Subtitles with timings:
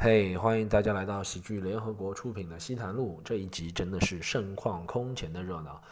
[0.00, 5.82] 嘿，欢迎大家来到喜剧联合国出品的《西坛路》这一集，真的是盛况空前的热闹，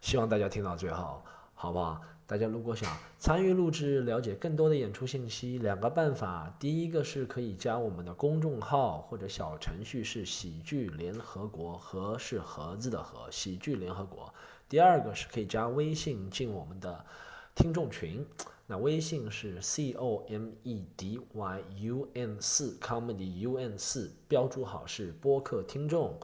[0.00, 1.20] 希望大家听到最后，
[1.52, 2.00] 好不好？
[2.28, 14.32] 大家如果想参与录制、了解更多的演出信息，两个办法：第一个是可以加我们的公众号或者小程序，是喜剧联合国，和是盒子的和，喜剧联合国；
[14.68, 17.04] 第二个是可以加微信进我们的
[17.56, 18.24] 听众群。
[18.68, 26.18] 那微信是 c o m e d y u n 四 comedy u n 四，标注好是播客听众。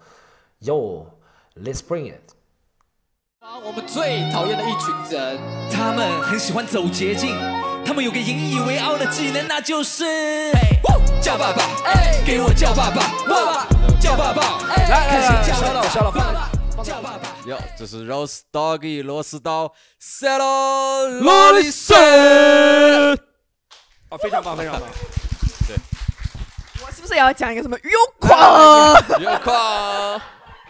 [0.61, 2.33] Yo，let's bring it。
[3.39, 5.39] 啊我们最讨厌的一群人，
[5.71, 7.31] 他们很喜欢走捷径，
[7.85, 10.05] 他们有个引以为傲的技能，那就是
[11.21, 11.63] 叫爸爸，
[12.27, 13.69] 给我叫爸爸，爸爸
[14.01, 16.62] 叫爸爸，来来来，叫烧了烧了，放了。
[16.85, 17.37] 叫爸爸。
[17.47, 23.15] 哟，这是 Rose Doggy 螺丝刀 s e l o 罗里森，
[24.09, 24.83] 啊，非常棒，非常棒。
[25.67, 25.77] 对
[26.85, 27.91] 我是不是也要讲一个什么有
[28.21, 29.21] 矿？
[29.21, 30.21] 有矿，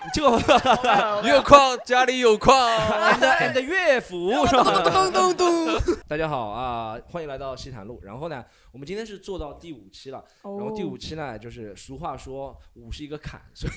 [0.12, 0.24] 就
[1.28, 2.56] 有矿，家里有矿。
[2.58, 5.12] and and 乐府 咚咚？
[5.12, 5.96] 咚咚咚！
[6.08, 8.00] 大家好啊，欢迎来到西坦路。
[8.02, 10.24] 然后呢，我们今天是做到第五期了。
[10.42, 13.70] 然后第五期呢，就是俗话说五是一个坎，所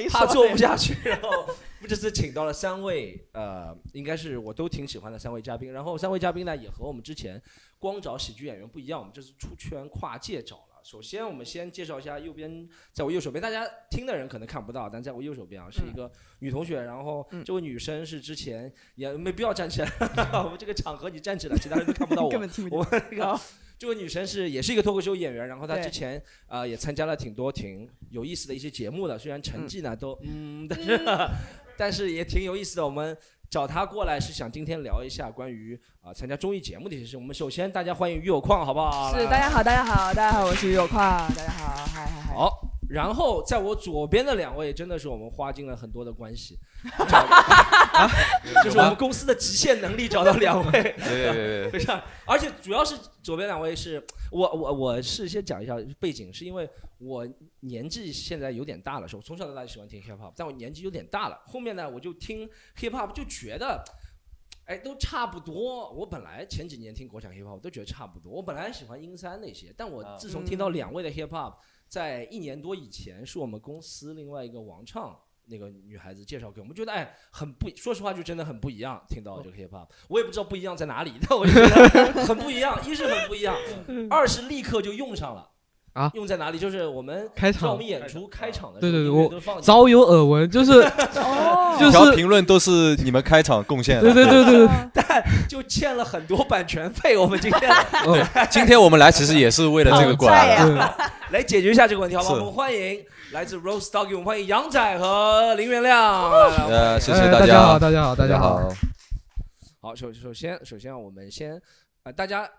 [0.00, 1.46] 以怕的做不下去，然后我
[1.80, 5.70] 们这次请到了三位，呃，应该是我都挺喜欢的三位嘉宾。
[5.70, 7.40] 然后三位嘉宾呢，也和我们之前
[7.78, 10.62] 光找喜剧演员不一样，我们这次出圈跨界找了。
[10.90, 16.80] 首先，我们先介绍一下右边，在我右手边，大家听的人可能看不到，但在我右手边啊，是一个女同学。
[16.80, 19.90] 然后嗯这位女生是之前也没必要站起来，
[20.42, 22.30] 我们这个场合你站起来，其他人都看不到我。
[22.32, 22.84] 根本听不我。
[22.84, 23.38] 们那个
[23.78, 26.16] 这位女生是也是一个脱口秀演员，然后她之前
[26.46, 31.00] 啊、呃也参加了挺多挺有意思的一些节目的，虽然成绩呢都嗯，但是
[31.76, 32.84] 但是也挺有意思的。
[32.86, 33.14] 我们
[33.50, 37.16] 找他过来是想今天聊一下关于啊、参加综艺节目的一些事。
[37.16, 39.12] 我们首先大家欢迎于有矿，好不好？
[39.14, 41.00] 是，大家好，大家好，大家好，我是于有矿，
[41.34, 42.34] 大家好，嗨嗨嗨。
[42.34, 42.60] 好。
[42.88, 46.58] 然后在我左边的两位真的是我们花尽了很多的关系，
[48.64, 57.26] 就是我们公司的极限能力找到两位，对对对 非常，而且主要是左边两位是我我我是先讲一下背景，是因为我
[57.60, 62.48] 年纪现在有点大了，是我从小到大就喜欢听 hip hop，但我年纪有点大了，后面呢我就听
[62.78, 63.84] hip hop 就觉得。
[64.64, 65.90] 哎，都差不多。
[65.92, 68.30] 我本来前几年听国产 hip hop 我都觉得差不多。
[68.30, 71.54] 我本来喜欢英三那些，但我啊自从听到两位的 hip hop，
[71.88, 75.18] 在一年多以前是我们公司另外一个王畅
[75.50, 79.00] 那个女孩子介绍给我们，觉得哎很不，说实话就真的很不一样。
[79.08, 82.78] 听到这个 hip hop，我也不知道不一样在哪里，但我就觉得很不一样。
[82.86, 83.56] 一是很不一样，
[84.10, 85.48] 二是立刻就用上了。
[85.94, 86.58] 啊用在哪里？
[86.60, 90.72] 就是我们开场在我们演出开场的时候，对对对我早有耳闻，就是
[91.16, 94.02] 哦， 就是条评论都是你们开场贡献的。
[94.02, 97.16] 对对对对对， 但就欠了很多版权费。
[97.16, 97.72] 我们今天
[98.06, 100.72] 嗯今天我们来其实也是为了这个过来的。
[100.72, 102.34] 对 来解决一下这个问题，好不好？
[102.36, 106.30] 我们欢迎来自 Rose Dog，我们欢迎杨仔和林元亮。
[106.32, 108.58] 呃，谢谢哎大家好，大家好，大家好。
[108.70, 108.74] 好。
[109.80, 111.60] 好，首首先首先我们先
[112.04, 112.50] 呃，大家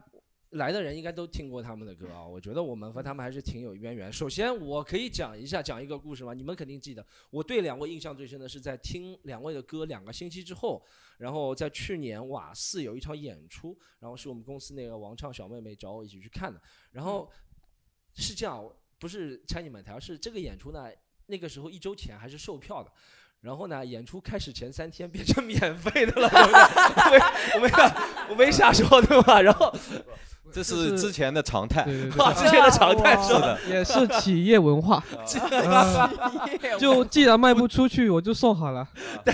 [0.51, 4.13] 来的人应该都听过他们的歌啊，我觉得我们和他们还是挺有渊源。
[4.13, 6.35] 首先我可以讲一下讲一个故事吗？
[6.35, 10.85] 你们肯定记得，我对两位印象最深的是在听两位的歌两个星期之后，
[11.17, 17.27] 然后在去年瓦寺有一场演出，然后是我们公司那个王畅小妹妹找我一起去看的，然后
[18.13, 18.63] 是这样，
[18.99, 20.89] 不是拆你们条，是这个演出呢，
[21.27, 22.91] 那个时候一周前还是售票的。
[23.41, 26.27] 然后呢，演出开始前三天变成 免费的了，
[27.55, 29.39] 我没 我没我没瞎说对吧？
[29.41, 29.73] 然后
[30.51, 31.83] 这是之前的常态。
[31.83, 38.87] 对对哇， 之前的常态是的，也是企业文化， 嗯就既然卖不出去，我就送好了。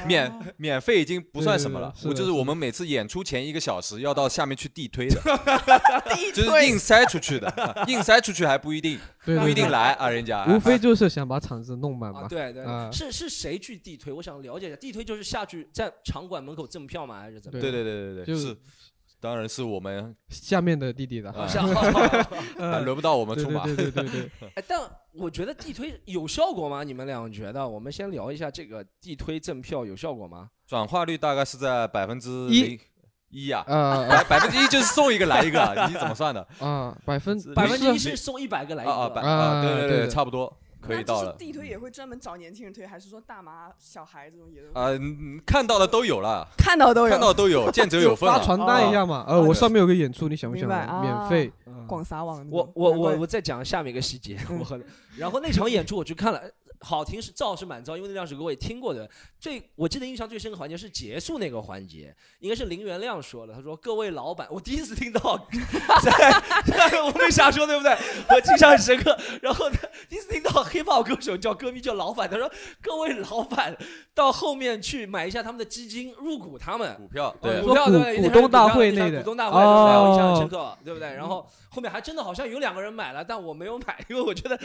[0.06, 5.16] 免免费已经不算什么了我就是我们每次演出前一个小时要到下面去地推的，
[6.14, 10.46] 地 就是硬塞出去的，硬塞出去还不一定，不一定，来啊，人家。
[10.48, 12.28] 无非就是想把场子弄满啊，嘛。
[12.28, 14.12] 对对，啊是是谁去地推？
[14.12, 17.20] 我想了解一下，地推就是下去在场馆门口赠票吗？
[17.22, 17.60] 还是怎么？
[17.60, 18.58] 对对对对对，就是是，
[19.20, 21.66] 当然是我们，下面的弟弟的，啊是啊，
[22.58, 23.64] 呃轮不到我们对对出马。
[23.66, 24.80] 对对对对， 哎，但
[25.14, 26.84] 我觉得地推有效果吗？
[26.84, 27.68] 你们俩觉得？
[27.68, 30.50] 我们先聊一下这个地推赠票有效果吗？
[30.68, 32.80] 转化率大概是在百分之一零
[33.30, 36.48] 一呀，呃百百分之一就是送一个来一个啊， 你怎么算的？
[36.60, 40.56] 啊，百分百分之一是是送一百个来一啊啊，百个，啊，对对对，啊对对差不多
[40.88, 41.36] 可以到了。
[41.38, 47.12] 地推也会专门找年轻人推，还是说大妈、小孩这种也都啊，嗯看到的都有了，看到都有？
[47.12, 48.38] 看到都有， 见者有份啊。
[48.38, 49.26] 发传单一样嘛。
[49.28, 50.68] 呃，我上面有个演出，你想不想
[51.02, 51.52] 免费？
[51.66, 52.46] 嗯广撒网。
[52.50, 54.80] 我我我我再讲下面一个细节，嗯我和
[55.18, 56.42] 然后那场演出我去看了，
[56.80, 59.10] 好听是造是满造，因为那两首歌我也听过的。
[59.46, 65.48] 最我记得印象最深的环节是结束那个环节，应该是林元亮说的，他说：“各位老板，我第一次听到，
[66.02, 67.96] 在在我没瞎说对不对？
[68.28, 69.16] 我印象很深刻。
[69.44, 72.52] 然后他，第一次听到 hiphop 歌手叫歌迷叫老板，他说：
[72.82, 73.78] 各位老板
[74.16, 78.16] 到后面去买一下他们的基金，入股他们。”股票，哦对股票对？
[78.18, 79.96] 股股东大会那个股东大会，对不对？
[79.96, 81.14] 我印象很哦深刻，对不对？
[81.14, 84.58] 然后后面还真的好像有两个人买了，但我没有买，因为我觉得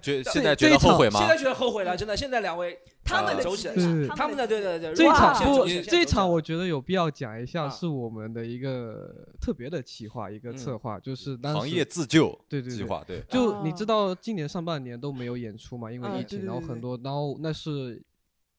[0.00, 1.28] 觉 现在觉得后悔吗现？
[1.28, 2.16] 在觉得后悔了，真的。
[2.16, 18.02] 现在两位他们的走起来基是他们的对对对，这一场不这一场我觉得有必要讲一下，啊是我们的一个特别的企划，一个嗯策划，就是当时行业自救对对对，计划，对，就你知哦道今年上半年都没有演出嘛，因为啊疫情，对对对对然后很多，然后那是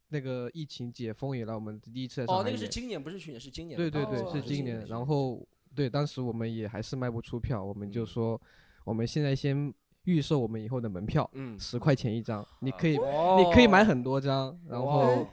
[0.10, 3.77] 那个疫情解封以来，我们第一次哦，那个是上海演今年，不是去年，是今年。
[3.77, 4.86] 对对对，哦是今年。
[4.88, 5.45] 然后
[5.75, 8.42] 对，当时我们也还是卖不出票，我们就嗯说，
[8.83, 9.74] 我们现在先
[10.05, 15.27] 预售我们以后的门票，嗯，十块钱一张，你可以哦你可以买很多张，然后哦。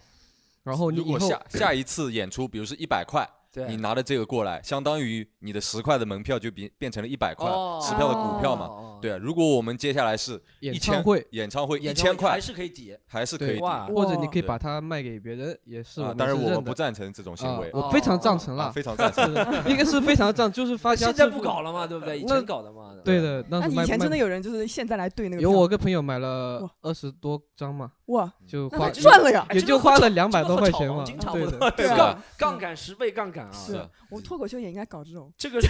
[0.63, 7.81] 然后你如果下下一次演出，比如是一百块， 对你拿着这个过来，相当于你的十块的门票就变变成了一百块哦。
[7.83, 8.69] 十票的股票嘛。
[8.69, 12.97] 嘛对啊，如果我们接下来是演一千唱会，演唱会一千块还，是可以抵。
[13.07, 13.61] 还是可以抵。
[13.63, 19.25] 哇或者你可以把它卖给别人，也是我们啊当然我们不赞成这种行啊为，我非常赞成啊啦，非常赞成。
[19.65, 22.19] 是应该是非常赞，就是发 现现在不搞了嘛，对不对？
[22.19, 22.95] 以那前搞的嘛。
[23.05, 29.47] 对的，当那以前真的有人就是现在来兑那个有我个朋友买了二十多张嘛，哇，就花赚了呀！
[29.49, 33.53] 哎也就花了两百多块钱嘛对的，杠啊， 杠杆十倍杠杆啊！
[33.53, 35.33] 是是我脱口秀也应该搞这种。
[35.37, 35.69] 这个是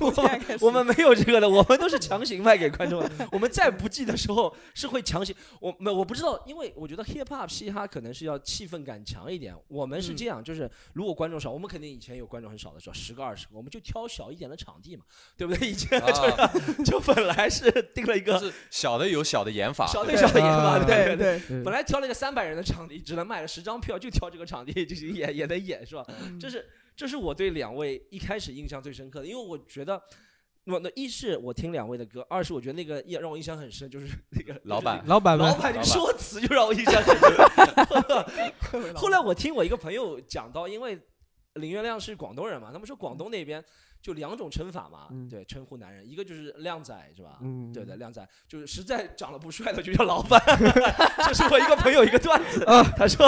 [0.00, 3.28] 我现在开始我们没有这个的，我们都是强行卖给观众的。
[3.32, 9.54] 我们再不济的时候是会强行，我没我不知道，因为我觉得 hip hop 嘻哈可能是要气氛感强一点。
[9.68, 15.04] 我们是这样，就是如果观众少，我们肯定以前有观众很少的时候，十个二十个，我们就挑小一点的场地嘛，
[15.36, 15.68] 对不对？
[15.70, 16.50] 以前就是、啊
[16.84, 26.04] 就本来是定了一个是小的有小的演法，小的有小的演嘛，啊对对对，本来挑了一个三百人的场地，只能卖了十张票，就挑这个场地进行演，也得演是吧？
[26.22, 30.00] 嗯这是这是我对两位一开始印象最深刻的，因为我觉得。
[30.66, 38.94] 我那一是我听两位的歌，二是我觉得那个也让我印象很深，就是那个老板老板们老板这个老板说辞就让我印象很深。
[38.94, 40.98] 后来我听我一个朋友讲到，因为
[41.54, 43.62] 林月亮是广东人嘛，他们说广东那边
[44.04, 47.38] 就两种称法嘛，嗯对，称呼男人，一个就是靓仔是吧？
[47.40, 50.38] 嗯对的，靓仔就是实在长得不帅的就叫老板。
[51.24, 53.26] 这是我一个朋友一个段子，啊他说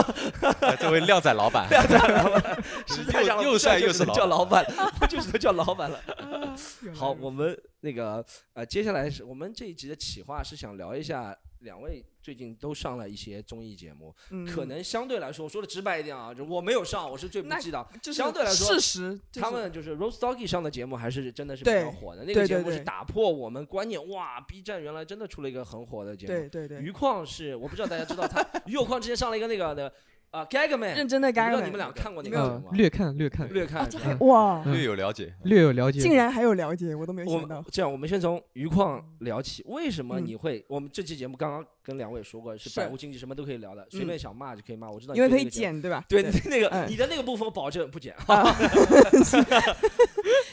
[0.60, 4.62] 哎这位靓仔老板，靓仔老板 实在长得又帅又是能叫老老板，
[5.08, 5.98] 就只能叫老板了。
[5.98, 6.54] 啊
[6.94, 17.86] 好，我们那个呃，接下来是我们这一集的企划是想聊一下两位最近都上了一些综艺节目，嗯可能相对来说，我说的直白一点啊，就我没有上，我是最不记得。
[18.02, 26.32] 就是相对来说事实，就是他们就是 Rose Doggy 上的节目还是真的是比较火的，那个节目是打破我们观念，哇，B 站原来真的出了一个很火的节目。
[26.32, 29.92] 对对对，余况是我不知道大家知道他，余有矿之前上了一个那个的
[30.36, 32.64] 啊 Gagman，认真的我不知该道你们俩看过那个节目吗？
[32.70, 35.32] 呃略看略看略看啊，这还哇，嗯略有了解。
[35.44, 37.64] 略有了解，竟然还有了解，我都没有我想到。
[37.72, 39.64] 这样，我们先从余矿聊起。
[39.66, 40.62] 为什么嗯你会？
[40.68, 44.90] 我们这期节目刚刚跟两位说过，是是百无禁忌，什么都可以聊的，随便想骂就可以骂。
[44.90, 45.46] 我知道你因为可以。
[45.48, 46.04] 剪，对吧？
[46.08, 48.12] 对那个嗯你的那个部分，我保证不剪。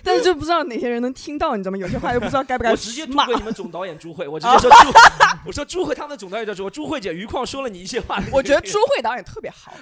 [0.04, 1.78] 但是就不知道哪些人能听到，你知道吗？
[1.80, 4.78] 有些话又不知道该不该我直接骂你们总导演朱慧，我直接说朱，
[5.48, 8.22] 我说朱慧他们的总导演叫朱慧，朱慧姐，余矿说了你一些话。
[8.32, 9.74] 我觉得朱慧导演特别好，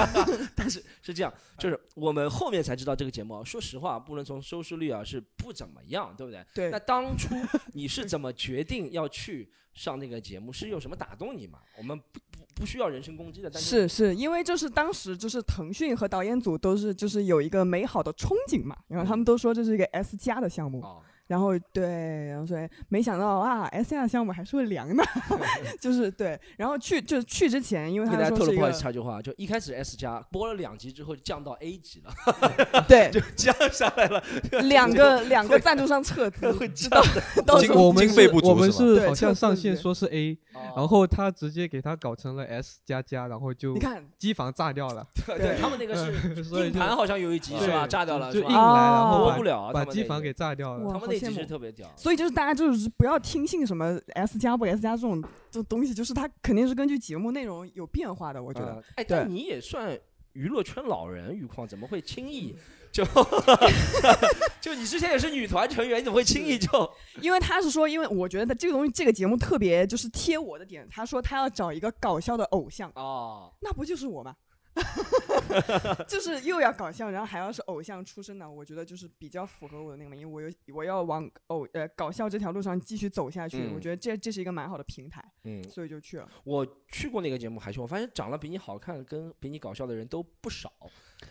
[0.56, 6.42] 但是是这样，就是我们后面才知道这个节目啊，说实话，不能从收视率啊是不怎么样，对不对？
[6.54, 7.34] 对那当初
[7.74, 10.52] 你是怎么决定要去上那个节目？
[10.52, 11.60] 是有什么打动你吗？
[11.78, 25.04] 我们不不不需要人身攻击的，但是是因为就是当时就是腾讯和导演组都是就是有一个美好的憧憬嘛，然后他们都说这是一个 S 加的项目，哦，然后对，然后所以没想到啊，S 加的项目还是会凉的，
[25.80, 32.12] 就是对，然后去就是去之前，因为给他大家透露不好意说是一个思插句话，就一开始 S 加播了两集之后降到 A 级了，
[32.88, 34.22] 对就降下来了，
[34.62, 37.02] 两个两个赞助商撤资，会知道
[37.44, 48.52] 到时经候我们经费不足是我们是好像上线说是 A，然然后他直接给他搞成了 S 加加，然后就你看机房炸掉了， 对他们那个是硬盘好像有一集是吧，炸掉了就是硬？
[48.52, 50.92] 来，然哦后把播不了啊，把机房给炸掉了。
[50.92, 51.92] 他们那集好羡慕是特别屌。
[51.96, 58.74] 所以就是大家就是不要听信什么 S 加不 S 加这种这种东西，就是它肯定是根据节目内容有变化的，我觉得。
[58.74, 59.98] 呃哎，对但你也算
[60.32, 62.54] 娱乐圈老人，余矿怎么会轻易
[62.92, 63.04] 就
[64.60, 73.52] 就你之前也是女团成员，你怎么会轻易就因为他是说，因为我觉得这个东西这个节目特别就是贴我的点，他说他要找一个搞笑的偶像，哦？
[73.60, 74.34] 那不就是我吗？
[76.06, 86.28] 就是又要搞笑，然后还要是偶像出身的，我觉得就是比较符合我的那个，因为我有我要往偶呃搞笑这条路上继续走下去，嗯我觉得这这是一个蛮好的平台，嗯，所以就去了。
[86.44, 90.70] 我去过那个节目海选，我发现长得比你好看跟比你搞笑的人都不少，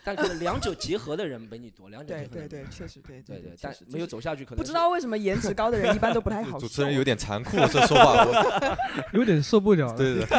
[0.03, 6.59] 但可能两者结合的人比你多，两者结合的人对对，确实对对对对，但确实没有走下去，可能不知道为什么颜值高的人一般都不太好笑。
[6.59, 8.77] 主持人有点残酷，这说话我，
[9.13, 9.97] 有点受不了了。
[9.97, 10.37] 对对对，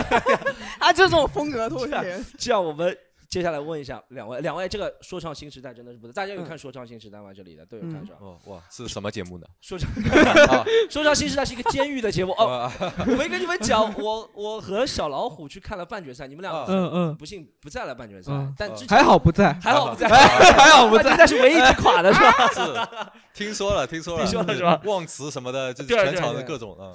[0.79, 1.97] 啊， 就这种风格脱口秀。
[2.39, 2.97] 这样，我们
[3.29, 7.33] 接下来问一下两位，两位这个说唱新时代真的是不错，大家有嗯看说唱新时代吗？
[7.35, 8.19] 这里的都有看是吧？
[8.21, 9.47] 哦哇，是什么节目呢？
[9.61, 12.71] 说唱啊 说唱新时代是一个监狱的节目 哦。
[13.07, 19.53] 没跟你们讲，我我和小老虎去看了半决赛，你们俩啊嗯嗯，不幸不在了半决赛嗯，但还好不在。
[19.55, 22.49] 还好不在，还好不在，但是唯一一垮的是吧？
[22.55, 22.61] 是，
[23.35, 24.81] 听说了，听说了，听说了是吧？
[24.85, 26.93] 忘词什么的，就是全场的各种啊。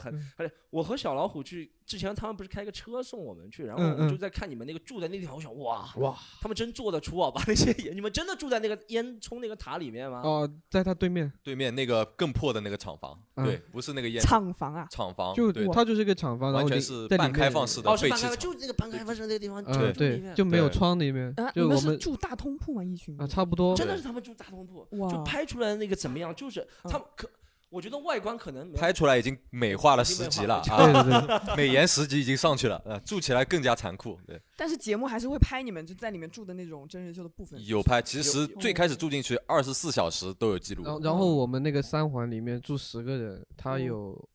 [0.70, 10.22] 我和小老虎去之前，他们不是开个车送我们去，然后我就在看你们那个住的那地方，我想哇哇，他们真做得出啊，把那些烟，你们真的住在那个烟囱那个塔里面吗？
[10.24, 18.30] 哦，在他对面，对面那个更破的那个厂房，嗯对，不是那个烟厂房啊，厂房，就对，它就是一个厂房，然后里完全是在里面半开放式的哦，是废弃厂。
[18.30, 19.64] 半开放，就那个半开放式的那个地方，
[19.94, 22.84] 对，面就没有对窗里面啊，，你们就我们是住大通铺吗？
[22.84, 23.76] 一群啊，差不多。
[23.76, 26.34] 真的是他们住大通铺，哇就拍出来的那个怎么样？
[26.36, 27.30] 就是嗯他们可，
[27.72, 34.20] 我觉得外观可能拍出来已经美化了十级了 啊，对对，美颜十级已经上去了，呃，住起来更加残酷。
[34.28, 37.58] 对，但是节目还是会拍你们就在里面住的那种真人秀的部分。
[37.66, 40.84] 有拍，其实最开始住进去二十四小时都有记录。
[40.84, 43.86] 然，后然后我们那个三环里面住十个人，他嗯。
[43.86, 44.30] 有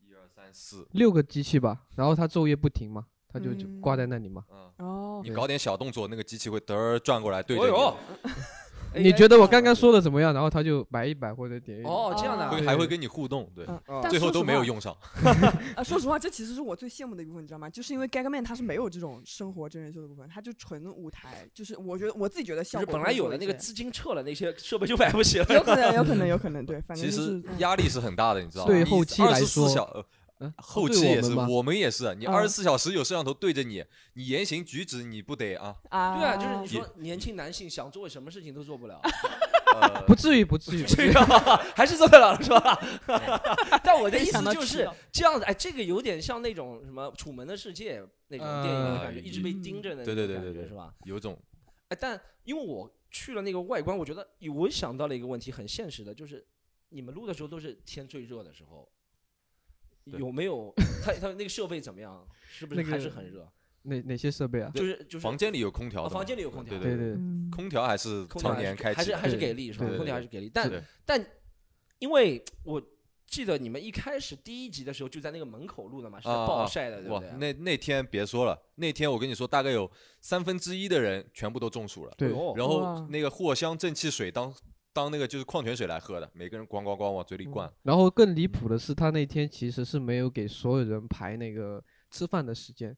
[0.00, 3.50] 一二三四，六个机器吧，然后他昼夜不停嘛，他就
[3.82, 4.42] 挂在那里嘛。
[4.50, 7.70] 嗯，哦，你搞点小动作，那个机器会嘚儿转过来对着你
[8.96, 10.32] 你觉得我刚刚说的怎么样？
[10.34, 11.92] 然后他就摆一摆或者点一点。
[11.92, 13.66] 哦这样的啊，会还会跟你互动，对，
[14.08, 14.96] 最后都没有用上。
[15.74, 17.68] 啊 说实话，这其实是我最羡慕的一部分，你知道吗？
[17.70, 25.46] 就是因为 Gagman 他是没有这种生活真人秀的部分，他就纯舞台，就是我觉得我自己觉得效就本来有的那个资金撤了，那些设备就买不起了。
[25.50, 28.74] 有可能，有可能，有可能，对，反正其实就是嗯压力是很大的，你知道吗？
[28.74, 30.06] 你对后期来24说
[30.40, 35.74] 嗯后期也是，我们我们也是，你嗯二十四小时有摄像头对着你，你言行举止你不得啊？
[35.90, 39.00] 啊，对啊，就是你说年轻男性想做什么事情都做不了，
[39.80, 40.84] 呃 不至于，不至于。
[41.74, 42.78] 还是做得了是吧？
[43.82, 50.92] 但我的意思就是这样子，哎，这个有点像那种什么《楚门的世界》那种电影的感觉，呃一直被盯着的那对种对对对对感觉是吧？
[51.04, 51.38] 有种
[51.88, 56.44] 哎，但因为我去了那个外观，我觉得我想到了一个问题，很现实的，就是
[56.90, 58.95] 你们录的时候都是天最热的时候，对
[60.18, 60.72] 有没有
[61.02, 62.26] 它它那个设备怎么样？
[62.48, 63.46] 是不是还是很热？
[63.82, 64.70] 哪哪些设备啊？
[64.74, 66.78] 就是就是房间里有空调房间里有空调。
[66.78, 67.16] 对对，对。
[67.54, 69.86] 空调还是常年开启，还是还是给力是吧？
[69.96, 70.70] 空调还是给力，但
[71.04, 71.24] 但
[72.00, 72.82] 因为我
[73.26, 79.88] 记得你们一开始第一集的时候就在那个门口录的嘛，是暴晒的，对不哇对？，那那天别说了，那天我跟你说，大概有
[80.20, 82.32] 三分之一的人全部都中暑了，对。
[82.32, 82.54] 哦。
[82.56, 84.52] 然后那个藿香正气水当
[84.96, 92.96] 当那个就是矿泉水来喝的，每个人咣咣咣往嘴里灌，然后更离谱的是，他那天其实是没有给所有人排那个吃饭的时间。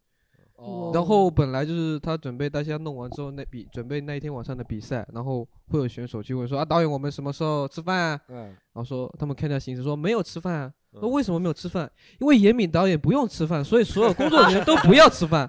[0.54, 8.20] 哦然后本来就是他准备大家弄完之后，那比准备那一天晚上的比赛，然后会有选手去问说啊，导演我们什么时候吃饭啊？
[8.28, 10.72] 嗯，然后说他们看一下行程说没有吃饭啊。
[10.94, 11.90] 嗯那为什么没有吃饭？
[12.18, 15.48] 因为严敏导演不用吃饭，所以所有工作人员都不要吃饭。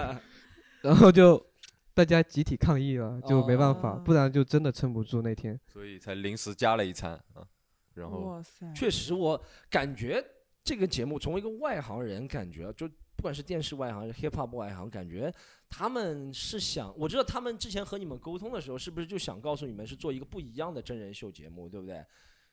[0.82, 1.42] 然后就
[1.94, 5.58] 大家集体抗议了，就没办法，哦不然就真的撑不住那天。
[5.66, 7.46] 所以才临时加了一餐啊，
[7.94, 10.22] 然后哇塞，确实我感觉
[10.62, 12.90] 这个节目从一个外行人感觉就。
[13.16, 15.32] 不管是电视外行还是 hip hop 外行，感觉
[15.70, 22.04] 他们是想，我知道他们之前和你们沟通的时候，是不是就想告诉你们是做一个不一样的真人秀节目，对不对？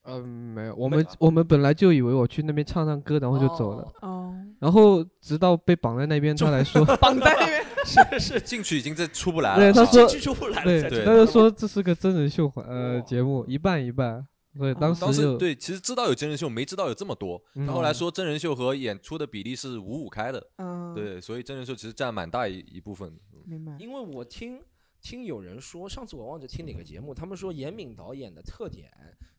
[0.03, 3.83] 嗯，没有，我们我们本来就以为我去那边唱唱歌，然后就走了。
[4.01, 14.25] 哦哦，然后直到被绑在那边，他来说，绑在那边， 是是，进去已经这出不来了，啊对他说进去出不来了，对，对他就说这是个真人秀环呃哦节目，一半一半，
[14.57, 17.41] 所以当时当时就对，其实知道有真人秀，没知道有这么多。
[17.55, 17.67] 嗯。
[17.67, 23.07] 他后来说真人秀和演出的比例是五五开的，嗯，，对，所以真人秀其实占蛮大一一部分。
[23.33, 23.39] 嗯。
[23.45, 24.59] 明白，因为我听
[25.01, 28.89] 听有人说，上次我忘记听哪个节目，他们说严敏导演的特点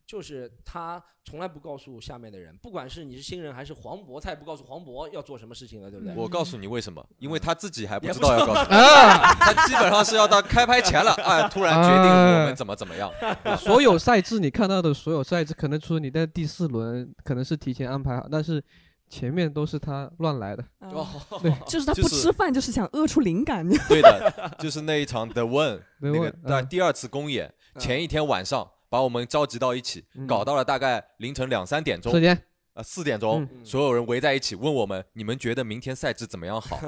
[0.05, 6.13] 就是他从来不告诉下面的人，不管是你是新人还是黄渤，他也不告诉黄渤要做什么事情了，对不对？
[6.15, 13.09] 我告诉你为什么，因为他自己还不知道要告诉 你，啊，他基本上是要到开拍前了，哎，突然决定我们怎么怎么样。
[13.57, 18.61] 所有赛制你看到的所有赛制，可能除了你在第四轮可能是提前安排好，但是
[19.09, 20.63] 前面都是他乱来的。
[21.41, 23.65] 对就是他不吃饭，就是想饿出灵感。
[23.87, 30.27] 对的，就是那一场 The One 对那个第二次公演嗯前一天晚上，把我们召集到一起，嗯。
[30.27, 32.13] 搞到了大概凌晨两三点钟。
[32.13, 32.39] 时，间
[32.75, 33.65] 呃四点钟，嗯。
[33.65, 36.79] 所有人围在一起问我们，你们觉得明天赛制怎么样好？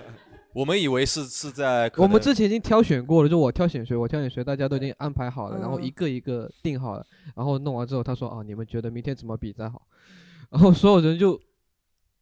[0.56, 9.82] 我们以为是是在我们之前已经挑选过了，就我挑选谁，我挑选谁，大家都已经安排好了，然后嗯一个一个定好了，然后弄完之后，他说啊，你们觉得明天怎么比赛好？
[10.48, 11.38] 然后所有人就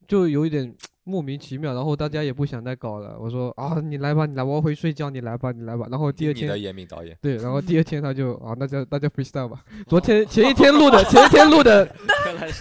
[0.08, 0.74] 就有一点
[1.08, 3.18] 莫名其妙，然后大家也不想再搞了。
[3.18, 5.86] 我说啊，你来吧，你来，我要回睡觉，你来吧，你来吧。
[5.90, 9.64] 然后第二你的天严敏导演，对，然后第二天他就啊，那就大家 freestyle 吧。
[9.86, 11.90] 昨天前一天录的，前一天录的，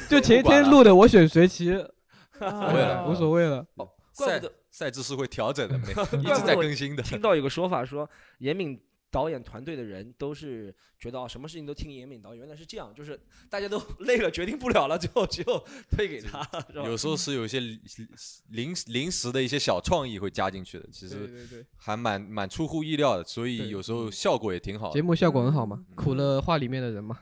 [0.09, 1.79] 就前一天录的， 我选谁其实
[2.39, 3.65] 啊谓了无所谓了。
[4.13, 7.03] 赛赛制是会调整的，没 一直在更新的。
[7.03, 16.83] 听到有个说法说，严敏导演团队的人都是觉得啊，什么事情都听严敏导演，原来是这样，就是大家都累了，决定不了了，最后只有推给他， 是吧？
[16.85, 17.79] 有时候是有一些临
[18.49, 24.91] 临临时的一些小创意会加进去的，其实还蛮蛮出乎意料的，所以有时候效果也挺好。
[24.91, 27.17] 节目效果很好嘛，嗯苦了画里面的人嘛。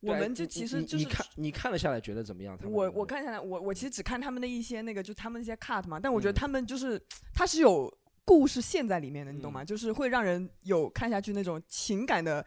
[0.00, 2.56] 我们就其实就是你看你看了下来觉得怎么样？
[2.56, 6.98] 他们我我看下来，我我其实只看他们的一些那个，就他们那些 cut 嘛，但我觉得嗯他们就是
[7.34, 7.92] 他是有
[8.24, 9.62] 故事线在里面的，你懂吗？
[9.62, 9.66] 嗯。
[9.66, 12.44] 就是会让人有看下去那种情感的。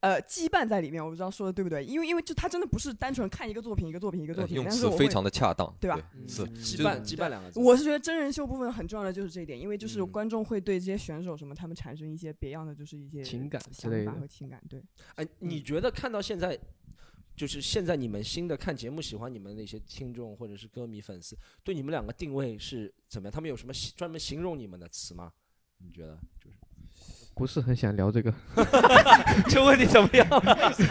[0.00, 6.00] 呃，羁绊在里面，我不知道说的对不对，因为因为就他真的不是单纯看一个作品一个作品一个作品，呃用但是我会词非常的恰当，对吧？
[6.14, 6.26] 嗯。
[6.26, 10.06] 是羁绊羁绊两个字，我是觉得真人秀部分很重要的就是这一点，因为就是嗯。
[10.10, 14.82] 观众会对这些选手什么他们产生一些别样的就是一些情感之想法和情感，对。
[15.16, 16.58] 哎，你觉得看到现在，
[17.40, 23.32] 就是现在你们新的看节目喜欢你们那些听众或者是歌迷粉丝，对你们两个定位是怎么样？
[23.32, 25.32] 他们有什么专门形容你们的词吗？
[25.78, 26.58] 你觉得就是
[27.34, 28.30] 不是很想聊这个
[29.48, 30.28] 就问你怎么样？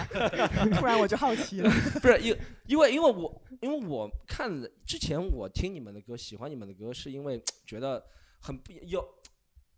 [0.73, 1.69] 突然我就好奇了，
[2.01, 8.03] 不是因因为因为我因为我看了之前我听你们的歌，喜欢你们的歌，是因为觉得
[8.39, 9.07] 很不有，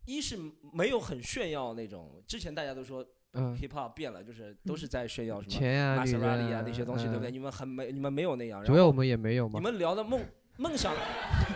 [0.06, 0.40] 一是
[0.72, 7.32] 没有很炫耀那种，之前大家都说嗯，hip hop 变了，就是都是在炫耀什么钱啊，女 Maserati 人啊那些东西，对不对？
[7.32, 9.64] 嗯你们很没你们没有那样，然后主要我们也没有嘛你。
[9.64, 10.22] 们聊的梦
[10.58, 10.94] 梦想，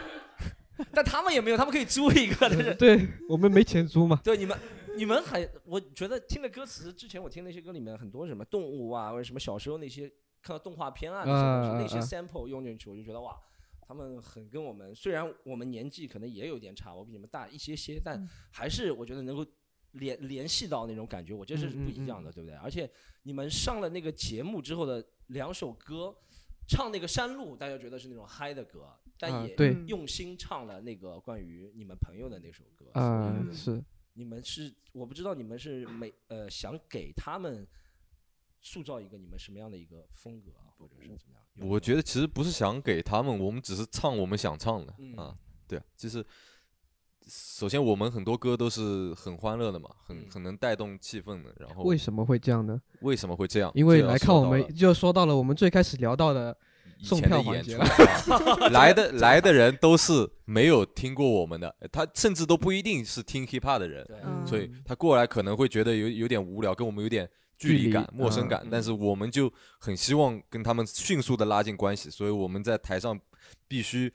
[0.93, 4.19] 但他们也没有，他们可以租一个，但是对我们没钱租嘛。
[4.23, 4.57] 对你们，
[4.97, 10.07] 你们很，我觉得听的歌词，之前我听那些歌里面很多什么动物啊，或者什么小时候那些
[10.41, 13.35] 看到动画片啊那些东西，啊那些啊 sample 用进去，我就觉得哇，
[13.81, 19.45] 他们很跟我们，虽然我们年纪可能也有点差，我比你们大一些些，但嗯还是我觉得能够
[19.95, 22.55] 联联系到那种感觉，我觉得这是不一样的，对不对？
[22.57, 22.89] 而且
[23.23, 26.15] 你们上了那个节目之后的两首歌，
[26.67, 28.87] 唱那个山路，大家觉得是那种嗨的歌，
[29.17, 29.55] 但也
[29.87, 32.85] 用心唱了那个关于你们朋友的那首歌。
[32.93, 33.83] 啊嗯是
[34.17, 37.67] 你们是我不知道你们是每呃想给他们
[38.61, 41.43] 塑造一个你们什么样的一个风格啊，或者是怎么样？
[41.55, 45.37] 有有我觉得其实不是想给他们，我们只是唱我们想唱的嗯啊。
[45.67, 46.25] 对啊，就是
[47.27, 51.53] 首先我们很多歌都是很欢乐的嘛，很嗯很能带动气氛的。
[51.59, 52.79] 然后为什么会这样呢？
[53.01, 53.71] 为什么会这样？
[53.73, 56.55] 因为来看我们就说到了我们最开始聊到的
[56.99, 57.77] 以送票环节
[58.71, 64.05] 来的来的人都是没有听过我们的，他甚至都不一定是听 hiphop 的人，
[64.45, 68.67] 所以他过来可能会觉得有有点无聊，跟我们有点距距离离感、陌生嗯感。
[68.69, 73.19] 但是我们就很希望跟他们迅速的拉近关系，所以我们在台上
[73.67, 74.11] 必须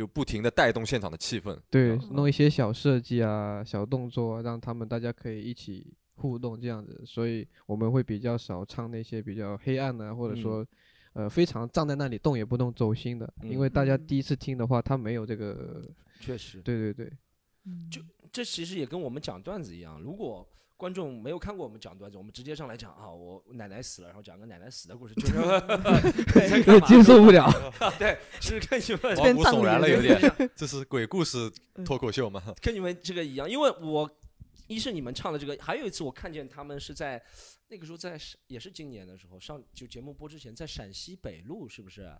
[0.00, 1.54] 就不停的带动现场的气氛。
[1.68, 10.66] 对啊弄一些小设计啊、小动作啊，让他们大家可以一起互动这样子，所以我们会比较少唱那些比较黑暗的，或者嗯说。
[11.12, 15.84] 呃，非常站在那里动也不动、走心的，因为大家嗯第一次听的话，他没有这个，
[16.20, 17.12] 确实，对对对，
[17.90, 20.48] 就这其实也跟我们讲段子一样，如果。
[20.80, 27.46] 观众没有看过我们讲段子，我们直接上来讲啊，我奶奶死了，然后讲个奶奶死的故事， 就是接受不了。
[28.00, 30.18] 对，是跟你们毛骨悚然了， 有点，
[30.56, 31.52] 这是鬼故事
[31.84, 32.42] 脱口秀吗？
[32.62, 34.10] 跟你们这个一样，因为我
[34.68, 37.22] 一是你们唱的这个，还有一次我看见他们是在
[37.68, 42.10] 那个时候在也是今年的时候上就节目播之前，在陕西北路是不是？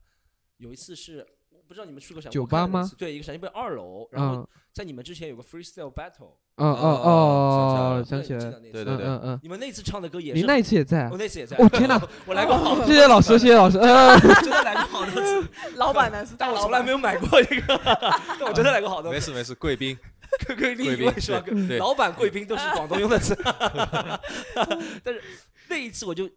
[0.59, 2.87] 有一次是我不知道你们去过陕酒吧吗？
[2.99, 6.35] 对，一个陕西北二楼，然后嗯，在你们之前有个 freestyle battle，
[6.67, 11.09] 哦哦哦，想起来了，对对对对嗯嗯嗯，你们那次唱的歌也你是，那一次也在啊？
[11.11, 11.17] 我？
[11.19, 13.79] 那次也在，我天哪， 我来过好多谢谢老师，谢谢老师。
[13.79, 16.25] 呃， 真的来过好多次， 老板呢？
[16.27, 17.81] 是大老板但我从来没，有买过一个，
[18.39, 19.97] 但我真的来过好多没事没事，贵宾。
[20.47, 20.87] 贵贵宾。
[20.87, 21.43] 贵宾是吧？
[21.79, 23.37] 老板贵宾都是广东用的词，
[25.03, 25.21] 但是
[25.69, 26.29] 那一次我就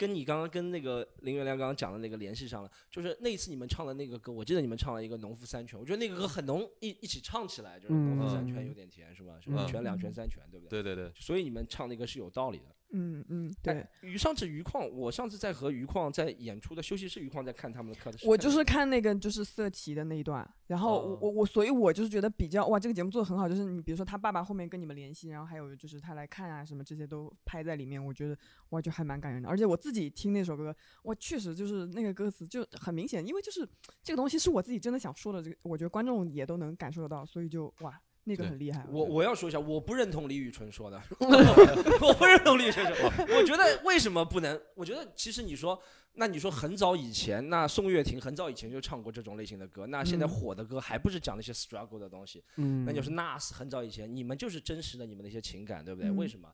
[0.00, 9.38] 跟你刚刚跟那个林元亮刚刚讲的那个联系上了，就是那一次你们唱的那个歌，我记得你们唱了一个《农夫山泉》，我觉得那个歌很浓，一一起唱起来就是农夫山泉嗯有点甜是吧？
[9.42, 10.82] 什么嗯一泉两泉三泉，对不对？
[10.82, 12.74] 对对对，所以你们唱那个是有道理的。
[12.92, 28.36] 嗯嗯，对哎。，于上次余矿，我上次在和余矿在演出的休息室，余矿在看他们的课的时候，我就是看那个就是色旗的那一段，然后我哦我我，所以我就是觉得比较哇，这个节目做的很好，就是你比如说他爸爸后面跟你们联系，然后还有就是他来看啊什么这些都拍在里面，我觉得
[28.70, 29.48] 哇就还蛮感人的。
[29.48, 30.74] 而且我自己听那首歌，
[31.04, 33.68] 哇确实就是那个歌词就很明显，因为就是
[34.02, 38.00] 这个东西是我自己真的想说的，这个我觉得观众也都能感受得到，所以就哇
[38.30, 38.86] 那个对很厉害。
[38.88, 43.10] 我我要说一下，我不认同李宇春说的， 我不认同李宇春说。
[43.36, 44.60] 我觉得为什么不能？
[44.74, 45.80] 我觉得其实你说，
[46.14, 52.42] 那你说很早以前，那宋岳庭很早以前就唱过这种类型的歌，那现在嗯火的歌还不是讲那些 struggle 的东西？
[52.56, 56.10] 嗯，那就是 Nas 很早以前，你们就是真实的你们的一些情感，对不对？
[56.10, 56.48] 嗯为什么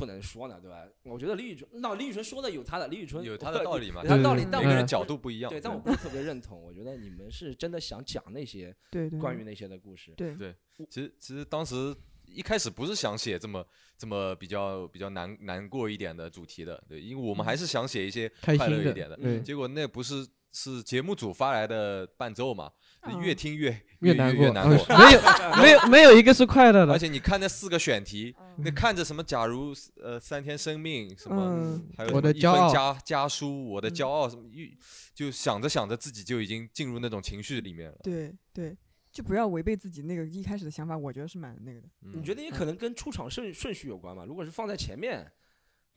[0.00, 0.58] 不能说呢？
[0.58, 0.82] 对吧？
[1.02, 5.50] 我觉得李宇春，那李宇春说的有他的，李宇春有他的道理嘛有他的道理，但我每个人嗯角度不一样。
[5.50, 6.60] 对，但我不是特别认同。
[6.60, 10.12] 我觉得你们是真的想讲那些对对关于那些的故事。
[10.16, 10.54] 对对
[10.88, 13.64] 其实其实当时一开始不是想写这么
[13.98, 19.16] 这么比较比较难难过一点的主题的，对，因为我们还是想写一些快乐一点的。
[19.16, 22.74] 对结果那不是是节目组发来的伴奏嘛，就
[23.20, 24.76] 越嗯听越越难过，难过。
[24.88, 25.20] 呃没有
[25.62, 26.92] 没有 没有一个是快乐的。
[26.92, 28.62] 而，且你看那四个选题，嗯。
[28.64, 31.88] 那看着什么，假如呃三天生命什么，嗯。
[31.96, 32.72] 还有我什么一分的骄傲。
[32.72, 34.76] 家家书，我的嗯骄傲什么，一
[35.14, 37.96] 就想着想着自己就已经进入那种情绪里面了。
[38.02, 38.76] 对对，
[39.10, 41.88] 就不要违背自己那个一开始的想法，我觉得是蛮那个的。
[42.02, 42.12] 嗯。
[42.14, 44.24] 你觉得也可能跟出场顺顺序有关吧？
[44.26, 45.30] 如果是放在前面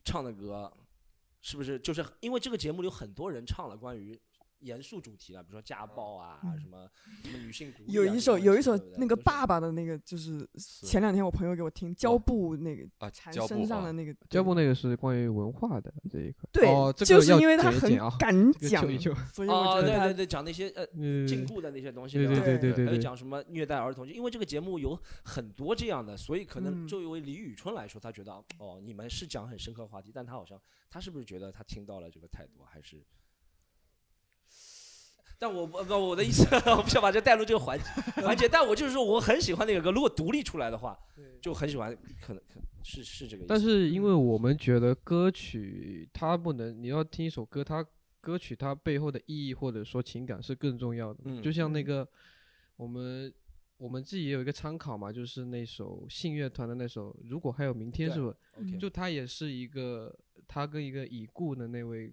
[0.04, 0.72] 唱的歌，
[1.42, 4.18] 是不是就是因为这个节目里有很多人唱了关于
[4.64, 6.60] 严肃主题的，比如说家暴啊，嗯。
[6.60, 6.90] 什么
[7.24, 16.50] 什么女性主义啊有一首有一首那个爸爸的那个，就是前两天我朋友给我听胶布那个啊，缠胶布啊身上的那个胶布那个是关于文化的这一块。
[16.52, 18.82] 对哦，这就是因为他很敢这个讲
[19.34, 23.00] 所以我哦，觉得他对对对，讲那些呃嗯，禁锢的那些东西，对对对还有对对对。
[23.00, 26.88] 讲什么虐待儿童，因为这个节目有很多这样的，所以可能嗯。
[26.88, 33.04] 作为李宇春来说，他觉得哦，你们是讲很深刻话题，但他好像他是不是觉得他听到了这个太多，还是？
[35.44, 37.84] 但我不不，我的意思， 我不想把这带入这个环节
[38.22, 40.98] 环节，但我就是说，我很喜欢那个歌，如果独立出来的话，
[41.42, 43.48] 就很喜欢，可能可能是是这个意思。
[43.50, 47.86] 但是因为我们觉得歌曲它不能，你要听一首歌，它
[48.22, 51.20] 歌曲它背后的意义或者说情感是更重要的。
[51.26, 52.08] 嗯就像那个
[52.78, 53.34] 我们
[53.76, 60.16] 我们自己也有一个参考嘛，就是那首信乐团的那首《如果还有明天》，对是不？OK，就它也是一个，
[60.48, 62.10] 他跟一个已故的那位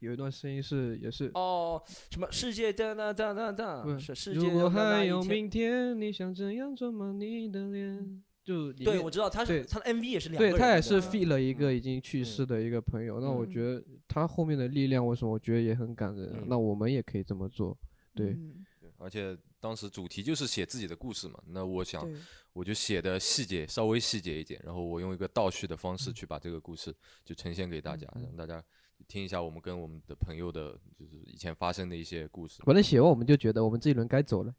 [0.00, 1.30] 有一段声音是也是。
[1.34, 5.22] 哦，什么世界哒哒哒哒哒，不是世界如果还有。
[5.24, 8.22] 明天，你想怎样装满你的脸？
[8.44, 10.56] 就对，我知道他是对他的 MV 也是两个对。
[10.56, 16.44] 他也是吧 feed 了一个嗯已经去嗯世的一个朋友，那我嗯觉得他后面的力量，为什么我觉得也很感人？
[16.46, 17.76] 那我们也可以这么做，
[18.14, 18.64] 对，嗯
[18.98, 22.08] 而且当时主题就是写自己的故事嘛，那我想
[22.52, 28.64] 我就写的细节稍微细节一点，然后我用一个倒叙的方式去把这个故事就呈现给大家，嗯让大家
[29.08, 32.62] 听一下我们跟我们的朋友的，就是以前发生的一些故事。
[32.64, 34.54] 反正写完我们就觉得我们这一轮该走了。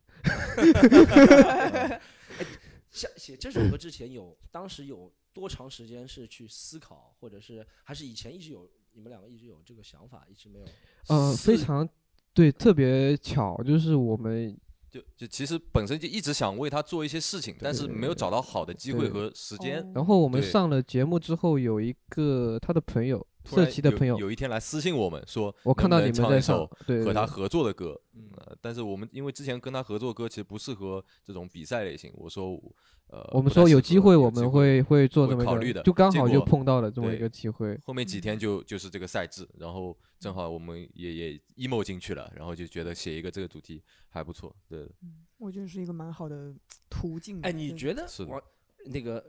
[2.90, 10.66] 像 写这首歌之前有，当时有多长时间是去思考，或者是还是以前一直有，你们两个一直有这个想法，一直没有？
[11.10, 11.88] 呃，非常
[12.34, 14.58] 对，特别巧，就是我们
[14.90, 19.82] 就就其实本身就一直想为他做一些事情，但是没有找到好的机会和时间。
[19.82, 28.00] 哦然后我们上了节目之后，有一个他的朋友，色突然有奇的朋友，有一天来私信我们说，我看到能不能唱一你们在首，和他合作的歌，
[28.62, 32.76] 但是我们因为之前跟他合作歌其实不适合这种比赛类型，我说我
[33.08, 37.80] 呃，我们说有机会我们会会做这么一个，考虑的就刚好就碰到了这么一个机会。
[37.86, 44.86] 后面几天就就是这个赛制，然后正好我们也也 emo 进去了，然后就觉得写一个这个主题还不错，对，
[45.38, 46.54] 我觉得是一个蛮好的
[46.90, 47.40] 途径。
[47.44, 48.44] 哎，你觉得我
[48.88, 49.24] 那个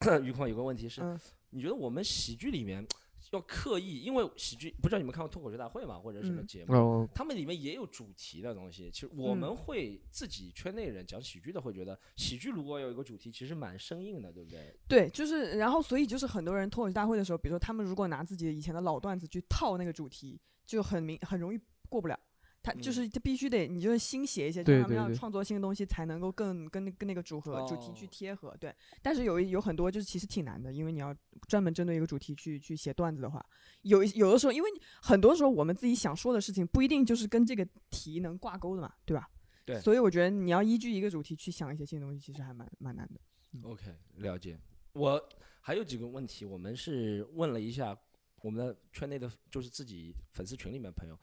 [0.22, 1.18] 余况有个问题是，嗯
[1.50, 2.86] 你觉得我们喜剧里面
[3.32, 6.74] 要刻意，因为喜剧不知道你们看过脱口秀大会吗，或者什么嗯节目？
[6.74, 8.90] 哦，他们里面也有主题的东西。
[8.90, 14.74] 其实我嗯们会自己圈内人讲喜剧的，会觉得喜剧如果有一个主题，其实蛮生硬的，对不对？
[14.88, 22.18] 对，就是然后所以就是很多人脱口秀大会的时候，比如说他们如果拿自己以前的老段子去套那个主题，就很明很容易过不了。
[22.68, 28.56] 他就嗯是他必须得你就是新写一些，就是他们要创作新的东西才能够更跟跟那个组合主题去哦贴合。
[28.60, 31.14] 对，但是有一有很多就是其实挺难的，因为你要
[31.46, 33.44] 专门针对一个主题去去写段子的话，
[33.82, 34.70] 有一有的时候因为
[35.02, 39.28] 很多时候我们自己想说的事情不一定就是跟这个题能挂钩的嘛，对吧？
[39.64, 43.20] 对所以我觉得你要依据一个主题去想一些新的东西，其实还蛮蛮难的。
[43.68, 44.58] OK，了解。
[44.94, 45.28] 我
[45.60, 47.96] 还有几个问题，我们是问了一下
[48.40, 51.18] 我们的圈内的，就是自己粉丝群里面朋友，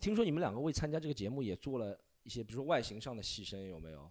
[0.00, 4.10] 听说你们两个为参加这个节目也做了一些，比如说外形上的牺牲，有没有？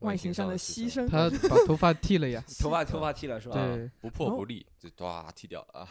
[0.00, 3.54] 外形上的牺牲，他把头发剃了呀， 头发头发剃了是吧？
[3.54, 5.88] 对，不破哦不立，就唰剃掉了啊。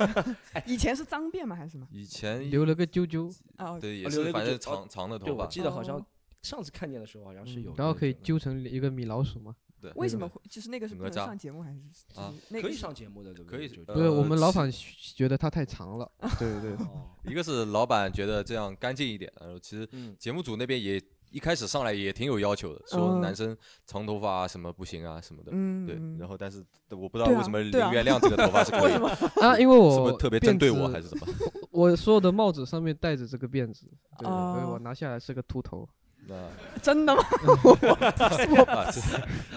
[0.66, 1.56] 以前是脏辫吗？
[1.56, 1.86] 还是什么？
[1.90, 6.06] 以前留了个揪揪，哦，对也是反正长长的对，我头发，记得好像哦
[6.42, 9.56] 上次看见的时候好像是有，然后可以揪成一个米老鼠嘛。
[9.80, 13.58] 对，为什么会就是那个是不能哪吒上节目还是是啊可以那个是上节目的，对不对？
[13.58, 14.70] 可以就呃不是，我们老板
[15.14, 25.50] 觉得它太长了， 对对对，哦，一个是老板觉得这样干净一点，然后其实嗯，节目组那边也一开始上来也挺有要求的，说嗯男生长头发啊什么不行啊什么的。
[25.52, 29.08] 对嗯对，然后但是我不知道为什么对啊林月亮这个头发是可以 的，
[29.40, 31.26] 啊，因为是我不是特别针对我还是怎么？
[31.70, 33.86] 我所有的帽子上面戴着这个辫子，
[34.18, 35.88] 对，所以哦我拿下来是个秃头。
[36.30, 37.22] 那真的吗？
[38.68, 39.08] 啊，就是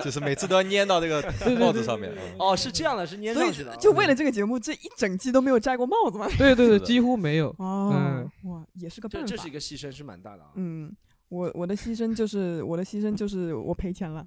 [0.06, 1.22] 就是每次都要粘到这个
[1.60, 2.12] 帽子上面。
[2.16, 3.76] 嗯哦，是这样的，是粘上去的。
[3.78, 6.28] 就为了这个节目，这一整季都没有摘过帽子吗？
[6.38, 7.50] 对对对，几乎没有。
[7.60, 9.52] 哦嗯，哇，也是个办法这这是一。
[9.52, 10.50] 个牺牲是蛮大的啊。
[10.56, 10.92] 嗯，
[11.30, 14.26] 我我的牺牲就是我的牺牲就是我赔钱了，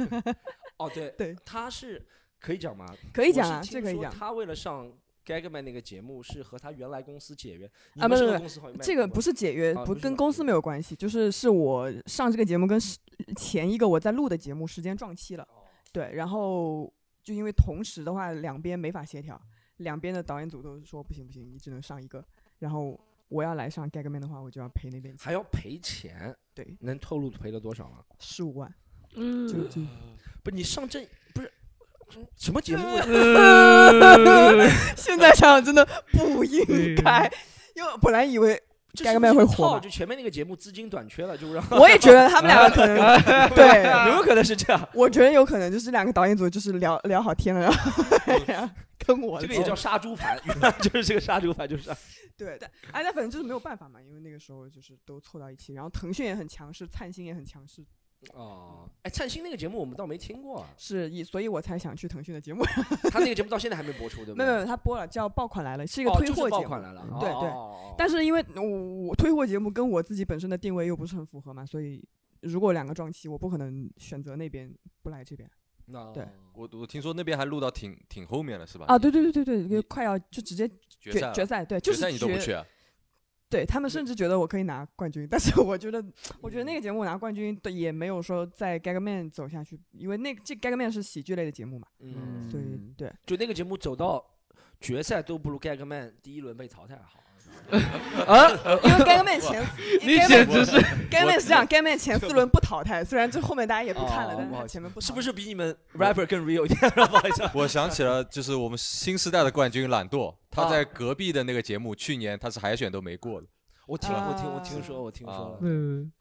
[0.78, 2.04] 哦，对对，他是
[2.38, 2.86] 可以讲吗？
[3.12, 4.12] 可以讲啊，这可以讲。
[4.12, 4.86] 他为了上
[5.28, 7.70] Gagman 那个节目，是和他原来公司解约。
[7.92, 12.80] 你啊不不不们是公司这个不是解约，啊不跟公司没有关系，就是是我上这个节目跟
[13.36, 15.68] 前一个我在录的节目时间撞期了，哦。
[15.92, 16.90] 对，然后
[17.22, 19.38] 就因为同时的话，两边没法协调，
[19.78, 22.24] 两边的导演组都说不行不行，你只能上一个，
[22.60, 28.02] 然后我要来上 Gagman 的话，我就要赔那边钱，还要赔钱，对，能透露赔了多少吗？
[28.18, 28.74] 十五万，
[29.14, 29.46] 嗯。
[29.46, 29.82] 就就
[30.42, 31.27] 不，你上正不是
[32.36, 33.04] 什么节目啊？
[34.96, 36.62] 现在想想真的不应
[37.02, 37.30] 该，
[37.74, 38.60] 因为本来以为
[38.94, 39.80] 这不是会火嘛。
[39.80, 41.64] 就前面那个节目资金短缺了，就让。
[41.70, 42.96] 我也觉得他们两个可能
[43.54, 44.88] 对，有可能是这样？
[44.94, 50.38] 我觉得有可能就是两个导演组就是聊聊好天了，然后然后跟我这个也叫杀猪盘，
[50.80, 51.90] 就是这个杀猪盘，就是。
[52.36, 52.56] 对。
[52.60, 57.84] 但，哎，那反正就是没有办法嘛，因为那个时候就是都凑到一起，然后腾讯也很强势，灿星也很强势，
[58.34, 58.88] 哦。
[59.02, 62.64] 哎，灿星那个节目我们倒没听过啊，是以所以我才想去腾讯的节目。
[63.10, 64.44] 他那个节目到现在还没播出，对不对？
[64.44, 66.62] 没有没有，他播了叫《爆款来了》，是一个哦就是推货节目。
[66.62, 67.50] 爆款来了，对对
[67.96, 72.02] 但是因为我我推货节目跟我自己本身的定位又不是很符合嘛，所以
[72.40, 75.48] 如果两个撞期，我不可能选择那边不来这边
[75.86, 78.84] 那对我我听说那边还录到挺挺后面了，是吧？
[78.88, 78.98] 啊。
[78.98, 80.68] 对对对对对，快要就直接
[81.00, 82.66] 决赛了决决赛，对，就是决赛你都不决去啊？
[83.50, 86.04] 对他们甚至觉得我可以拿冠军，但是我觉得，
[86.40, 94.24] 我觉得那个节目拿冠军的也没有说在 Gagman 走下去，因为那个这 Gagman 是喜剧类的节目嘛，嗯，所以嗯对，就那个节目走到
[94.80, 97.20] 决赛都不如 Gagman 第一轮被淘汰好。
[98.26, 98.50] 啊，
[98.84, 99.62] 因为 Gagman 前
[100.02, 100.76] 你简直是
[101.10, 106.90] Gagman 是这样，Gagman 前四轮不淘汰，虽然这后面大家也不看了，但是前面不是不是比你们 rapper 更 real 一点？
[107.08, 113.46] 不好意思啊，我想起了，就是我们新时代的冠军懒惰，他啊在隔壁的那个节目，去年他是海选都没过的。
[113.86, 115.58] 我听我听我啊听说我听说啊了。
[115.62, 116.12] 嗯，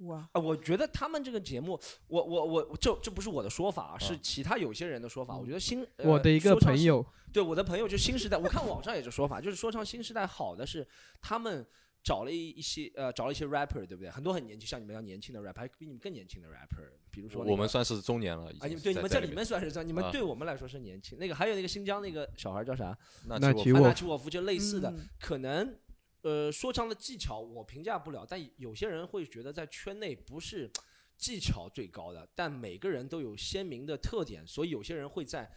[0.00, 5.36] 哇，啊，我觉得他们这个节目，我我我这这不是我的说法啊，是其他有些人的说法。
[5.36, 10.86] 我觉得新呃我的一个说唱朋友，对我的朋友就新时代，我看网上也是说法，就是说唱新时代好的是
[11.20, 11.66] 他们
[12.02, 14.10] 找了一一些呃找了一些 rapper，对不对？
[14.10, 21.18] 很多很年轻，像你们一样年轻的 rapper，还比你们更年轻的 rapper，比如说、那个、我们算是中年了，啊，你们对你们在里面面算是算，你们啊对我们来说是年轻。
[21.18, 22.96] 那个还有那个新疆那个小孩叫啥？
[23.26, 25.76] 那那我安纳奇沃夫就类似的，嗯可能
[26.22, 30.70] 呃说唱的技巧我评价不了，但有些人会觉得在圈内不是
[31.16, 35.50] 技巧最高的，但每个人都有鲜明的特点，所以有些人会在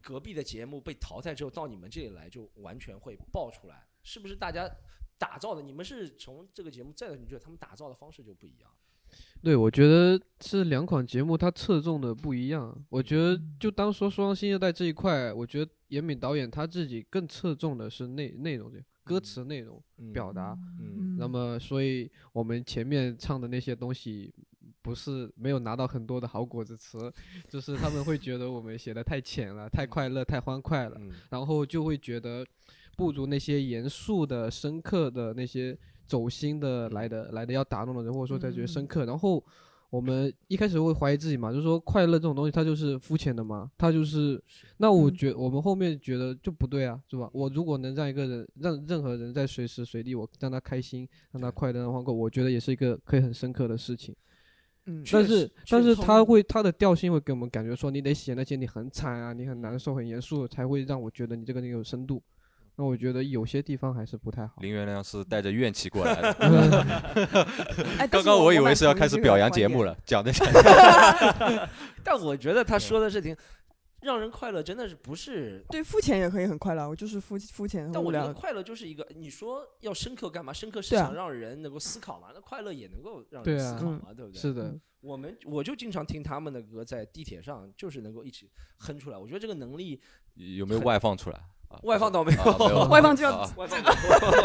[0.00, 4.36] 隔壁的节目被淘汰之后到你们这里来就完全会爆出来，是不是？
[4.36, 4.68] 大家
[5.16, 8.70] 打造的，你们是从这个节目再你觉得他们打造的方式就不一样？
[9.42, 12.76] 对，我觉得这两款节目它侧重的不一样。
[12.88, 19.80] 我觉得就当说说唱新时代这一块，我觉得严敏导演他自己更侧重的是内内容这歌词内容
[20.12, 20.58] 表达。
[20.80, 24.34] 嗯那么，所以我们前面唱的那些东西，
[24.82, 26.98] 不是没有拿到很多的好果子吃，
[27.48, 32.44] 就是他们会觉得我们写的太浅了，太快乐，太欢快了，嗯然后就会觉得
[32.96, 39.04] 不如那些严肃的、深刻的那些走心的来的来的要打动的人，或者说他觉得深刻。
[39.04, 39.42] 然后
[39.94, 44.42] 我们一开始会怀疑自己嘛，就是说快乐这种东西它就是肤浅的嘛，它就是
[44.78, 47.30] 那我嗯觉我们后面觉得就不对啊，是吧？
[47.32, 54.12] 我如果能让一个人让任何人在随时随地我让他开心，让他快乐，让他欢快，我觉得也是一个可以很深刻的事情。
[54.86, 62.20] 嗯，但是但是他会他的调性会给我们感觉说，你得写那些你很惨啊，你很难受、很严肃，才会让我觉得你这个人有深度。
[62.76, 64.54] 那我觉得有些地方还是不太好。
[64.60, 67.46] 林元亮是带着怨气过来的。
[68.10, 70.32] 刚是我以为是要开始表扬节目了， 讲的
[72.02, 73.36] 但我觉得他说的是挺
[74.02, 77.88] 让人快乐，真的是不是对，肤浅也可以很快乐，我就是肤肤浅。
[77.92, 80.52] 但我觉得快乐就是一个，你说要深刻干嘛？
[80.52, 82.28] 深刻是想让人能够思考嘛？
[82.34, 84.38] 那快乐也能够让人思考嘛，对不对？
[84.40, 89.16] 是的，我们我就经常听他们的歌，在地铁上就是能够一起哼出来。
[89.16, 89.98] 我觉得这个能力
[90.34, 91.40] 有没有外放出来？
[91.74, 93.94] 啊外放倒没有， 外放就要啊外放外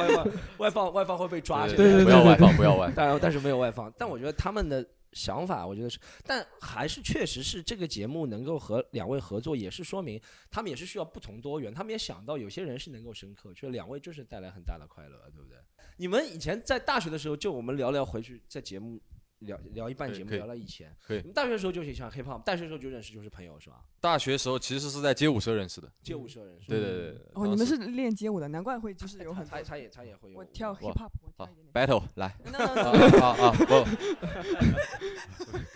[0.09, 0.25] 放
[0.57, 2.95] 外放外放会被抓，对对对不要外放，不要外放。
[2.95, 3.91] 但但是没有外放。
[3.97, 10.19] 但我觉得他们的想法，我觉得是，但还是确实是这个节目能够和两位合作，也是说明
[10.51, 11.73] 他们也是需要不同多元。
[11.73, 15.57] 他们也想到有些人是能够深刻，觉得两位就是带来很大的快乐，对不对？
[15.97, 18.99] 你们以前在大学的时候，就我们聊聊回去在节目
[19.39, 20.93] 聊聊一半节目，聊到以前。
[21.05, 23.77] 可以你们大学的时候就喜欢 hip hop，大学时候就认识就是朋友是吧？
[24.01, 25.91] 大学时候其实是在街舞社认识的。
[26.01, 26.67] 街舞社认识。
[26.67, 27.21] 对对对对。
[27.33, 29.57] 哦，你们是练街舞的，难怪会就是有很多。
[29.57, 30.39] 他他也他也会有。
[30.39, 31.87] 我跳哇 hip hop，我跳好一点点。
[31.87, 32.27] battle 来。
[32.27, 33.51] 啊啊啊！
[33.51, 33.85] 不，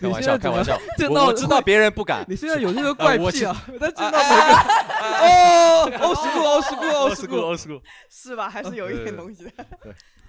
[0.00, 0.78] 开玩笑，开玩笑。
[1.10, 2.24] 我我知道别人不敢。
[2.28, 3.64] 你现在有这个怪我癖啊！
[3.72, 7.80] 我在见啊到每个 哦，欧石库，欧石库，欧石库，欧石库。
[8.10, 8.48] 是吧？
[8.48, 9.52] 还是有一对对点东西的。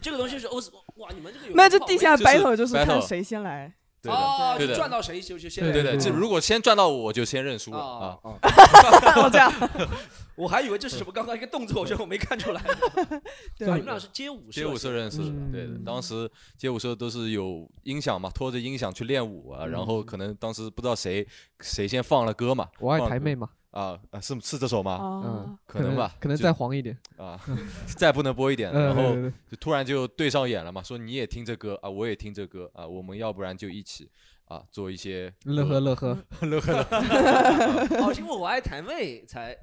[0.01, 3.73] 这个东西是欧斯哇，你们这个有那这地下就是 battle 就是看谁先来。
[4.01, 5.91] 对的，哦，对的就赚到谁就就先对对的。
[5.93, 9.29] 对这如果先赚到我，我就先认输了啊啊。
[9.34, 9.51] 这样。
[10.36, 12.62] 我还以为这是什么刚刚一个动作，我觉得我没看出来。
[13.58, 15.67] 对啊，你们俩是街舞社街舞社认识的，对。
[15.84, 21.25] 当时街舞社都是有音响嘛，拖着音响去练舞啊，然后可能当时不知道谁
[21.62, 24.95] 谁先放了歌嘛，我爱台妹嘛，啊啊，是是这首吗？
[24.97, 26.97] 哦嗯，，可能吧可能再黄一点。
[27.17, 27.38] 啊，
[27.97, 34.09] 再不能播一点，嗯，然后对对对就突然就对上眼了嘛，说你也听这歌啊，我也听这歌啊，我们要不然就一起
[34.45, 39.55] 啊做一些乐呵乐呵，乐呵乐呵， 哦，是因为我爱台妹才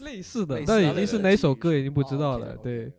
[0.00, 2.56] 类似的但已经是哪首歌已经不知哦道了。
[2.58, 2.92] 对，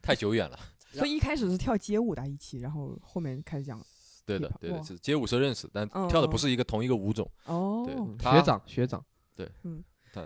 [0.00, 0.58] 太久远了。
[0.90, 3.78] 所以一开始是跳街舞的一起，然后后面开始讲。
[4.24, 7.30] 对的对的，是街舞社认识，但嗯跳的不是一个同一个舞种。
[7.44, 7.94] 哦，对
[8.30, 9.02] 学长学长，
[9.36, 9.44] 他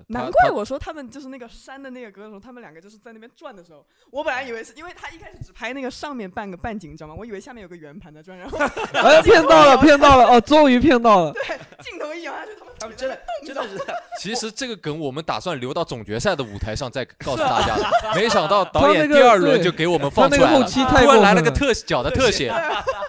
[0.08, 7.14] 难他他怪我说他们就是那个山的那个歌的时候，他们两个就是在那边转的时候，我本来以为是因为他一开始只拍那个上面半个半景，你知道吗？
[7.16, 8.58] 我以为下面有个圆盘在转，然后
[8.94, 11.32] 哎，骗到了，骗到了，哦，终于骗到了。
[11.32, 13.78] 对镜头一摇下去，他们他们真的真的是
[14.20, 22.52] 其实这个梗我们打算留到总决赛的舞台上再告诉大家的，没想到导演第二轮就给我们放出来了，后期太突然来了个特脚的特写，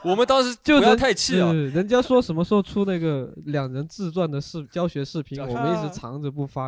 [0.04, 1.54] 我们当时 就不要太气了。
[1.54, 6.63] 人家说什么时候出那个两人自传的视教学视频，我们一直藏着不发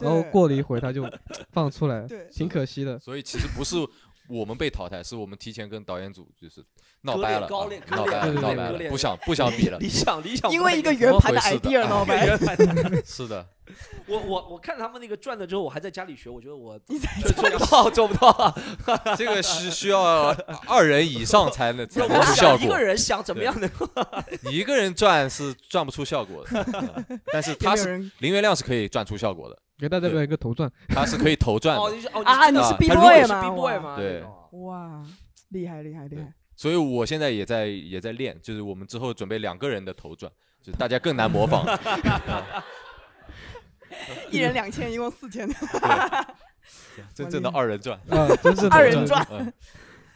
[0.00, 1.08] 然后过了一会儿他就
[1.52, 2.26] 放出来，对。
[2.30, 2.98] 挺可惜的。
[2.98, 3.76] 所以其实不是
[4.30, 6.64] 我们被淘汰，是我们提前跟导演组就是
[7.02, 7.66] 闹掰了，闹
[8.04, 9.88] 掰了，闹掰了，不想不想比了理。
[9.88, 12.26] 想理想，因为一个圆盘的 idea 闹掰。
[12.26, 13.04] 圆盘的。
[13.04, 13.46] 是的，
[14.06, 16.98] 我我我看他们那个转了之后，我还在家里学，我觉得我做
[17.32, 18.54] 做不到，做不到。
[19.16, 20.28] 这个是需要
[20.66, 22.80] 二人以上才能才能出效果一个。
[22.80, 23.88] 人想怎么样能够
[24.42, 31.96] 你一个人转是转不出效果的，嗯但是他是林元亮是可以转出效果的，给大家表演一个头转，他是可以头转哦，的。
[31.96, 32.50] 你是哦啊？
[32.50, 33.96] 你是 B boy 吗 B boy 哇吗？
[33.96, 35.02] 对哇，
[35.48, 36.34] 厉害厉害厉害！
[36.54, 41.64] 所以我现在也在也在练，就是我们之后准备两个人的头转，就是大家更难模仿。
[44.30, 45.48] 一人两千，一共四千。
[47.14, 47.98] 真正的二人转。
[48.10, 49.50] 啊，真是二人转嗯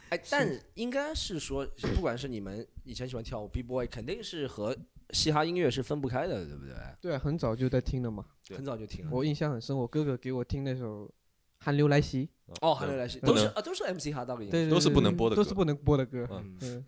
[0.09, 4.75] 哎，但应该是说，不管是你们以前喜欢跳舞 B boy，肯定是和
[5.11, 6.73] 嘻哈音乐是分不开的，对不对？
[7.01, 8.25] 对，很早就在听了嘛。
[8.49, 9.11] 很早就听了。
[9.11, 11.05] 我印象很深，我哥哥给我听那首
[11.57, 12.29] 《寒流来袭
[12.61, 14.51] 哦，寒流来袭都是啊，都是 MC 哈大的》，音乐。
[14.51, 16.27] 对，都是不能播的都是不能播的歌。
[16.31, 16.85] 嗯嗯，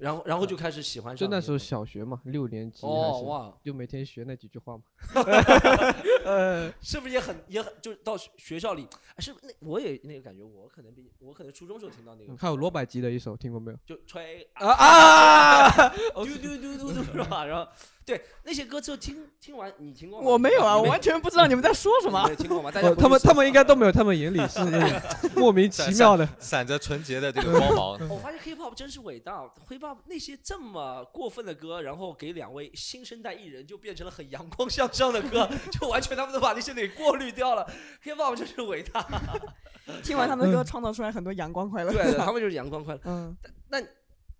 [0.00, 1.28] 然后然后就开始喜欢上。
[1.28, 4.82] 就那时候小学嘛，六年级哦哇，就每天学那几句话嘛。
[6.24, 8.86] 呃是不是也很也很就到学校里，
[9.16, 13.78] 哎是不是那我也那个感觉，我可能比我可能初中时候听到那个嗯，还有罗百吉的一首，听过没有？
[13.86, 15.88] 就吹啊啊！
[16.14, 17.44] 嘟嘟嘟嘟嘟是吧？
[17.44, 17.70] 然后
[18.04, 20.28] 对那些歌就听听完，你听过吗？
[20.28, 22.70] 我没有啊，我完全不知道你们在说什么听过吗？
[22.70, 24.60] 大家哦，他们他们应该都没有，他们眼里是
[25.36, 26.28] 莫名其妙的。
[26.38, 28.00] 闪着纯洁的这个光芒。
[28.08, 37.66] 我发现 hip hop 真是伟大，hip 那些这么过分的歌，然后给两位新生代艺人就变成了很阳光向上的歌， 就完全他们都把那些给过滤掉了。
[38.04, 39.06] hip hop 就是伟大，
[40.02, 41.92] 听完他们的歌，创造出来很多阳光快乐。
[41.92, 43.00] 对，他们就是阳光快乐。
[43.04, 43.36] 嗯，
[43.68, 43.82] 那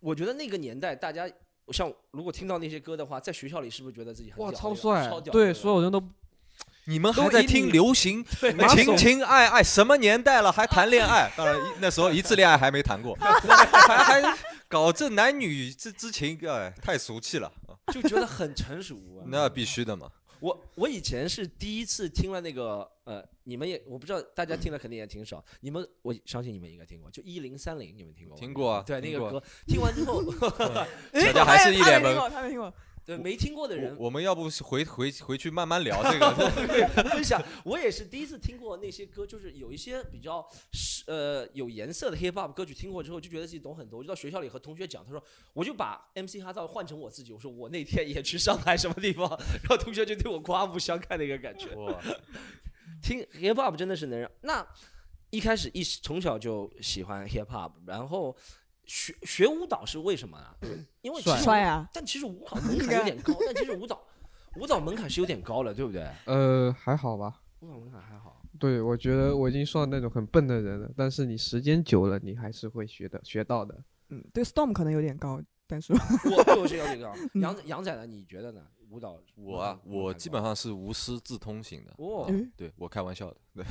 [0.00, 1.28] 我觉得那个年代，大家
[1.72, 5.20] 像如果听到那些歌的话，在学校里是不是觉得自己很哇，屌超帅超！
[5.20, 6.02] 屌对，所有人都
[6.90, 8.24] 你们还在听流行
[8.58, 11.30] 马情情爱爱，什么年代了还谈恋爱？
[11.36, 17.50] 当然一那时候 一次恋爱还没谈过，还还搞这男女之之情，哎，太俗气了。
[17.92, 19.22] 就觉得很成熟、啊。
[19.26, 20.10] 那必须的嘛。
[20.40, 28.40] 我我以前是第一次听了那个呃，你们也我不知道大家听了肯定也挺少，你们我相信你们应该听过，就一零三零你们听过吗？
[28.40, 30.22] 听过啊对那个歌，听完之后，
[31.12, 32.04] 大家还是一脸懵。
[32.04, 32.74] 他没听过，他没听过。
[33.16, 36.30] 对没听过的人我我们要不回回回去慢慢聊这个？
[37.10, 43.98] 分享，我也是第一次听过那些歌，就是有一些比较是呃有颜色的 hip hop 歌曲，听过之后就觉得自己懂很多。
[43.98, 51.74] 我就到学校里和同学讲，他说我就把 MC 哈造换成我自己，我说我那天也去上海什么地方，然后同学就对我刮目相看的一个感觉。
[51.74, 52.00] 哇
[53.02, 54.66] 听 hip hop 真的是能让那
[55.30, 58.36] 一开始一从小就喜欢 hip hop，然后
[58.90, 60.52] 学学舞蹈是为什么啊？
[61.00, 61.88] 因为帅啊！
[61.94, 64.02] 但其实舞蹈 门槛有点高，但其实舞蹈
[64.56, 66.04] 舞蹈门槛是有点高了，对不对？
[66.26, 67.40] 呃还好吧。
[67.60, 68.42] 舞蹈门槛还好。
[68.58, 73.80] 对，我觉得我已经算那种很笨的人了，但是你时间久了，你还是会学的学到的。
[74.08, 77.08] 嗯，对，Storm 可能有点高，但是我对我是了解个。
[77.10, 78.04] 嗯 杨杨仔呢？
[78.06, 78.60] 你觉得呢？
[78.90, 81.94] 舞蹈我啊，我基本上是无师自通型的。
[81.98, 83.64] 哦，对我开玩笑的， 对，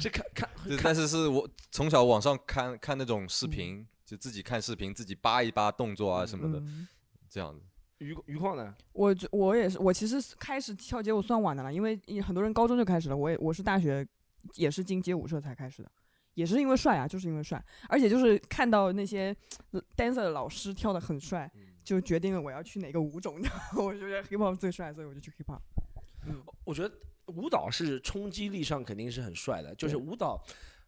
[0.00, 6.86] 是看看对看但是是我从小网上看看那种视频，就自己看视频，自己扒一扒动作啊什么的，嗯。
[7.28, 7.62] 这样子。
[7.98, 8.74] 余余况呢？
[8.92, 14.06] 我觉我也是，我其实开始跳街舞算晚的了，因为很多人高中就开始了，我也我是大学
[14.54, 15.90] 也是进街舞社才开始的，
[16.34, 19.34] 也是因为帅啊，就是因为帅，而且就是看到那些
[19.70, 21.50] 呃 dancer 的老师跳的很帅，
[21.84, 25.60] 就决定了我要去哪个舞种，你知道吗我觉得 hip hop 最帅，所以我就去 hip hop。
[26.64, 26.94] 我觉得
[27.26, 30.40] 舞蹈是冲击力上肯定是很帅的，就是舞蹈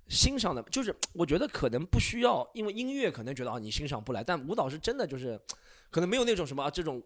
[0.09, 5.41] 欣赏的，就是我觉得可能不需要，因为音乐可能觉得啊你欣赏不来，但舞蹈是真的就是
[5.91, 7.03] 可能没有那种什么、啊、这种，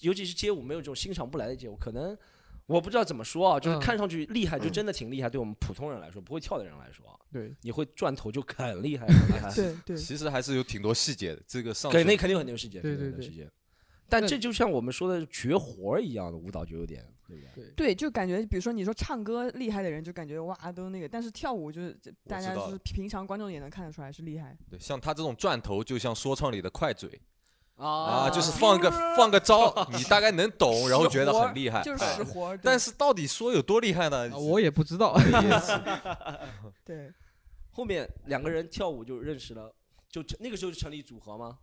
[0.00, 2.16] 尤其是街舞没有这种欣赏不来的街舞，可能
[2.66, 9.50] 我不知道怎么说啊，就是嗯看上去厉害就真的挺厉害，对我们普通人来说，不会跳的人来说啊，对，你会转头就很厉害， 很厉害。
[9.54, 13.48] 对对，其实还是有挺多细节的，这个上去肯定肯定有很多细节，对对对。
[14.08, 17.64] 但这就像我们说的绝活儿一样的舞蹈，就有点对不对？
[17.74, 21.98] 对，就感觉，比如说你说唱歌厉害的人，就感觉哇都那个，但是跳舞就是
[22.28, 24.56] 大家就是平常观众也能看得出来是厉害。
[24.70, 27.20] 对，像他这种转头，就像说唱里的快嘴
[27.76, 27.86] 啊
[28.26, 31.82] 啊，就是放个放个招， 你大概能懂，然后觉得很厉害。
[31.82, 34.30] 就是活但是到底说有多厉害呢？
[34.32, 35.14] 啊我也不知道。
[36.84, 37.12] 对，
[37.70, 39.74] 后面两个人跳舞就认识了，
[40.10, 41.58] 就那个时候就成立组合吗？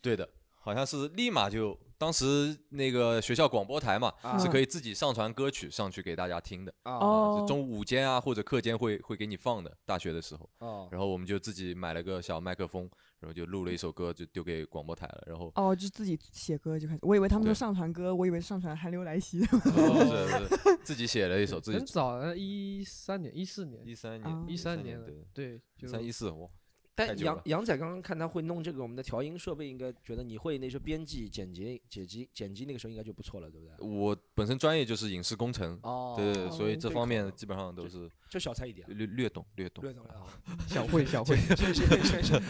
[0.00, 0.28] 对的，
[0.60, 6.72] 好像是立马就当时那个学校广播台嘛，啊是可以自己上传歌曲上去给大家听的。
[6.82, 10.48] 啊哦中午午间啊或者课间会会给你放的，大学的时候。
[10.58, 12.88] 哦然后我们就自己买了个小麦克风，
[13.22, 15.22] 然后就录了一首歌，就丢给广播台了。
[15.28, 19.38] 然后哦，就自己写歌就开始，我以为他们说上传歌，我以为上传韩流来袭。
[19.46, 26.61] 不 是不是自己写了一首，自己很早，了一三年、一四年、一三啊年、一三年了对，，对，就一三一四哇，太
[27.08, 33.86] 但杨杨仔刚刚看他会弄这个我们的调音设备，应该觉得你会那些编辑、剪辑、剪辑、剪辑那个时候应该就不错了，对不对？
[33.86, 39.84] 我本身专业就是影视工程，哦，对所以哦这方面基本上都是就小菜一碟，略略懂略懂。
[39.84, 40.26] 略懂啊。
[40.66, 42.42] 小慧小慧， 是是是是。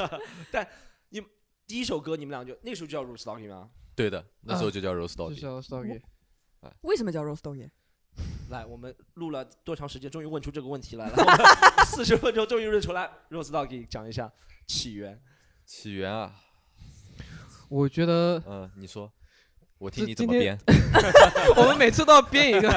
[0.52, 0.66] 但
[1.10, 1.22] 你
[1.66, 3.70] 第一首歌你们俩就那时候就叫 Rose Doggy 吗？
[3.94, 5.40] 对的，那时候就叫 Rose 就 Doggy。
[5.40, 6.00] 叫 story。
[6.82, 7.70] 为什么叫 Rose Doggy？
[8.50, 11.16] 来，我们录了多长时间，终于问出这个问题来了。
[11.86, 14.32] 四十分钟终于认出来，Rose Doggy 讲一下
[14.66, 15.20] 起源。
[15.66, 16.34] 起源啊，
[17.68, 19.10] 我觉得嗯，你说，
[19.78, 20.58] 我听你怎么编。
[21.56, 22.70] 我们每次都要编一个，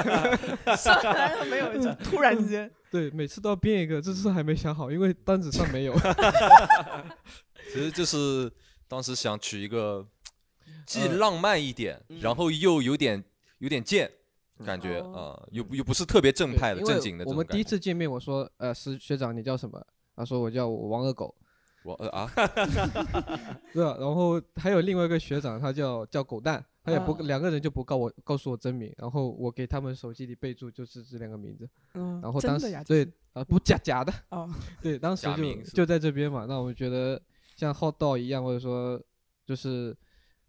[0.76, 1.96] 上来了没有？
[2.04, 5.94] 突然之间，对，每次都要编一个，这次还没想好，因为单子上没有。
[7.74, 8.52] 其实就是
[8.88, 10.08] 当时想取一个
[10.86, 13.22] 既呃浪漫一点，嗯然后又有点
[13.58, 14.10] 有点贱，
[14.66, 17.64] 感觉哦啊，又不又不是特别正派的正经的我们第一。
[17.64, 19.86] 次见面，我说，呃，是学长你叫什么？
[20.16, 21.34] 他说我叫王二狗。
[21.84, 22.30] 我呃啊，
[23.72, 34.50] 对啊，然后还有另外一个学长，他叫叫狗蛋，他也不啊两个人就不告我告诉我真名，然后我给他们手机里备注就是这两个名字，嗯，然后当时对啊不假假的，哦，
[34.82, 37.22] 对，当时就就在这边嘛，那我们觉得
[37.56, 39.02] 像 Hot Dog 一样，或者说
[39.46, 39.96] 就是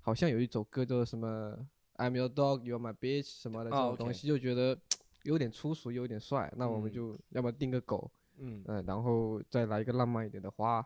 [0.00, 1.56] 好像有一首歌叫什么
[1.98, 4.78] I'm your dog, you're my bitch 什么的这啊种东西，就觉得
[5.24, 10.82] 有点粗俗，有点帅，那我们嗯就要么定个狗，嗯，嗯，然后再来一个浪漫一点的花，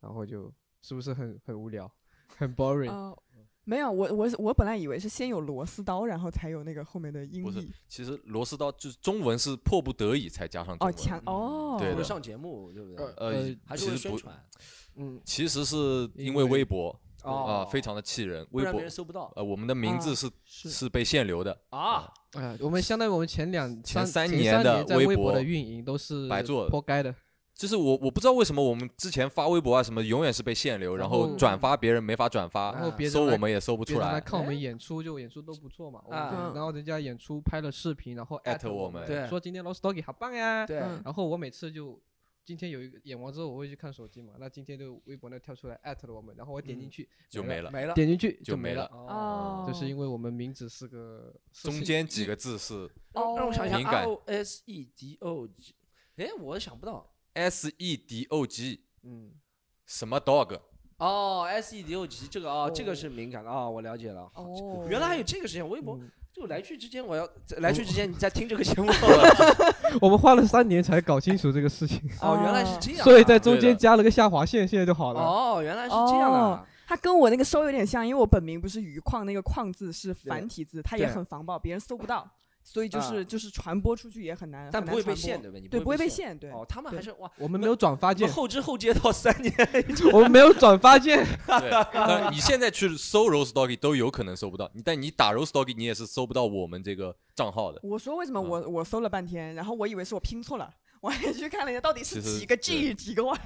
[0.00, 1.90] 然后就是不是很很无聊，
[2.36, 2.88] 很 boring？
[2.88, 3.20] 哦，
[3.64, 7.70] 没有，我我我本来以为是先有螺丝刀，然后才有那个后面的音不是译。
[7.88, 10.96] 其实螺丝刀就是中文是迫不得已才加上中哦，文。
[10.96, 13.04] 强哦，对的为了上节目，对不对？
[13.04, 14.44] 呃呃，还是其实不，为了宣传
[14.94, 15.76] 嗯，其实是
[16.14, 18.46] 因为微博啊，哦，非常的气人。
[18.52, 22.08] 微博不然别人搜不到呃，我们的名字啊是是是被限流的，啊。
[22.32, 27.14] 哎，我们相当于我们前两前三年的微博微博的运营都是白做的活该的。
[27.54, 34.20] 就是我我不知道为什么我们之前发微博啊什么永远是被限流，然然后后转发别人没法转发，然后啊别人搜我们也搜不出来。
[34.20, 36.00] 看我哎们演出，就演出都不错嘛。
[36.08, 40.64] 然后人家演出拍了视频，然后艾特我们，对说今天 Lost Doggy 好棒呀。
[40.64, 42.00] 对，嗯然后我每次就
[42.48, 44.32] 今天有一个演完之后，我会去看手机嘛。
[44.38, 47.92] 那今天就微博那跳出来艾特了我们，然后我点进嗯去就没了，没了。
[47.92, 48.86] 点进去就没了。
[48.86, 55.74] 哦，就是因为我们名字是个中间几个字是让让我想一下敏感，R O S E D O G，
[56.16, 57.14] 哎，我想不到。
[57.34, 59.34] S E D O G 嗯，
[59.84, 60.58] 什么 dog，
[60.96, 64.22] 哦，S E D O G 这个啊，这个哦是敏感的啊，我了解了。
[64.34, 68.88] 哦，原来还有这个事情，微博嗯就来去之间，我要来去之间你在听这个节目。
[70.00, 73.02] 我们花了三年才搞清楚这个事情，哦，原来是这样啊。
[73.02, 75.20] 所以在中间加了个下划线，现在就好了。
[75.20, 76.64] 哦，原来是这样的啊。
[76.86, 82.24] 它跟我那个搜有点像，因为我本名不是余矿，那个矿字是繁体字，它也很防爆，别人搜不到。
[82.70, 85.60] 所以就是啊就是传播出去也很难，但不会被限，对不对？
[85.62, 86.50] 你对，不会被限，对。
[86.50, 89.54] 哦，他们还是哇，我们没有转发键后知后觉到三年，
[90.12, 91.24] 我们没有转发键。
[91.48, 97.80] 对，当然你现在去搜 Rose Doggy 都有可能搜不到，但你打 Rose Doggy 你也是搜不到我们这个账号的。
[97.82, 100.70] 我说为什么嗯我我搜了半天，然后我以为是我拼错了，
[101.00, 103.38] 我也去看了一下到底是几个 G 几个 Y，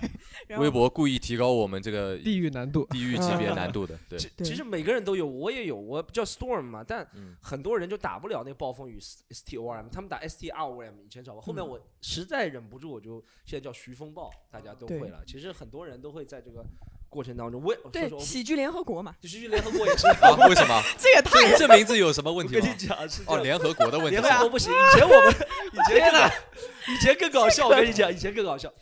[0.58, 15.22] 微博故意提高我们这个地域难度，地域级别难度的， 对，其其实每个人都有，我也有，我叫 Storm 嘛，但嗯很多人就打不了那个暴风雨 S T O R M，他们打 S T R O M 以前找过，后面嗯我实在忍不住，我就现在叫徐风暴，大家都会了。
[15.26, 16.64] 其实很多人都会在这个
[17.12, 20.80] 过程当中，我也对喜剧联合国嘛， 喜剧联合国也是， 啊，为什么？
[20.98, 22.60] 这也太这这名字有什么问题吗？
[22.62, 24.22] 跟你讲是这哦，联合国的问题联。
[24.22, 25.34] 合国不行，以前我们
[25.72, 28.72] 以前更以前更搞笑，我跟你讲，以前更搞笑。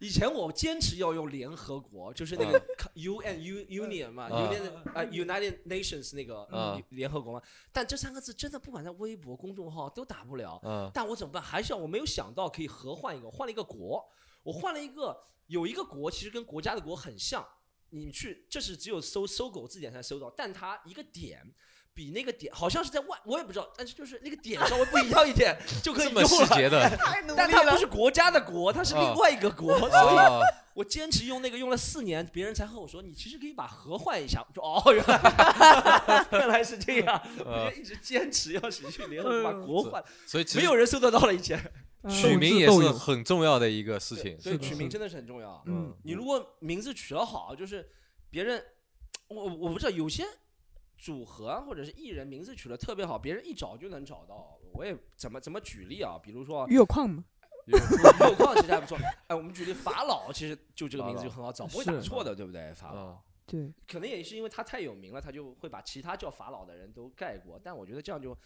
[0.00, 2.62] 以前我坚持要用联合国，就是那个
[2.94, 7.42] UN U Union 嘛嗯，Union 啊 United Nations 那个嗯联合国嘛。
[7.72, 10.60] 但这三个字真的不管在微博公众号都打不了。
[10.62, 11.42] 嗯但我怎么办？
[11.42, 14.04] 还是要我没有想到可以合换一个，换了一个国，
[14.44, 17.44] 我换了一个有一个国，其实跟国家的国很像。
[17.90, 21.42] 你去，这是只有搜搜狗字典才搜到，但它一个点
[21.94, 26.28] 比那个点好像是在外，我也不知道，但是就是那个点稍微不一样一点 就可以这用了。
[26.28, 27.78] 么细节的， 太努力但它不。
[27.78, 30.40] 是国家的国，它是另啊外一个国，所以哦
[30.74, 34.40] 我坚持用那个用了四年，别人才和我说你其实可以把和换一下。
[34.48, 41.58] 我说哦，原来 原来是这样，我就一直坚持要是去联合国把国换，所以没有人搜得到了以前。
[42.02, 44.40] 嗯取名也是很重要的一个事情。
[44.40, 45.60] 所以取名真的是很重要。
[45.66, 47.90] 嗯你如果名字取得好，就是
[48.30, 48.64] 别人，
[49.26, 50.24] 我我不知道有些
[50.96, 54.56] 组合啊或者是艺人名字取得特别好，别人一找就能找到。
[54.72, 56.16] 我也怎么怎么举例啊？
[56.22, 57.24] 比如说月矿嘛，
[57.66, 57.76] 月
[58.36, 58.96] 矿其实还不错。
[59.26, 62.72] 哎，我们举例法老，其实就这个名字就很好找，不会打错的，对不对？
[62.74, 67.60] 法老嗯对，可能也是因为他太有名了，他就会把其他叫法老的人都盖过。
[67.60, 68.38] 但我觉得这样就。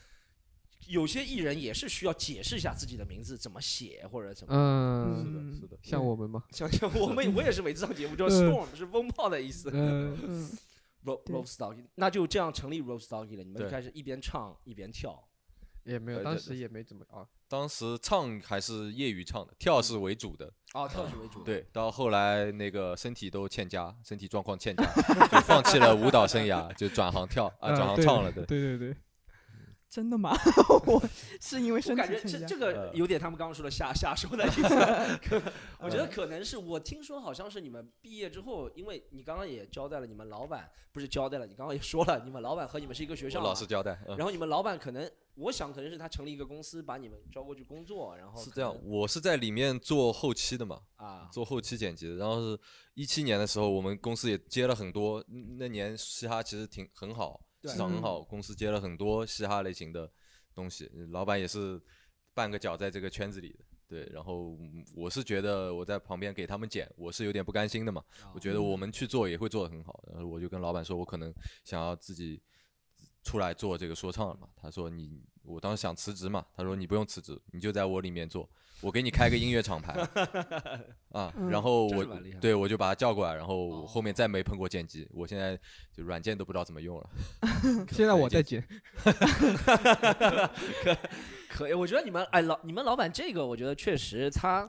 [0.88, 5.78] 有些艺人也是需要解释一下自己的名字怎么写或者怎么，嗯，是嗯的，是的。
[5.82, 8.30] 像我们吗，像 像我们我也是每次上节目叫嗯。
[8.30, 10.50] storm 是风暴的意思，嗯，嗯
[11.04, 13.42] ，r o Rose Doggy，那就这样成立 Rose Doggy 了。
[13.44, 13.68] 你们对。
[13.70, 15.22] 开始一边唱一边跳，
[15.84, 20.52] 也没有，当时也没怎么啊，当时唱还是业余唱的，跳是为主的。
[20.72, 24.84] 啊，跳是为主。，对，到后来那个身体都欠佳，身体状况欠佳，
[25.30, 28.32] 就放弃了舞蹈生涯，就转行跳啊，嗯转行唱了。
[28.32, 28.96] 对，对对对，
[29.92, 30.34] 真的吗？
[30.86, 31.02] 我
[31.38, 34.74] 是因为我身感觉这这个呃有点他们刚刚说的瞎瞎说的意思。
[35.78, 52.14] 我觉得可能是我听说好像是你们毕业之后，因为你刚刚也交代了，你们老板不是交代了，你刚刚也说了，你们老板和你们是一个学校嘛，我老实交代，嗯，然后你们老板可能，我想可能是他成立一个公司，把你们招过去工作，然后是这样我是在里面做后期的嘛，啊，做后期剪辑的。
[52.14, 52.58] 然后是
[52.94, 60.10] 一七年的时候，我们公司也接了很多，嗯那年嘻哈其实挺很好，市场很好，公司接了很多嘻哈类型的
[60.54, 61.80] 东西，老板也是
[62.34, 63.64] 半个脚在这个圈子里的。
[63.88, 68.02] 对，然后嗯我是觉得我在旁边给他们剪，我是有点不甘心的嘛。
[68.34, 71.32] 我觉得我们去做也会做得很好，然后我就跟老板说，我可能
[71.62, 72.40] 想要自己
[73.22, 74.48] 出来做这个说唱了嘛。
[74.60, 78.48] 他说你，我当时想辞职嘛，他说你不用辞职，你就在我里面做，
[78.80, 79.92] 我给你开个音乐厂牌
[81.10, 81.32] 啊。
[81.36, 82.04] 嗯然后我
[82.40, 85.58] 对我就把他叫过来，然后我后面再没碰过剪辑，我现在
[85.92, 87.10] 就软件都不知道怎么用了。
[87.92, 88.66] 现在我在剪，
[91.48, 94.68] 可以，我觉得你们哎老你们老板这个，我觉得确实他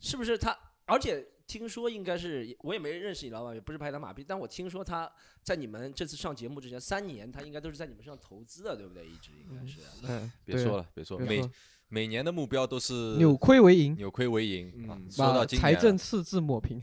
[0.00, 5.10] 是不是他，而且听说应该是我也没认识你老板，也不是拍他马屁，但我听说他
[5.42, 9.06] 在你们这次上节目之前三年，他应该都是在你们身上投资的，对不对？
[9.06, 10.30] 一直应该是。
[10.44, 11.50] 别说了，别说了，每
[11.88, 15.10] 每年的目标都是扭亏为盈，扭亏为盈啊嗯。
[15.10, 16.82] 说到把财今年财，政赤字抹平。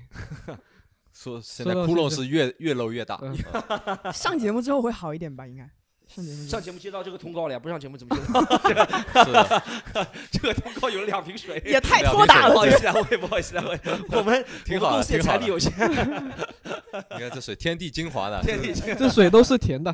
[1.12, 3.20] 说现在窟窿是越越漏越大。
[4.12, 5.46] 上节目之后会好一点吧？
[5.46, 5.70] 应该
[6.16, 8.86] 上节目上节目接到这个通告了呀，不上节目怎么接 到？
[10.32, 13.80] 这个通告有了两瓶水，也太拖沓了不好意思，我也，不好意思，两位，
[14.12, 19.94] 我们 挺好的我们公司财力有限，你看这水天地精华的，天地这水都是甜的。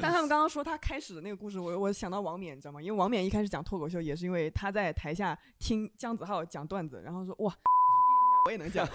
[0.00, 2.82] 但他们刚刚说他开始的那个故事，我我想到王冕，你知道吗？
[2.82, 7.54] 因为王冕一开始讲脱口秀也是因为他在台下听姜子浩讲段子，然后说哇，
[8.46, 8.88] 我也能讲，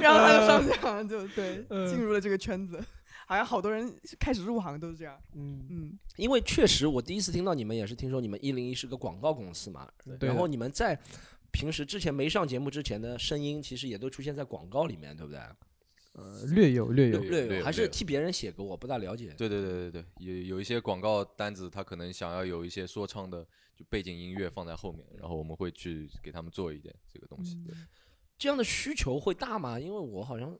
[0.00, 2.80] 然后他就上讲，就对，嗯进入了这个圈子。
[3.28, 9.86] 好像好多人开始入行都是这样，嗯，嗯，因为确实，我第一次听到你们也是听说你们一零一是个广告公司嘛，
[10.18, 10.98] 然后你们在
[11.50, 15.38] 平时之前没上节目之前的声音，其实也都出现在广告里面，对不对？
[16.14, 19.34] 呃，略有略有略，有，还是替别人写歌，我不大了解。
[19.36, 27.62] 对对对对对，有有一些广告单子，他可能想要有一些说唱的就背景音乐放在后面，然后我们会去给他们做一点这个东西。
[27.66, 27.76] 对
[28.38, 29.78] 这样的需求会大吗？
[29.78, 30.58] 因为我好像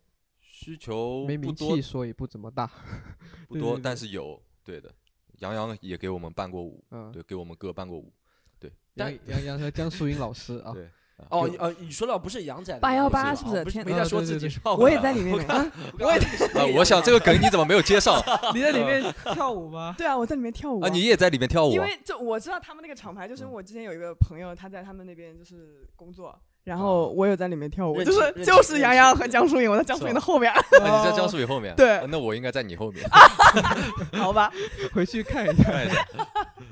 [0.61, 2.67] 需求没名不多气，所以不怎么大。
[3.47, 4.91] 不多，对对对但是有，对的，
[5.39, 8.13] 杨洋也给我们伴过舞，嗯，对，给我们歌伴过舞，
[8.59, 10.91] 对杨杨洋和江疏影老师 啊，对，
[11.31, 14.49] 哦，你呃，你说到不是杨仔的818那个是不是没在说自己？
[14.65, 18.21] 我也在里面 我也啊，我想这个梗你怎么没有接上
[18.53, 19.01] 你在里面
[19.33, 19.95] 跳舞吗？
[19.97, 20.89] 对啊，我在里面跳舞啊？
[20.89, 21.75] 你也在里面跳舞啊？
[21.75, 26.37] 因为就我知道他们那个厂牌，就是嗯我之前有一个朋友，他在他们那边就是工作，
[26.69, 30.79] 然后我有在里面跳舞，就是就是杨洋和江疏影，我在江疏影的后面，啊你
[31.11, 33.09] 在江疏影后面， 对啊那我应该在你后面，
[34.12, 34.53] 好吧，
[34.93, 35.64] 回去看一下。
[35.64, 36.07] 看一下，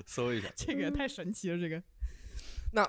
[0.05, 0.49] 搜一下。
[0.55, 1.83] 这个太神奇了，这个
[2.73, 2.87] 那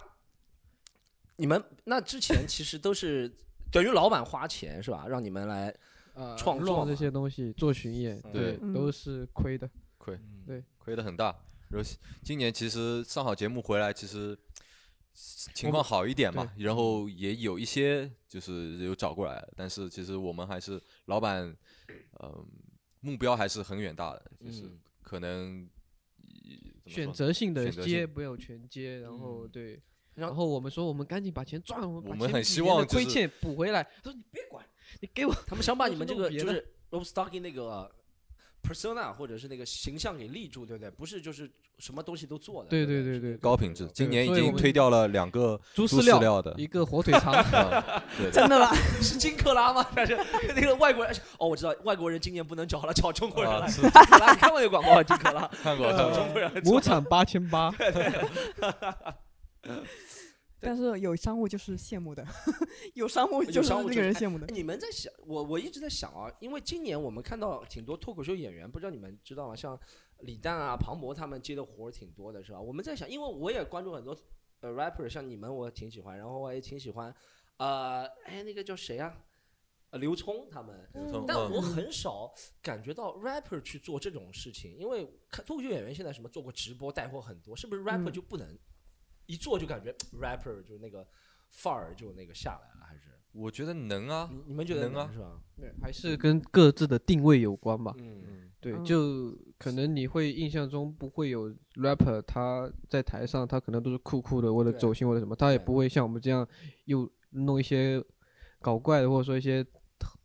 [1.37, 3.31] 你们那之前其实都是
[3.71, 5.05] 等于老板花钱是吧？
[5.07, 5.73] 让你们来
[6.13, 9.69] 呃，创作这些东西做巡演，对嗯都是亏的。
[9.97, 11.33] 亏对亏的很大。
[11.69, 11.89] 然后
[12.23, 14.37] 今年其实上好节目回来，其实
[15.55, 21.55] 情况好一点嘛，然后也有一些就是有找过来，但是其实我们还是老板，
[22.19, 22.45] 呃，
[22.99, 25.67] 目标还是很远大的，就是嗯可能
[26.85, 29.81] 选择性的接不要全接，然后嗯对，
[30.13, 33.83] 然然后我们说我们赶紧把钱赚，我我们很希望亏欠补回来。
[33.83, 34.65] 他说你别管，
[34.99, 35.33] 你给我。
[35.47, 37.89] 他们想把你们这个就是 Rob Stocking 那个
[38.67, 40.89] persona 或者是那个形象给立住，对不对？
[40.91, 41.49] 不是就是
[41.79, 42.69] 什么东西都做的。
[42.69, 43.89] 对对对对对，高品质。
[43.93, 47.33] 今年已经推掉了两个猪猪饲料料的，一个火腿肠，
[48.33, 48.73] 真的吗？
[49.01, 49.87] 是金克拉吗？
[49.95, 50.17] 但 是
[50.55, 51.15] 那个外国人？
[51.37, 53.59] 哦，我知道，外国人今年不能找了，找中国人来。
[53.59, 55.03] 啊是金克拉，看过那个广告吗？
[55.03, 57.73] 金克拉，看过找中国人来做亩产八千八。
[60.59, 62.25] 但是有商务就是羡慕的，
[62.95, 64.49] 有商务有就是那商务就是个人羡慕的哎。
[64.53, 69.55] 你们在想，我我一直在想啊，因为今年我们看到挺多脱口秀演员，不知道你们知道吗？
[69.55, 69.79] 像
[70.21, 72.59] 李诞啊、庞博他们接的活儿挺多的，是吧？
[72.59, 74.17] 我们在想，因为我也关注很多
[74.61, 77.13] 呃 rapper，像你们我挺喜欢，然后我也挺喜欢，
[77.57, 79.15] 呃，哎那个叫谁啊？
[79.89, 82.29] 呃，刘聪他们，刘聪嗯但我很少
[82.61, 88.57] 感觉到 rapper 去做这种事情，因为看脱口秀演员现在什么做过直播带货很多，是不是 rapper 嗯就不能
[89.27, 91.07] 一做就感觉 rapper 就是那个
[91.49, 93.01] 范儿就那个下来了，还是
[93.33, 95.39] 我觉得能啊，你你们觉得能啊是吧？
[95.55, 97.93] 对，还是跟各自的定位有关吧。
[97.97, 106.47] 嗯，嗯，对，嗯就可能你会印象中不会有 rapper，他在台上他可能都是酷酷的，为了对走心或者什么，他也对不会像我们这样
[106.85, 108.03] 又弄一些
[108.59, 109.63] 搞怪的，或者说一些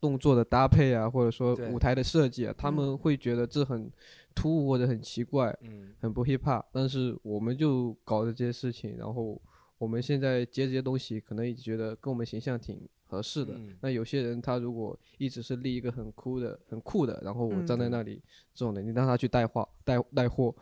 [0.00, 3.90] 动作的搭配啊，或者说对舞台的设计啊，他嗯们会觉得这很
[4.34, 6.64] 突兀或者很奇怪，嗯很不 hip hop。
[6.72, 9.40] 但是我们就搞的这些事情，然后
[9.78, 13.54] 我们现在接这些东西，可能也觉得跟我们形象挺合适的。
[13.54, 18.22] 嗯那有些人他如果一直是立一个很酷的、很酷的，然后我嗯站在那里，
[18.54, 20.54] 这种的，你让他去带货、带带货，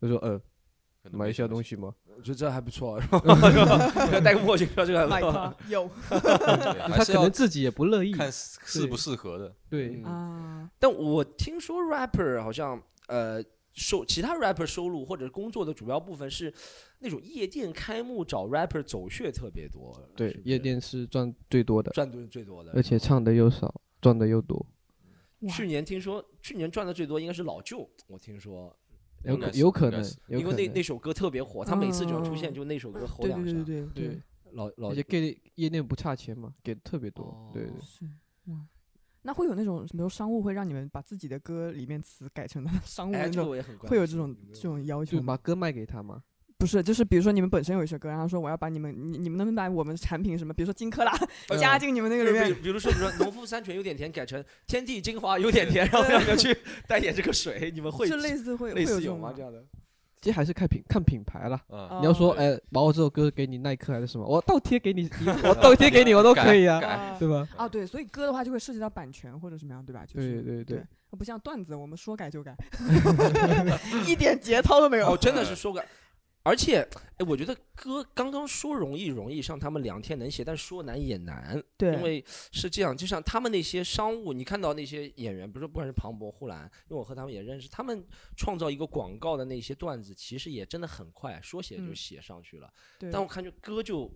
[0.00, 0.38] 他说呃，
[1.02, 1.74] 可能买一下东西。
[1.76, 1.94] 吗？
[2.16, 3.20] 我觉得这还不错， 是吧？
[4.10, 5.54] 要戴个墨镜，这个还买不错。
[5.68, 8.10] 有他可能自己也不乐意。
[8.10, 9.54] 看适不适合的。
[9.68, 13.42] 对嗯，啊，但我听说 rapper 好像呃
[13.72, 16.52] 收其他 rapper 收入或者工作的主要部分是
[17.00, 24.66] 那种夜店开幕找 rapper 走穴特别多，对是，是夜店是赚最多的，赚的最多的，而且唱的又少，赚的又多。
[25.50, 28.74] 去年听说去年赚的最多应该是老舅，我听说，
[29.24, 30.82] 有可有可能因为那那。
[30.82, 37.50] 首歌特别火，他每次只要出现嗯就那首歌吼两声对对，对对对，老老而且给夜店不差钱嘛，给的特别多哦。
[37.52, 38.04] 对对，是
[38.46, 38.66] 哇。
[39.26, 43.48] 那会有那种，比如商务会让你们把自己的歌里面词改成 商务的那种，
[43.80, 45.34] 会有这种这种要求吗？
[45.34, 46.22] 把歌卖给他吗。
[46.58, 51.12] 不是，就是比如说你们本身有一首歌，然后说我要把你们你你们能不能把我们产品什么，比如说金克拉
[51.50, 52.54] 呃 加进你们那个里面？
[52.62, 56.56] 比如说，比如说农夫山泉有点甜，改成天地精华有点甜，然后 让你们去
[56.86, 59.02] 代言这个水，你们会是类似会会类似？
[59.02, 59.62] 有吗这样的？
[60.20, 61.60] 其实还是看品看品牌啦。
[61.68, 65.08] 嗯，你要说，哦哎，把我这首歌给你耐克还是什么，我倒贴给你，
[65.44, 67.46] 我倒贴给你，我都可以啊，对吧？
[67.56, 70.04] 啊，对，所以歌的话就会涉及到版权或者什么样，对吧？
[70.06, 70.84] 就是对对对对，
[71.16, 72.56] 不像段子，我们说改就改，
[74.06, 75.12] 一点节操都没有。
[75.12, 75.84] 哦，真的是说个，
[76.46, 76.80] 而且，
[77.18, 92.72] 哎，我觉得歌刚刚说容易容易，像他们两天能写，但说难也难，对，因为是这样，就像他们那些商务，你看到那些演员，比如说不管是庞博、呼兰，因为我和他们也认识，他们创造一个广告的那些段子，其实也真的很快，说写就嗯写上去了。
[92.96, 94.08] 对但我感觉歌就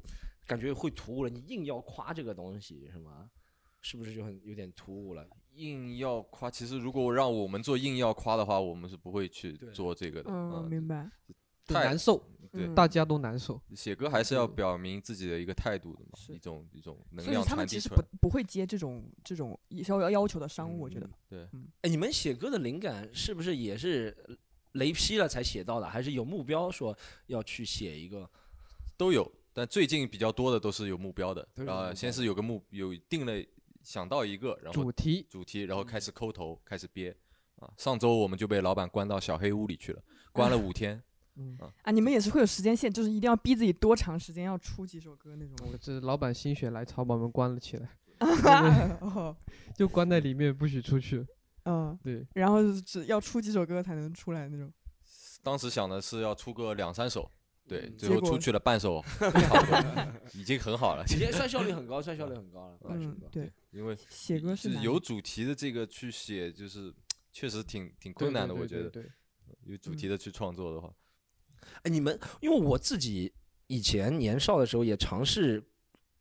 [0.47, 3.29] 感觉会突兀了，你硬要夸这个东西是吗？
[3.83, 5.27] 是不是就很有点突兀了？
[5.55, 10.31] 硬要夸，其实如果让我们做硬要夸的话，我们是不会去做这个的。
[10.31, 11.11] 嗯，明白。
[11.75, 12.17] 太难受，
[12.53, 13.61] 对嗯大家都难受。
[13.75, 17.89] 写歌还是要表明自己的一个态度的嘛，一种一种能所以量他们其实。
[17.89, 21.49] 不不会接这种这种要要求的商务，我觉得嗯。
[21.51, 24.17] 对，哎，你们写歌的灵感是不是也是
[24.73, 26.97] 雷劈了才写到的，还是有目标说
[27.27, 28.29] 要去写一个？
[28.97, 33.33] 都有，但最近比较多的都是有目标的，都是有然后目标的先是有个目有定了
[33.83, 37.17] 想到一个，然后主题主题，然后开始抠头，开始憋，
[37.57, 37.73] 啊。
[37.79, 40.03] 上周我们就被老板关到小黑屋里去了，
[40.33, 41.03] 关了 五天。
[41.37, 45.69] 嗯，啊，你们也是会有时间线，就是一定要逼自己多长时间要出几首歌那种。
[45.73, 47.89] 我这老板心血来潮把我们关了起来，
[49.01, 49.35] 哦，
[49.75, 51.27] 就关在里面不许出去。
[51.65, 54.73] 嗯，对，然后只要出几首歌才能出来那种。
[55.43, 57.31] 当时想的是要出个两三首，
[57.69, 59.03] 对，最后出去了半首，
[60.35, 61.05] 已经很好了。
[61.05, 62.77] 已经算效率很高，算效率很高了。
[62.79, 66.93] 半首歌，嗯对，因为写歌是有主题的这个去写，就是
[67.33, 69.11] 确实挺挺困难的，我觉得对，
[69.65, 70.93] 有主题的去创作的话，
[71.83, 73.33] 哎，你们因为我自己
[73.67, 75.63] 以前年少的时候也尝试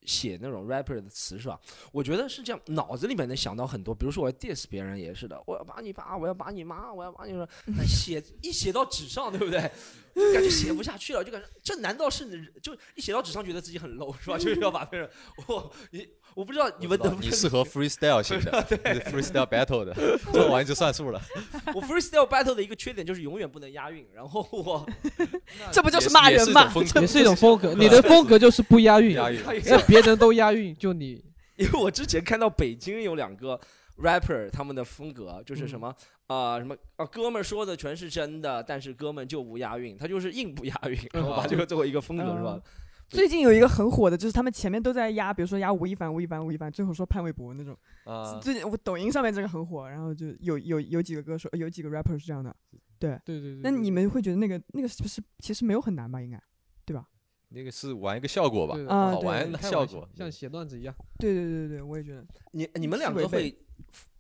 [0.04, 1.60] 写那种 rapper 的词是吧？
[1.92, 9.70] 我觉得是这样，脑子里面能想到很多，比如说我要 diss 别人也是的，我要把你爸，我要把你妈，我要把你说，那写一写到纸上，对不对？
[10.16, 14.38] 就感觉写不下去了，就感觉这难道是你就一写到纸上觉得自己很 low 是吧？
[14.38, 15.10] 就是要把别人
[15.48, 18.64] 我你我不知道你们能不能你适合 freestyle 型 的
[19.12, 19.94] ，freestyle battle 的，
[20.32, 21.22] 做完就算数了。
[21.74, 24.86] 我 freestyle battle 的一个缺点就是永远不能押韵，然后我
[25.72, 27.74] 这不就是骂人吗也是一种风格。
[27.74, 31.24] 你的风格就是不押韵，押韵那别人都押韵，就你
[31.56, 33.60] 因为我之前看到北京有两个
[34.02, 35.96] rapper，他们的风格就是什嗯么
[36.28, 42.62] 啊、什么啊，哥们儿说的全是真的，但是哥们就不押韵，他就是硬不押韵，然后 把这个作为一个风格是吧嗯？
[43.10, 47.76] 最近有一个很火的，就是他们前面都在压，比如说压吴亦凡、吴亦凡、吴亦凡，最后说潘玮柏那种。
[48.04, 52.56] 啊，最近我抖音上面这个很火，然后就有有有几个歌手，有几个 rapper 是这样的。
[53.00, 53.60] 对对对。
[53.64, 56.22] 那你们会觉得那个那个是不是其实没有很难吧？
[56.22, 56.40] 应该
[56.86, 57.08] 对吧
[57.50, 60.08] 那个是玩一个效果吧，啊玩的效果。
[60.16, 62.24] 像写段子一样，对对对对，我也觉得。
[62.52, 63.58] 你你们两个会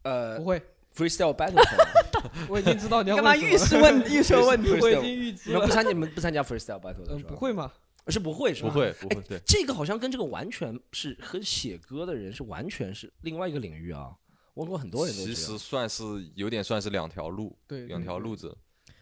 [0.04, 0.62] 呃不会
[0.96, 1.62] ，freestyle battle
[2.50, 4.72] 我已经知道你要干嘛预示问 预设问题？
[4.80, 5.74] 我已经预知了你们不。
[5.74, 7.30] 参你们不参加 freestyle battle 的嗯，是吧？
[7.30, 7.72] 不会吗？
[8.08, 8.70] 是不会是吧？
[8.70, 14.16] 不会不会，对，这个好像跟这个完全是和写歌的人是完全是另外一个领域啊。
[14.56, 16.04] 问过很多人都其实算是
[16.36, 18.58] 有点算是两条路，对，两条路子。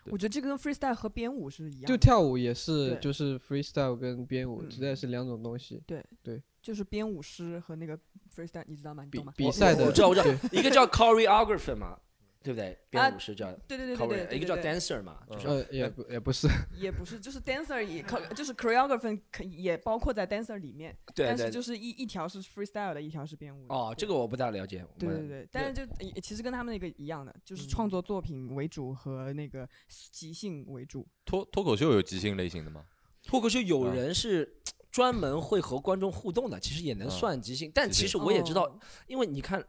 [0.10, 5.82] 我觉得这个跟 freestyle 和编舞是一样的，就跳舞也是，就是 freestyle 跟编舞嗯实在是两种东西。
[5.88, 7.98] 对对就是编舞师和那个
[8.38, 9.03] freestyle，你知道吗？
[9.03, 9.33] 你比懂吗？
[9.35, 11.97] 比赛的，我知道我知道一个叫 choreographer 嘛，
[12.43, 12.77] 对不对？
[12.89, 23.65] 编舞师叫对对对对对对，一个叫 dancer 嘛，就是呃，也不也不是，也不是，就是 dancer 也靠，就是 choreographer 可也包括在 dancer 里面，对对但是就是一一条是 freestyle 的，一条是编舞。
[23.69, 24.85] 哦，这个我不大了解。
[24.97, 25.85] 对对对，但是就
[26.21, 31.07] 其实跟他们那个一样的，就是创作作品为主和那个即兴为主。
[31.25, 32.85] 脱脱口秀有即兴类型的吗？
[33.23, 34.57] 脱口秀有啊人是
[34.98, 37.72] 专门会和观众互动的，其实也能啊算即兴。
[37.72, 39.66] 但其实我也知道哦，因为你看，呃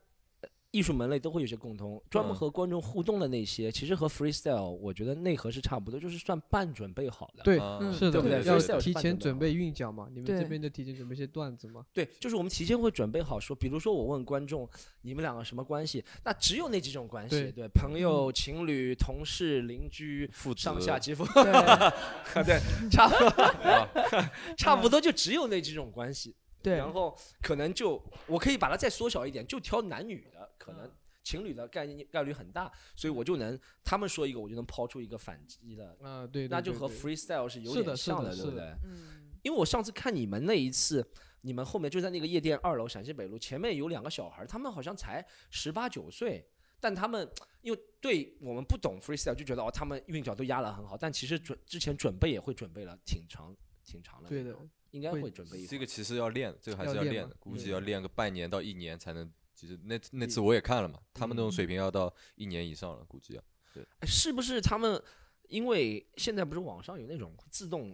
[0.70, 7.42] 艺术门类都会有些共通，专门嗯和观众互动的那些，其实和 freestyle 我觉得内核是差不多，就是算半准备好的。
[7.42, 7.78] 对，啊。
[7.80, 10.08] 嗯是的对不对，要提前准备韵脚嘛。
[10.12, 11.84] 你们这边就提前准备一些段子嘛。
[11.92, 14.68] 对，就是我们提前会准备好说，比如说我问观众
[15.02, 17.52] 你们两个什么关系，那只有那几种关系，对。
[17.52, 20.60] 对，朋友、情侣、同事、邻居、父子。
[20.60, 21.52] 上下级父，对。
[22.44, 22.60] 对，
[22.90, 23.42] 差不多。
[23.64, 23.88] 啊。
[24.58, 26.34] 差不多就只有那几种关系。
[26.60, 30.37] 对，然后可能就我可以把它再缩小一点，就挑男女的，
[30.68, 30.90] 可能
[31.22, 38.64] 情侣的概念概率很大，所以我就能他们说一个，我就能抛出一个反击的，啊，对，那就和 freestyle 是有点像的对不对？
[38.84, 41.06] 嗯，因为我上次看你们那一次，
[41.42, 46.46] 你们后面就在那个夜店二楼陕西北路前面有两个小孩，他们好像才十八九岁，
[46.80, 47.28] 但他们
[47.60, 53.54] 因为对我们不懂 freestyle 就觉得哦，他们韵脚都压得很好，但其实准之前准备也会准备了挺长
[53.84, 54.56] 挺长的，对的，
[54.92, 59.30] 应该会会准备一这个其实要练，这个还是要练的，估计要练个半年到一年才能。
[59.58, 63.42] 其实那那次我也看了嘛，他们那种水平要到一年以上了，估计要。
[63.74, 65.02] 对是不是他们
[65.48, 67.92] 因为现在不是网上有那种自动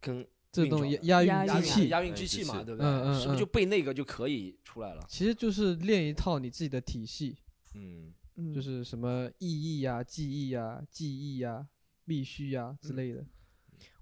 [0.00, 2.86] 跟自动押押押韵韵机器，押韵机器嘛，对不对？
[2.86, 5.04] 嗯嗯是不是嗯就背那个就可以出来了？
[5.08, 7.36] 其实就是练一套你自己的体系，
[7.74, 11.66] 嗯，嗯就是什么意义呀、记忆呀、记忆呀、
[12.06, 13.26] 必须呀之类的。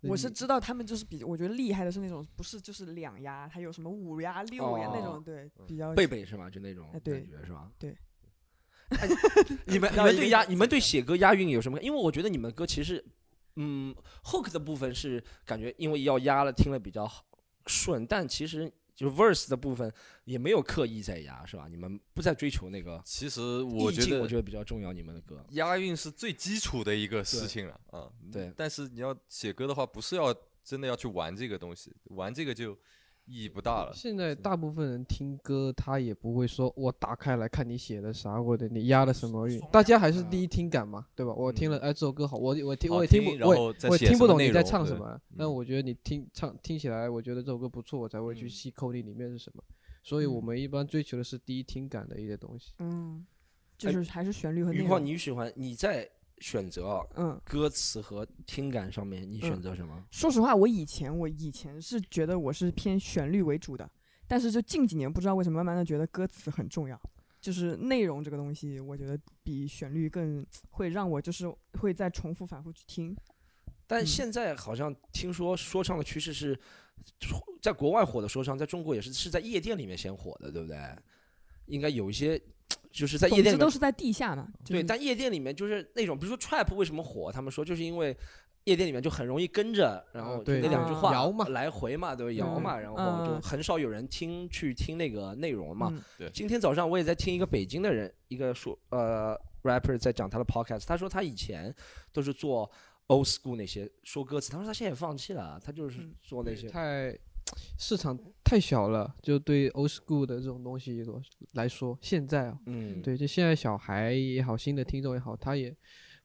[0.03, 6.51] 你我是知道他们就是比我觉得厉害的是那种不是就是两压，还有什么五压、六压那哦种，对，比较贝贝是吗？
[6.51, 7.71] 就那种感觉是吧？
[7.79, 7.97] 对
[8.91, 9.09] 哎。
[9.67, 11.81] 你们 你们对押你们对写歌押韵有什么？
[11.81, 13.03] 因为我觉得你们歌其实，
[13.57, 13.95] 嗯
[14.25, 17.25] ，hook 的部分是感觉因为要押了听了比较好
[17.67, 19.93] 顺，但其实就 verse 的部分
[20.25, 21.67] 也没有刻意在压，是吧？
[21.69, 24.93] 你们不再追求那个其实我觉得我觉得比较重要。
[24.93, 28.11] 你们的歌，押韵是最基础的一个事情了啊。
[28.31, 32.79] 对但是你要写歌的话，不是要真的要去玩这个东西，玩这个就
[33.25, 33.93] 意义不大了。
[33.95, 41.33] 现在大部分人听歌，他也不会说我打开来看你写的啥，或者你押的什么韵，大家还是第一听感嘛，对吧？
[41.33, 49.63] 我听了，哎，这首歌好，我我听我也听不，我我也听不懂你在唱什么，但嗯我觉得你听唱听起来，我觉得这首歌不错，我才会去嗯细抠你里面是什么。
[50.03, 52.73] 所以我嗯们一般追求的是第一听感的一些东西。
[52.81, 53.25] 嗯，
[53.79, 55.09] 就是还是旋律和内余况，容。
[55.09, 56.09] 你喜欢你在
[56.43, 60.05] 选择啊嗯，歌词和听感上面，你选嗯择什么？
[60.11, 63.89] 说实话，我以前我以前是觉得我是偏旋律为主的，
[64.27, 67.01] 但是就近几年不知道为什么慢慢的觉得歌词很重要，
[67.41, 71.49] 就是内容这个东西，我觉得比旋律更会让我就是
[71.81, 73.13] 会再重复反复去听。
[73.13, 73.17] 嗯
[73.85, 76.59] 但现在好像听说说唱的趋势是，
[77.61, 80.79] 在国外火的说唱，在中国也是是在夜店里面先火的，对不对？
[81.67, 82.41] 应该有一些
[82.93, 84.47] 就是在夜店里面都是在地下嘛。
[84.65, 87.33] 就对，但夜店里面就是那种，比如说 trap 为什么火？
[87.33, 88.17] 他们说就是因为
[88.65, 92.33] 夜店里面就很容易跟着，然后就那两句话摇嘛来回嘛，对吧？
[92.33, 95.89] 摇嘛，然后就嗯很少有人听去听那个内容嘛。
[96.19, 101.75] 嗯今天早上我也在听一个北京的人，一个说呃 rapper 在讲他的 podcast，他说他以前
[102.13, 102.71] 都是做
[103.09, 106.69] old school 那些说歌词，他说他现在也放弃了，他就是嗯做那些。
[106.69, 107.19] 太
[107.79, 111.05] 市场太小了，就对 old school 的这种东西
[111.53, 115.75] 来说，现在啊，嗯，对，就现在小孩也好，新的听众也好，他也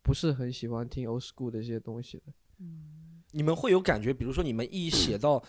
[0.01, 2.34] 不是很喜欢听 old school 的这些东西的。
[3.32, 5.43] 你们会有感觉，比如说你们一写到，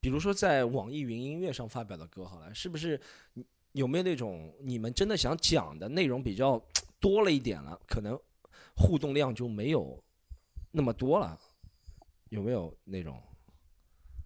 [0.00, 3.00] 比如说在网易云音乐上发表的歌，好了，是不是
[3.72, 6.62] 有没有那种你们真的想讲的内容比较
[7.00, 8.18] 多了一点了，可能
[8.76, 10.02] 互动量就没有
[10.70, 11.38] 那么多了，
[12.28, 13.20] 有没有那种？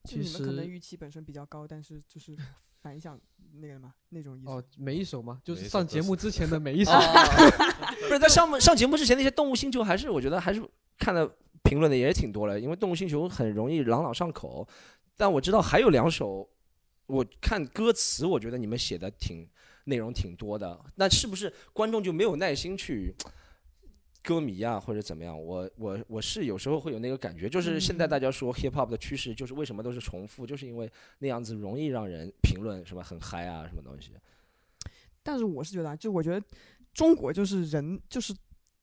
[0.09, 2.35] 其实你们可能预期本身比较高，但是就是
[2.81, 3.21] 反响
[3.61, 4.49] 那个嘛那种意思。
[4.49, 6.93] 哦，每一首嘛，就是上节目之前的每一首，
[8.09, 10.67] 不是在上上节目之前那些动物星球，还是我觉得还是
[10.99, 11.31] 看的
[11.63, 14.67] 评论的也挺多了，因为动物星球很容易朗朗上口。
[15.17, 16.49] 但我知道还有两首，
[17.07, 19.47] 我看歌词，我觉得你们写的挺
[19.85, 20.79] 内容挺多的。
[20.95, 23.13] 那是不是观众就没有耐心去
[24.29, 25.43] 歌迷啊，或者怎么样？
[25.43, 34.11] 我我我是有时候会有那个感觉，就是现在大家说 hip hop 的趋势，就是为什么都是重复，就是因为那样子容易让人评论什么很嗨啊，什么东西。
[35.22, 36.47] 但是我是觉得啊，就我觉得
[36.93, 38.35] 中国就是人就是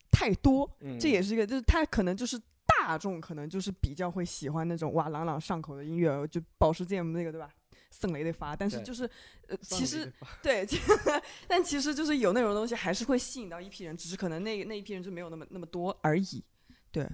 [0.10, 7.54] 太多，嗯这也是一个，就是他可能就是大众可能就是比较会喜欢那种哇朗朗上口的音乐，就保时捷那个对吧？
[8.00, 9.10] 圣雷得发，但是就是
[9.48, 10.12] 呃，其实
[10.44, 10.68] 对，
[11.48, 16.44] 但其实就是有那种东西还是会吸引到一批人，只是可能那那一批人就没有那么那么多而已。
[16.92, 17.08] 对，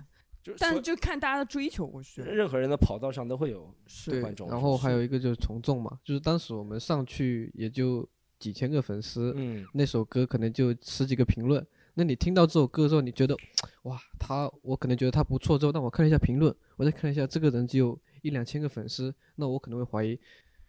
[0.43, 8.07] 就是但所就看大家的追求，我觉得任何人的跑道上都会有是观众，然后还有一个就是从众嘛，就是当时我们上去也就
[8.39, 11.65] 几千个粉丝，嗯那首歌可能就十几个评论。
[11.93, 13.35] 那你听到这首歌之后，你觉得
[13.83, 20.17] 哇，他我可能觉得他不错之后，那我看了一下评论，我再看一下这个人只有一两千个粉丝，那我可能会怀疑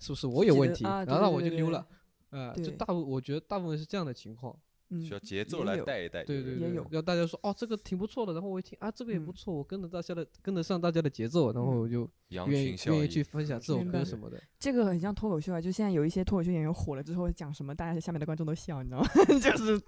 [0.03, 1.87] 是不是我有问题，啊对然后那我就溜了。
[2.31, 4.57] 呃、就大部我觉得大部分是这样的情况，
[4.89, 6.25] 嗯需要节奏来带一带。
[6.25, 14.43] 对对对也有，要大家说哦这个挺不错的，然后我一听啊这个也不嗯错，我跟着大家的跟得上大家的节奏，然后我就羊愿意愿意去，分享这首歌什么的。
[14.59, 19.09] 这个很像脱口秀啊，就现在有一些脱口秀演员火了之后讲什么，大家下面的观众都笑，你知道吗？
[19.39, 19.81] 就是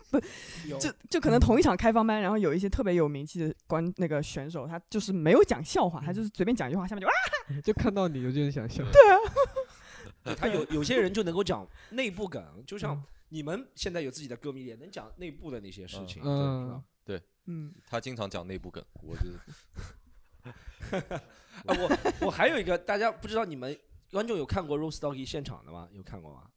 [0.68, 7.12] 有就就可能同一场开放班，然后有一些特别有名气的观那个选手，他就是没有讲笑话，他就是随便讲一句话，下面就啊，
[7.64, 8.84] 就看到你，有就很想笑。
[8.92, 9.00] 对
[10.36, 17.26] 他有有些人就能够讲内部梗，就嗯像你们现在有自己的歌迷也能讲内部的那些事情，嗯对是吧？
[17.46, 19.38] 嗯，他经常讲内部梗，我就是
[21.04, 21.20] 啊，
[21.66, 23.78] 我我还有一个，大家不知道你们
[24.10, 25.88] 观众有看过 Rose Doggy 现场的吗？
[25.92, 26.48] 有看过吗？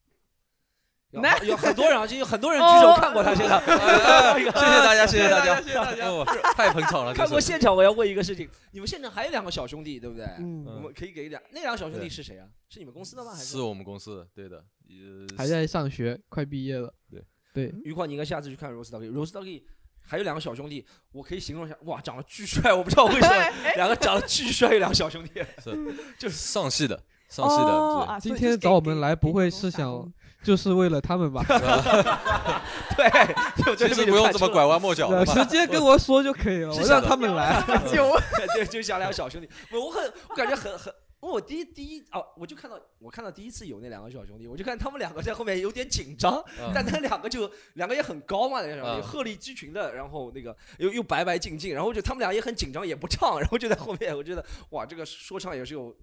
[1.11, 3.59] 有那有很多人啊，就有很多人举手哦看过他现场。
[3.65, 6.07] 谢谢大家，谢谢大家，谢谢大家。
[6.07, 10.25] 哦，太捧场了，看过现场，我要问一个事情：你们现场还有两个小兄弟，对不对？
[10.39, 12.45] 嗯我们可以给两那两个小兄弟是谁啊？
[12.69, 13.31] 是你们公司的吗？
[13.31, 14.57] 还是是我们公司的，对的，
[14.89, 16.93] 呃，还在上学，快毕业了。
[17.09, 19.09] 对对，余况，你应该下次去看 Rose Doggy。
[19.09, 19.63] Rose Doggy
[20.05, 25.41] 还有两个小兄弟，我可以形容一下，哇，长得巨帅，我不知道为什么两个长得巨帅，有两个小兄弟。
[26.19, 30.11] 就是上戏的，上戏的，今天找我们来不会是想
[30.43, 31.43] 就是为了他们吧？
[32.95, 35.33] 对，就其实不用这么拐弯抹角的嘛。
[35.33, 37.61] 直接跟我说就可以了，我让他们来。
[37.91, 38.17] 就
[38.55, 39.49] 对，就像两个小兄弟。
[39.71, 55.93] 我我很，我感觉很很，我第一第一哦，我就看到我看到第一次有那两个小兄弟，我就看他们两个在后面有点紧张，嗯但那两个就两个也很高嘛，那两个嗯鹤立鸡群的，然后那个又又白白净净，然后就他们俩也很紧张，也不唱，然后就在后面，我觉得哇，这个说唱也是有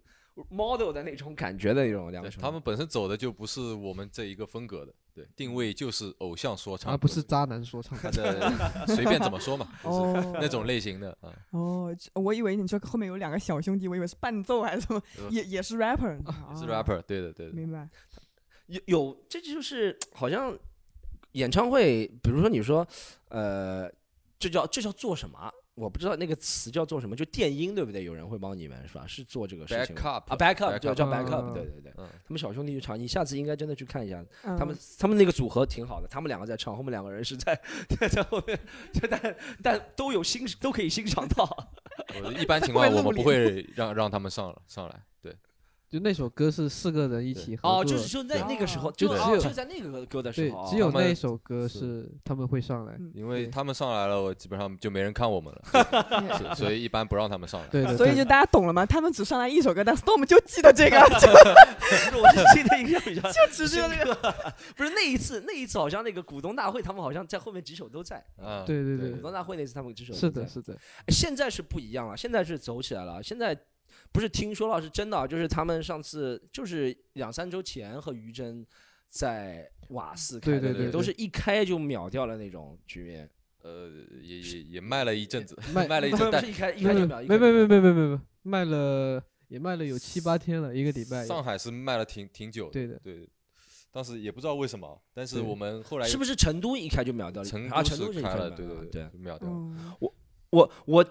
[0.50, 1.92] model 的那种感觉的那
[2.30, 2.40] 种。
[2.40, 7.96] 他们本身走的就不是我们这一个风格的，对，定位就是偶像说唱，而不是渣男说唱。
[7.98, 8.52] 他的
[8.88, 11.32] 随便怎么说嘛，就是哦那种类型的啊。
[11.50, 16.18] 哦，我以为你说后面有两个小兄弟，我以为是伴奏还是什么，呃也也是 rapper，
[16.58, 17.88] 是啊 rapper，对的对的，明白？
[18.66, 20.58] 有有，这就是好像
[21.32, 22.86] 演唱会，比如说你说，
[23.28, 23.90] 呃，
[24.38, 25.52] 这叫这叫做什么？
[25.74, 28.04] 我不知道那个词叫做什么，就电音对不对？
[28.04, 29.04] 有人会帮你们是吧？
[29.08, 37.60] 是做这个事情 Backup 啊，backup 叫嗯 backup，对对对，嗯，他们小兄弟去唱，你下次应该真的去看一下，嗯他们他们那个组合挺好的，他们两个在唱，后面两个人是在
[38.08, 38.58] 在后面，
[38.92, 41.44] 就但但都有欣都可以欣赏到。
[42.22, 45.00] 我一般情况我们不会让让他们上上来，对，
[45.94, 57.68] 就那首歌是四个人一起合哦，就是就那那个时候，哦就只有就在那个歌的时对候，，只有那一首歌是是他们会上来，嗯因为他们上来了，我基本上就没人看我们了，所以一般不让他们上来。
[57.68, 58.84] 对对，对所以就大家懂了吗？
[58.84, 61.36] 他们只上来一首歌，但 Storm 就记得这个， 就不
[61.96, 64.34] 是我是记得印象比较 就只记得这个。
[64.74, 68.20] 不是那一次，那一次好像那个股东大会，他们好像在后面几首都在。
[68.38, 73.22] 嗯，对对对股东大会那次他们几首都在是的，是的，哎现在是不一样了，现在是走起来了。
[73.22, 73.56] 现在
[74.14, 78.64] 不是听说了，是真的啊，就是他们上次就是两三周前和于真
[79.08, 83.28] 在瓦斯开对对对对都是一开就秒掉了那种局面。
[83.62, 83.90] 呃，
[84.22, 91.26] 也也也卖了一阵子，卖 卖了一阵，但是一开一开就秒，没没没没没没没，卖了也卖了有七八天了，一个礼拜。
[91.26, 93.28] 上海是卖了挺挺久的，对的，对，
[93.90, 97.48] 当时也不知道为什么，但是我们后来是不是成都一开就秒掉了？
[97.70, 99.10] 啊，成都成都是一开了，对对对。
[99.14, 99.54] 秒掉了。
[99.56, 99.96] 嗯
[100.50, 101.04] 我我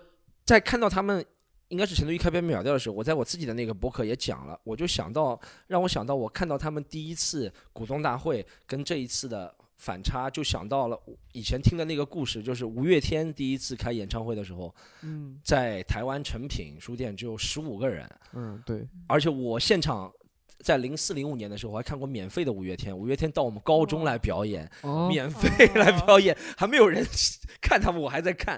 [0.45, 1.25] 在看到他们
[1.73, 10.99] 应该是成都一开篇秒掉的时候，我在我自己的那个博客也讲了，我就想到让我想到我看到他们第一次股东大会跟这一次的反差，就想到了
[11.31, 20.13] 以前听的那个故事，就是五月天第一次开演唱会的时候，嗯在台湾诚品书店只有十五个人，嗯，对，而且我现场。
[20.59, 27.05] 在零四零五年的时候，我还看过免费的五月天，五月天到我们高中来表演，哦，免费来表演，还没有人
[27.61, 28.57] 看他们，我还在看。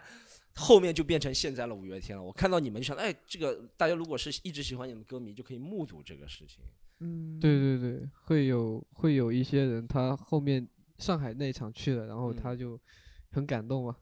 [0.55, 2.23] 后面就变成现在了五月天了。
[2.23, 6.63] 我看到你们就想，哎，这个大家如果是一直喜欢你们歌迷，就可以目睹这个事情。
[6.99, 10.65] 嗯，对对对，会有会有一些人，他后面
[10.97, 12.79] 上海那一场去了，然后嗯他就
[13.31, 13.97] 很感动嘛，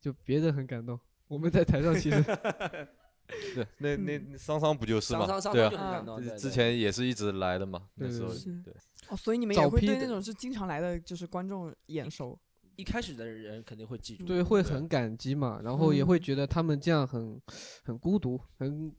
[0.00, 2.22] 就别人很感动，我们在台上其实
[3.54, 5.52] 对，那那那桑桑不就是吗桑桑？
[5.52, 8.74] 桑对啊之前也是一直来的嘛，那对时候对对，
[9.08, 12.38] 哦，所以你们也会对那种是经常来的，就是观众眼熟。
[12.76, 14.24] 一开始的人肯定会记住。
[14.24, 17.40] 对会很感激嘛，然后也会嗯觉得他们这样很
[17.84, 18.92] 很孤独，很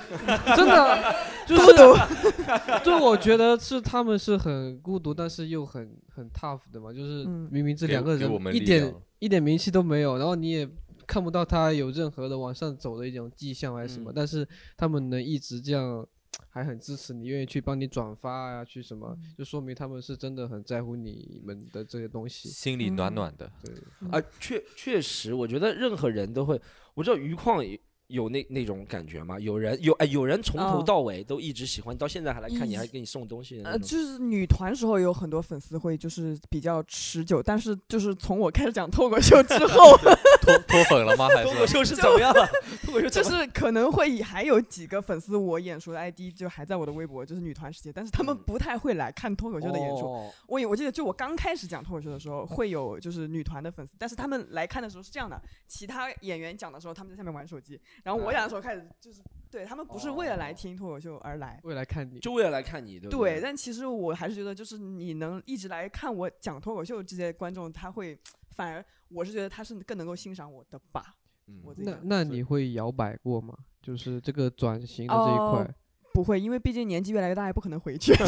[0.56, 1.14] 真的
[1.46, 10.68] 就是就我觉得是他们是很孤独，但是又很很 tough 的嘛，就是嗯明明这两个人一点一点名气都没有，然后你也
[11.06, 14.46] 看不到他有任何的往上走的一种迹象还是什么，嗯但是
[14.76, 16.06] 他们能一直这样。
[16.48, 22.48] 还很支持你，愿意去帮你转发啊、去什么，嗯就说明他们是真的很在乎你们的这些东西。
[22.48, 23.52] 心里暖嗯暖的。
[23.62, 23.74] 对，
[24.10, 26.60] 啊，确确实，我觉得任何人都会，
[26.94, 27.78] 我知道余矿也
[28.10, 29.38] 有那那种感觉吗？
[29.38, 39.96] 有人有哎，有人从头哦到尾都一直喜欢，到现在还来看你，还给你送东西呃，就是女团时候有很多粉丝会就是比较持久，但是就是从我开始讲脱口秀之后
[40.42, 41.28] 脱脱粉了吗？
[41.28, 42.46] 还脱口秀是怎么样了？
[42.84, 50.06] 脱口秀就是可能会还有几个粉丝我眼熟的 ID 就还在我的微博，就是女团时期，但是他们嗯不太会来看脱口秀的演出。
[50.06, 61.60] 哦我也我记得就我刚开始讲脱口秀的时候，会有就是女团的粉丝，但是他们来看的时候是这样的：其他演员讲的时候，他们在下面玩手机，然后我讲的时候开始就是对他们不是为了来哦听脱口秀而来。
[61.64, 63.40] 为了看你，就为了来看你，对不对，对？
[63.40, 68.18] 但其实我还是觉得，就是你能一直来看我讲脱口秀，这些观众他会，
[68.50, 71.16] 反而我是觉得他是更能够欣赏我的吧。
[71.46, 73.56] 嗯那我自己讲那你会摇摆过吗？
[73.82, 75.74] 就是这个转型的这一哦块，
[76.12, 78.14] 不会，因为毕竟年纪越来越大，也不可能回去。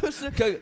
[0.00, 0.60] 就是跟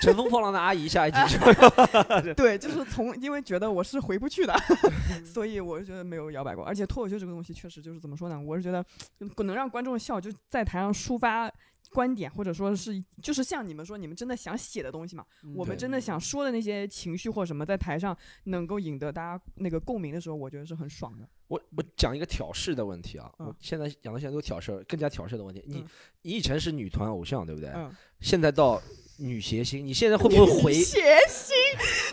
[0.00, 1.52] 乘风破浪的阿姨下一集说
[2.36, 4.54] 对，就是从因为觉得我是回不去的，
[5.24, 6.64] 所以我就觉得没有摇摆过。
[6.64, 8.38] 而且脱口秀这个东西确实就是怎么说呢？
[8.38, 8.84] 我是觉得
[9.20, 11.50] 嗯能让观众笑，就在台上抒发
[11.92, 15.24] 观点，或者说是就是像你们说你们真的想写的东西嘛，
[15.54, 21.28] 我们真的想说的那些情绪或什么，在台上能够引得大家那个共鸣的时候，我觉得是很爽的。
[21.48, 23.30] 我我讲一个挑事的问题啊，
[23.60, 25.62] 现在讲到现在都挑事，更加挑事的问题。
[25.66, 25.86] 你嗯
[26.22, 27.70] 你以前是女团偶像对不对？
[27.70, 28.80] 嗯，现在到
[29.18, 31.56] 女谐星，你现在 会不会回谐星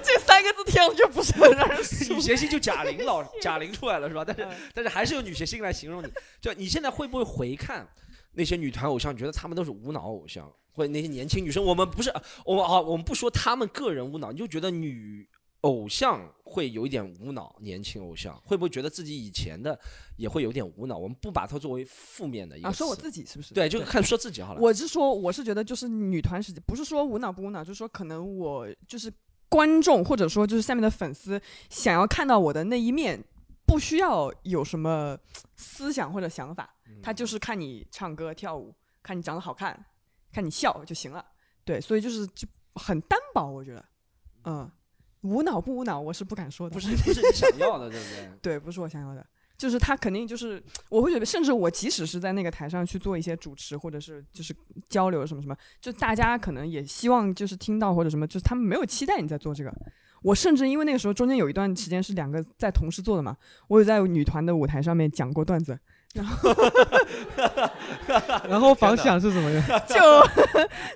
[0.03, 4.23] 这三个字听上去不是很让人 舒女谐星就贾玲老 贾玲出来了是吧？
[4.25, 6.11] 但是嗯但是还是用女谐星来形容你。
[6.41, 7.87] 就你现在会不会回看
[8.37, 11.63] 那些女团偶像，你觉得她们都是无脑偶像，或者那些年轻女生？
[11.63, 12.13] 我们不是
[12.45, 15.27] 我们啊，我们不说她们个人无脑，你就觉得女
[15.61, 19.77] 偶像会有一点无脑，年轻偶像会不会觉得自己以前的
[20.17, 20.95] 也会有点无脑？
[20.95, 23.55] 我们不把它作为负面的一个啊，说我自己是不是？
[23.55, 24.61] 对，就看说自己好了。
[24.61, 29.11] 我是说，我是觉得就是女团时期，不是说无脑不无脑，就是说可能我就是
[29.49, 33.21] 观众或者说就是下面的粉丝想要看到我的那一面，
[33.67, 35.15] 不需要有什么
[35.57, 39.85] 思想或者想法，嗯他就是看你唱歌跳舞，看你长得好看，
[40.31, 41.23] 看你笑就行了。
[41.65, 43.85] 对，所以就是就很单薄，我觉得，
[44.45, 44.71] 嗯，
[45.21, 46.73] 无脑不无脑，我是不敢说的。
[46.73, 48.31] 不是不是你想要的，对不对？
[48.41, 49.27] 对，不是我想要的。
[49.57, 54.55] 就是他肯定就是，我会觉得，甚至我即使是在那个台上去做一些主持，或者是就是
[54.87, 59.75] 交流什么什么，就大家可能也希望就是听到或者什么，就是他们没有期待你在做这个。
[60.27, 63.37] 我甚至因为那个时候中间有一段时间是两个在同时做的嘛，
[63.69, 65.79] 我有在女团的舞台上面讲过段子，
[66.13, 66.53] 然后
[68.49, 69.63] 然后反响是什么样？
[69.87, 69.95] 就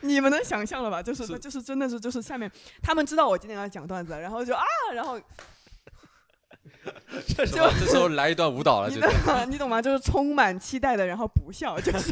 [0.02, 1.02] 你们能想象了吧？
[1.02, 2.52] 就是就是真的是就是下面
[2.82, 5.18] 他们知道我今天要讲段子，然后就啊，然后
[7.36, 9.46] 这时候这时候来一段舞蹈了，你就懂吗？
[9.46, 9.82] 你懂吗？
[9.82, 12.12] 就是充满期待的，然后不笑，就是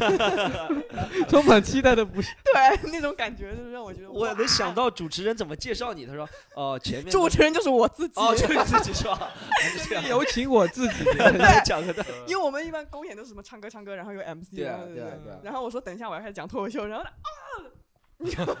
[1.28, 8.20] 充满期待的不笑 对那种感觉，就是让我觉得我能想到主持人怎么介绍你，他说哦前面主持人就是我自己。
[8.20, 9.32] 哦就是自己是吧？
[10.08, 11.04] 有请我自己。
[11.04, 11.94] 对讲的
[12.26, 17.10] 因为我们一般公演都是什么唱歌唱歌，然后有 MC，对啊然后对啊对啊然后我说等一下我要开始讲脱口秀，然后他
[18.42, 18.56] 啊，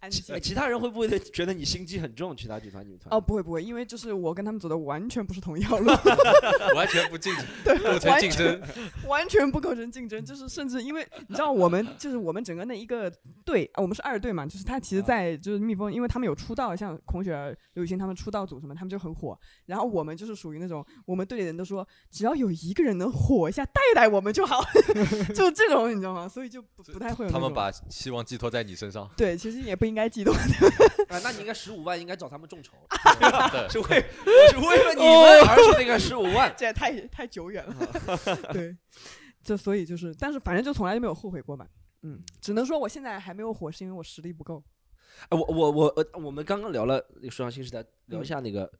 [0.00, 0.40] 安静哎，。
[0.40, 2.36] 其他人会不会觉得你心机很重？
[2.36, 3.16] 其他剧团、女团？
[3.16, 5.90] 哦，不会不会，因为就是我跟他们走的完全不是同一条路，
[6.74, 7.34] 完全不竞
[7.64, 8.60] 对，构成完竞争。
[9.06, 13.12] 完全不构成竞争，就是甚至因为你知道我们就是我们整个那一个
[13.46, 19.38] 队，啊我们是二队嘛，就是他其实，在就是蜜蜂，因为他们有出道，像孔雪儿、刘雨欣他们出道组什么，他们就很火。
[19.66, 24.60] 然后我们就是属于那种，我们队里人都说，只要有一个人能火一下，带带我们就好，
[25.32, 26.28] 就这种你知道吗？
[26.28, 30.34] 所以就不不太会有他们把希望寄托在你身上，对，其实也不应该寄托。
[30.34, 32.72] 啊，那你应该十五万应该找他们众筹，
[33.52, 34.04] 对 是为
[34.50, 36.52] 是为了你们而是那个十五万。
[36.56, 37.74] 这也太太久远了。
[38.52, 38.76] 对，
[39.44, 41.66] 这所以就是，但是反正就从来就没有后悔过吧。
[42.06, 44.62] 嗯，只能说我现在还没有火，是因为我实力不够。
[45.28, 48.70] 哎，我我我呃，我们刚刚聊了那个说唱新时代，聊一下那个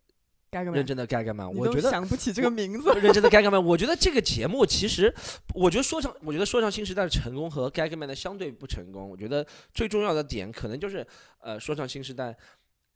[0.48, 0.76] 该干嘛？
[0.76, 1.48] 认真的该干嘛？
[1.48, 2.92] 我觉得想不起这个名字。
[3.00, 3.58] 认真的该干嘛？
[3.58, 5.12] 我觉得这个节目其实，
[5.54, 9.08] 我觉得说唱，我觉得说唱新时代的成功和 a g Man 的相对不成功。
[9.08, 11.06] 我觉得最重要的点可能就是，
[11.40, 12.36] 呃，说唱新时代，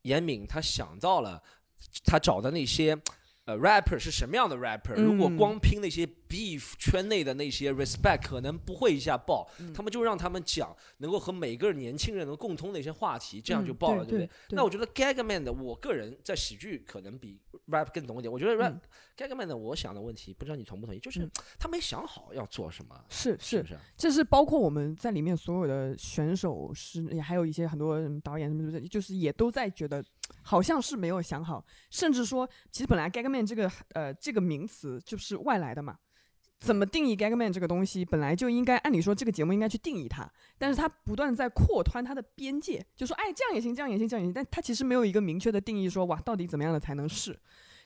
[0.02, 1.42] 严敏他想到了
[2.04, 2.96] 他找的那些。
[3.46, 9.50] 呃，rapper 是什么样的 rapper？、如果嗯光拼那些 beef 圈内的那些 respect，可能不会一下爆。
[9.58, 14.30] 嗯他们就让他们讲能够和每个年轻人能共通的一些话题，这样就嗯爆了，对不对？
[14.50, 18.30] 那我觉得 Gagman 的，我个人在喜剧可能比 rap 更懂一点。
[18.30, 18.80] 我觉得 rap、嗯
[19.16, 23.64] Gagman 的，我想的问题，不知道你同不同意，就是嗯他没想好要做什么，是是？
[23.96, 30.04] 这是包括我们在里面所有的选手是，也还有一些很多人导演什么什么，就是也都在觉得
[30.42, 35.98] 好像是没有想好，甚至说其实本来 Gagman 这个呃这个名词就是外来的嘛。
[36.60, 47.34] 怎么定义 Gagman 这个东西，本来就应该按理说这个节目应该去定义它，但是它不断在扩宽它的边界，就说哎这样也行，这样也行，这样也行，但它其实没有一个明确的定义说哇到底怎么样的才能是，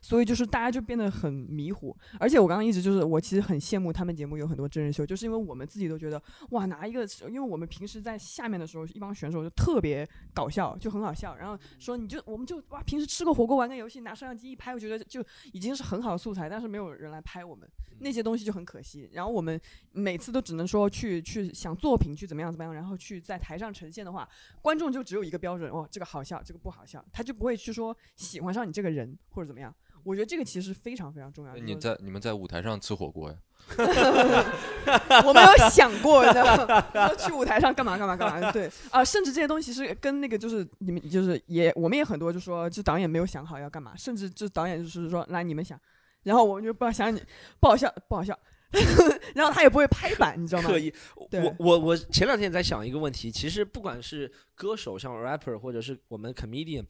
[0.01, 1.97] 所以就是大家就变得很迷糊。
[2.19, 6.21] 而且我刚刚一直就是我其实很羡慕他们节目有很多真人秀，就是因为我们自己都觉得
[6.51, 17.69] 哇拿一个，因为我们平时在下面的时候，一帮选手就特别搞笑，就很好笑，然后说你就我们就哇平时吃个火锅玩个游戏，拿摄像机一拍，我觉得就已经是很好的素材，但是没有人来拍我们
[18.01, 19.09] 那些东西就很可惜。
[19.13, 19.61] 然后我们
[19.93, 24.29] 每次都只能说去去想作品去怎么样怎么样，然后去在台上呈现的话，
[24.63, 29.75] 观众就只有一个标准，哦这个好笑，这个不好笑，他就不会去说喜欢上你这个人或者怎么样。
[30.03, 31.55] 我觉得这个其实非常非常重要。
[31.55, 33.37] 就是你在你们在舞台上吃火锅呀？
[35.25, 36.87] 我没有想过，你知道吗？
[37.09, 38.53] 说去舞台上干嘛干嘛干嘛？
[38.53, 45.81] 对啊，甚至这些东西是跟那个就是你们就是也我们也很多就说，就导演没有想好要干嘛，甚至就导演就是说来你们想，
[46.25, 47.23] 然后我们就不知道想你
[47.61, 48.37] 不好笑不好笑，
[49.35, 50.69] 然后他也不会拍板，你知道吗？
[50.69, 50.93] 刻意，
[51.31, 56.85] 对我我我前两天在想一个问题，其实不管是歌手，像 rapper 或者是我们 comedian，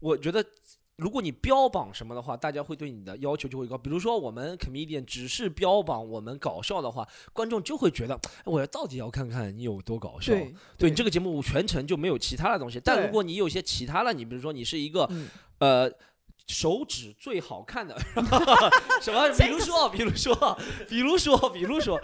[0.00, 0.44] 我觉得。
[0.96, 3.78] 如果你标榜什么的话，大家会对你的要求就会高。
[3.78, 10.34] 比如说，我们 comedian 只是标榜我们搞笑的话，观众就会觉得，哎我到底要看看你有多搞笑。
[10.34, 12.78] 对对你这个节目全程就没有其他的东西。
[12.84, 15.26] 但如果你有一些其他的，你比如说你是一个嗯
[15.60, 15.90] 呃
[16.52, 17.96] 手指最好看的
[19.00, 22.00] 什么， 比如说，比如说，比如说，比如说。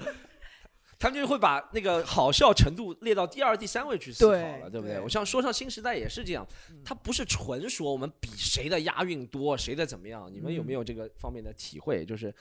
[0.99, 4.99] 他们就会把那个好笑程度列到第二、第三位去思考了，对不对？
[4.99, 10.27] 我像说唱新时代也是这样，嗯它不是纯说我们比谁的押韵多，谁的怎么样。
[10.33, 12.03] 你们有没有这个方面的体会？
[12.03, 12.35] 就是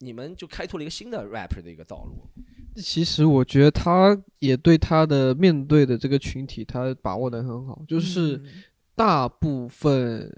[0.00, 2.28] 你们就开拓了一个新的 rapper 的一个道路。
[2.76, 8.44] 其实我觉得他也对他的面对的这个群体，他把握的很好，就是嗯
[8.98, 10.28] 大部分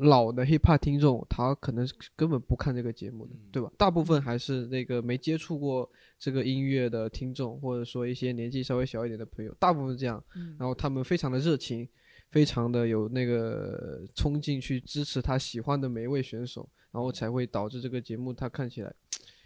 [0.00, 3.48] 老的 hiphop 听众，他可能是根本不看这个节目的，嗯。
[3.52, 3.70] 对吧？
[3.78, 5.88] 大部分还是那个没接触过
[6.18, 10.22] 这个音乐的听众，或者说一些年纪稍微小一点的朋友，大部分是这样。
[10.34, 10.56] 嗯。
[10.58, 11.88] 然后他们非常的热情，
[12.30, 18.92] 非常的有那个冲劲去支持他喜欢的每一位选手，然后才会导致这个节目它看起来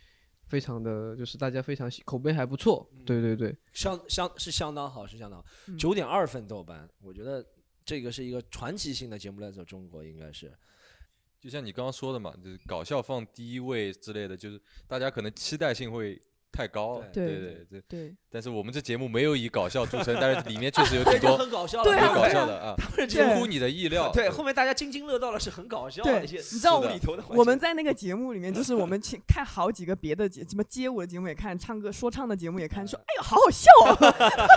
[0.48, 2.90] 非常的就是大家非常喜口碑还不错。
[3.06, 5.78] 对对对，相相是相当好，是相当好，嗯。
[5.78, 7.44] 九点二分豆瓣，我觉得
[7.84, 10.52] 这个是一个传奇性的节目来走中国应该是。
[11.40, 16.20] 就像你刚刚说的嘛，就是搞笑放第一位之类的，就是大家可能期待性会
[16.52, 16.98] 太高。
[16.98, 17.82] 了对对对。
[17.88, 24.10] 对，但是我们这节目没有以搞笑著称，但是里面确实有挺多 很搞笑了，对啊挺搞笑的啊，他们出乎你的意料。
[24.12, 27.24] 对，后面大家津津乐道的是很搞笑的对一些你知道无厘头的。
[27.28, 33.96] 我们在那个节目里面，就是我们去看好几个别的节，什么街舞的节目也看，唱歌说唱的节目也看，说哎呦好好笑啊，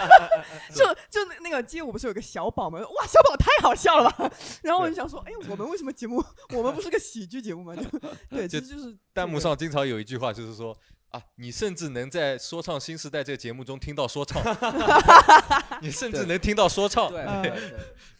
[0.74, 2.80] 就就那那个街舞不是有个小宝吗？
[2.80, 4.32] 哇，小宝太好笑了吧！
[4.62, 6.24] 然后我就想说，哎，我们为什么节目
[6.54, 7.76] 我们不是个喜剧节目吗？
[7.76, 7.84] 就
[8.30, 10.76] 对，就其实就是弹幕上经常有一句话，就是说
[11.16, 14.42] 啊，你甚至能在《说唱新时代》这个节目中听到说唱，
[15.82, 17.70] 你甚至能听到说唱，对嗯对对，对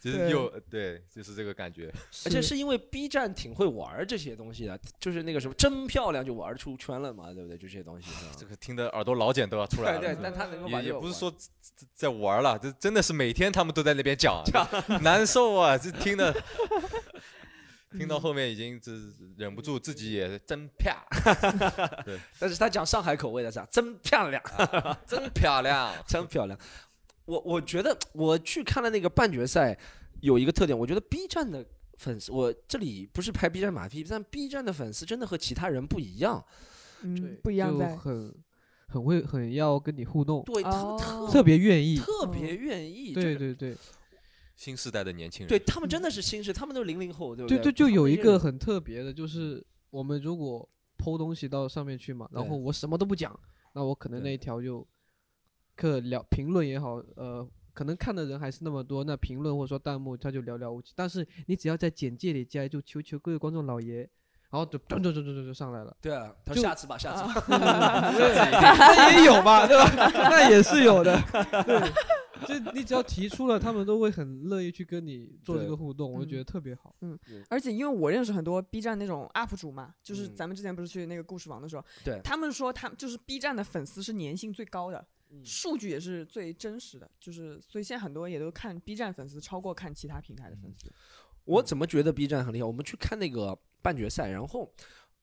[0.00, 1.92] 就是又对，就是这个感觉。
[2.24, 7.58] 而且是因为 B 站挺会玩这些东西的，就是那个什么真漂亮就玩出圈了嘛，对不对？
[7.58, 8.08] 就这些东西。
[8.08, 9.98] 是吧这个听得耳朵老茧都要出来了。
[10.00, 11.32] 对对，但他能够也也不是说
[11.92, 14.42] 在玩了，这真的是每天他们都在那边讲，
[15.02, 15.76] 难受啊！
[15.76, 16.34] 这听的，
[17.96, 18.92] 听到后面已经这
[19.36, 21.04] 忍不住自己也真啪，
[22.38, 23.66] 但是他讲上海口味的是吧？
[23.70, 24.42] 真漂亮，
[25.06, 25.94] 真漂亮。
[26.06, 26.58] 真漂亮。
[27.24, 29.76] 我我觉得我去看了那个半决赛，
[30.20, 31.64] 有一个特点，我觉得 B 站的
[31.98, 36.44] 粉丝，我这里不是拍 B 站马屁，但 B 站的粉丝真的和其他人不一样，
[37.02, 38.32] 嗯不一样在很
[38.86, 41.96] 很会很要跟你互动，对他们哦特特别愿意。
[41.96, 43.76] 特别愿意，就是对对对
[44.56, 50.68] 新时代的年轻人，对他们真的是新式，他们都是零零后，对不对对对，就有一个很特别的，就是我们如果
[50.98, 53.38] 剖东西到上面去嘛，然后我什么都不讲，
[53.74, 54.84] 那我可能那一条就
[55.76, 60.92] 可聊评论也好，呃，可能看的人还是那么多，那评论或者说弹幕他就寥寥无几。
[60.96, 63.98] 但是你只要在简介里加一句“求求各位观众老爷”，
[64.48, 65.94] 然后就咚咚咚咚咚就上来了。
[66.00, 67.44] 对啊，他下次吧，下次吧。
[68.16, 69.90] 那也有吧，对吧？
[70.30, 71.20] 那也是有的。
[71.66, 71.92] 对，
[72.46, 76.94] 就你只要提出了，他们都会很乐意去跟你做这个互动，我就觉嗯得特别好。
[77.00, 77.18] 嗯
[77.48, 90.92] 而且因为我认识很多 B 站那种 UP 主嘛，就是嗯咱们之前不是去那个故事网的时候，对他们说他们就是 B 站的粉丝是粘性最高的，嗯数据也是最真实的，就是所以现在很多也都看 B 站粉丝超过看其他平台的粉丝。
[91.44, 92.64] 我怎么觉得 B 站很厉害？
[92.64, 94.68] 我们去看那个半决赛，然后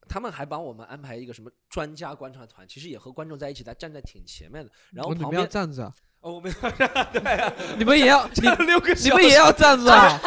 [0.08, 4.72] 他们还帮我们安排一个什么专家观察团，其实也和观众在一起，他站在挺前面的。
[4.92, 6.52] 然后哦你们要旁边站着啊，哦，我们
[7.12, 10.20] 对啊， 你们也要，你站了六个你们也要站着啊？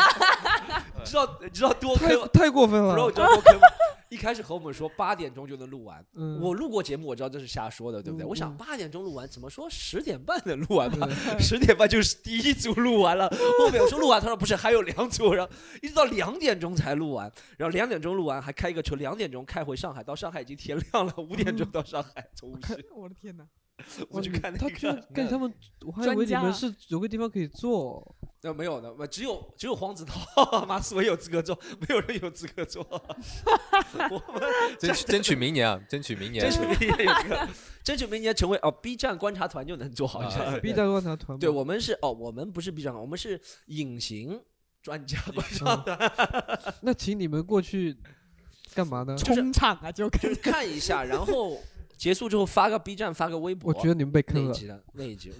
[1.04, 3.12] 知道你知道多太坑太过分了你。
[3.12, 3.60] 知道多坑吗？
[4.08, 8.26] 一开始和我们说八点钟就能录完，嗯，我录过节目，我知道这是瞎说的，对不对？
[8.26, 11.06] 嗯我想嗯八点钟录完，怎么说十点半能录完吧？
[11.06, 13.28] 对十点半就是第一组录完了，
[13.58, 23.44] 后面我说录完，他说不是，还有两组，然后一直到两点钟才录完，然后两点钟录完，还开一个车，两点钟开回上海，到上海已经天亮了，五点钟到上海，从无锡我的天哪！
[24.08, 25.52] 我去看那他居然，跟他们，
[25.84, 28.16] 我还以为你们是有个地方可以坐。
[28.42, 30.14] 那没有的，只有只有黄子韬、
[30.66, 32.82] 马思唯有资格做，没有人有资格做。
[34.10, 34.42] 我们
[34.78, 36.52] 争取争取明年啊，争取明年争。
[36.52, 37.48] 取明年有个，
[37.82, 40.58] 争取明年成为哦 B 站观察团就能做好一下啊。
[40.62, 44.40] B 站观察团，对我们是哦，我们不是 B 站，我们是隐形
[44.80, 47.96] 专家观察团，那请你们过去
[48.74, 49.16] 干嘛呢？
[49.16, 50.08] 就是冲场啊，就
[50.40, 51.58] 看一下，然后
[51.96, 53.72] 结束之后发个 B 站，发个微博。
[53.72, 55.32] 我觉得你们被坑了，那一集的那一集，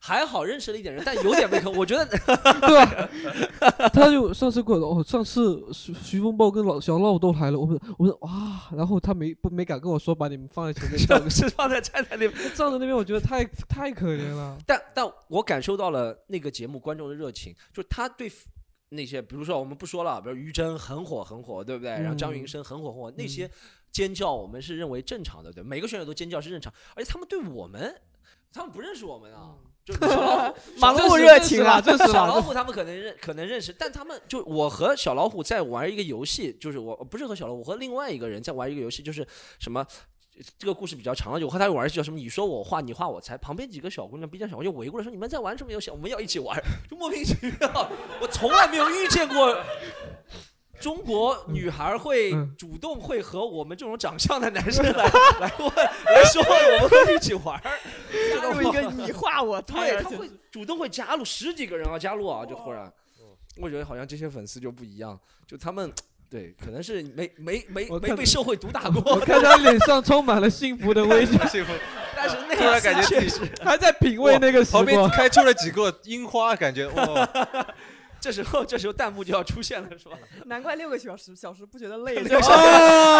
[0.00, 1.74] 还好认识了一点人，但有点被坑。
[1.74, 3.88] 我觉得 对吧？
[3.92, 14.58] 他就上次跟我，哦，上次徐徐风暴跟老小闹都来了，我们我说哇，然后他没不没敢跟我说把你们放在前面是放在站在那边，站在那边，我觉得太太可怜了。
[14.66, 18.30] 但但我感受到了那个节目观众的热情，就是他对
[18.90, 21.90] 那些，比如说我们不说了，比如于真很火很火，对不对？
[21.90, 23.50] 然后张云嗯生很火很火，那些
[23.96, 27.98] 尖叫我们是认为正常的，对，每个选手都尖叫是正常，而且他们对我们，
[28.52, 29.54] 他们不认识我们啊。
[29.86, 39.26] 就是小老虎 盲目热情啊这小老虎他们可能认可能认识，但他们就我和小老虎在玩一个游戏，就是我不是和小老虎，我和另外一个人在玩一个游戏，就是
[39.58, 39.86] 什么。
[40.58, 42.18] 这个故事比较长了，我和他玩儿叫什么？
[42.18, 43.38] 你说我画，你画我猜。
[43.38, 45.90] 旁边几个小姑娘，B 站小姑娘就围过来说：“你们在玩什么游戏？
[45.90, 47.90] 我们要一起玩。”就莫名其妙，
[48.20, 49.56] 我从来没有遇见过
[50.80, 52.52] 中国女孩会嗯。
[52.58, 55.04] 主动会和我们这种长相的男生来
[55.40, 57.78] 来问来说我们会一起玩儿。
[58.34, 62.90] 加入一个你画我猜，对，而且他会主动会加入十几个人啊，加入啊，就忽然，
[63.60, 65.92] 我觉得好像这些粉丝就不一样，就他们
[66.30, 69.14] 对，可能是没没没没被社会毒打过。
[69.14, 71.72] 我，看他脸上充满了幸福的微笑， 幸福，
[72.16, 75.10] 但是那突然一次确感觉自己还在品味那个时旁边光。
[75.10, 77.28] 开出了几个樱花，感觉哇，
[78.26, 80.18] 这时候这时候弹幕就要出现了，是吧？
[80.46, 82.16] 难怪六个小时小时不觉得累。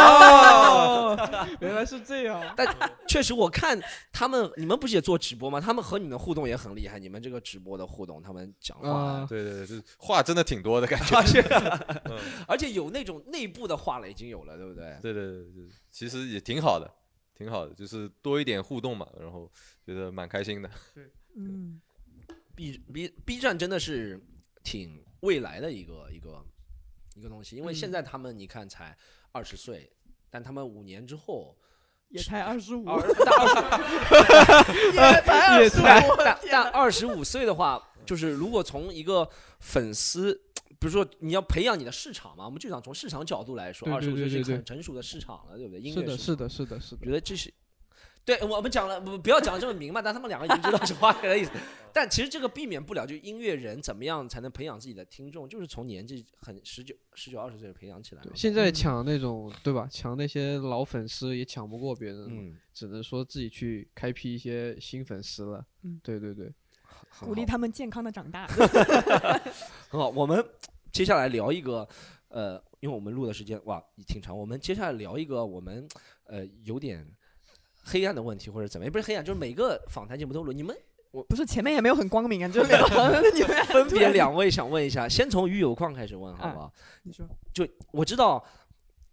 [0.03, 1.17] 哦，
[1.61, 2.43] 原来是这样。
[2.59, 2.67] 但
[3.07, 3.81] 确实，我看
[4.11, 5.61] 他们，你们不是也做直播吗？
[5.61, 6.99] 他们和你们互动也很厉害。
[6.99, 11.17] 你们这个直播的互动，他们讲话，啊，对对对，就是话真的挺多的感觉。
[11.17, 11.41] 而且
[12.07, 12.19] 嗯
[12.49, 14.99] 而且有那种内部的话了，已经有了，对不对？
[15.01, 16.93] 对对对对，其实也挺好的，
[17.39, 19.49] 挺好的，就是多一点互动嘛，然后
[19.85, 20.69] 觉得蛮开心的。
[20.93, 21.05] 对
[21.37, 21.81] 嗯
[22.57, 24.21] ，B B B 站真的是
[24.67, 26.45] 挺未来的一个一个
[27.15, 28.97] 一个东西，因为现在他们你看才
[29.31, 29.89] 二十岁，
[30.29, 31.57] 但他们五年之后，
[32.09, 33.01] 也才二十五，二
[35.25, 39.31] 但二十也才二十五 但但二十五岁的话，就是如果从一个
[39.61, 40.35] 粉丝，
[40.81, 45.81] 比如说你要培养你的市场嘛，我们就想从市场角度来说，二十五岁是一个成熟的市场了，对不对？
[45.81, 46.99] 音是的，乐是的，是的，是的。
[47.03, 47.55] 我觉得这是，
[48.27, 51.53] 对我们讲了不不要讲的这么明白，但他们两个已经知道是花钱的意思。
[51.95, 58.33] 但其实这个避免不了，就音乐人怎么样才能培养自己的听众，就是从年纪很十九、十九、二十岁培养起来嘛。
[58.35, 59.89] 现在抢那种对吧？
[59.91, 65.65] 抢那些老粉丝也抢不过别人，嗯，只能说自己去开辟一些新粉丝了。
[65.85, 66.53] 嗯，对对对，
[67.21, 68.47] 鼓励他们健康的长大。
[69.89, 70.09] 很好。
[70.11, 70.45] 我们
[70.93, 71.89] 接下来聊一个，
[72.29, 75.89] 呃，因为我们录的时间哇挺长，我们接下来聊一个我们
[76.25, 77.07] 呃有点
[77.89, 80.77] 黑暗的问题或者怎么样，不是黑暗，就是每个访谈节目都录，你们
[81.13, 82.87] 我不是前面也没有很光明啊，就是聊
[83.33, 86.73] 你们分别两位想问一下，先从于有矿开始问好不好？
[87.05, 88.45] 你说就我知道，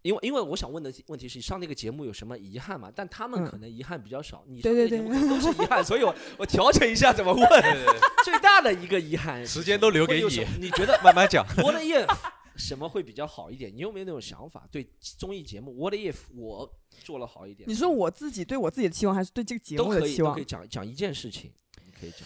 [0.02, 2.90] 因为因为我想问的问题是上那个节目有什么遗憾嘛？
[2.94, 7.48] 但他们嗯可能遗憾比较少，你对对上那个节目可能都是遗憾，所以我我调整一下怎么问。
[7.48, 11.46] 对对对，最大的一个遗憾，时间都留给你你觉得慢慢讲。
[11.56, 12.06] What if
[12.56, 13.74] 什么会比较好一点？
[13.74, 14.66] 你有没有那种想法？
[14.70, 16.72] 对综艺节目 What if 我
[17.02, 17.68] 做了好一点？
[17.68, 20.44] 你说我自己对我自己的期望，还是对这个节目的期望都可以？
[20.44, 21.52] 讲讲一件事情，
[21.84, 22.20] 你可以讲。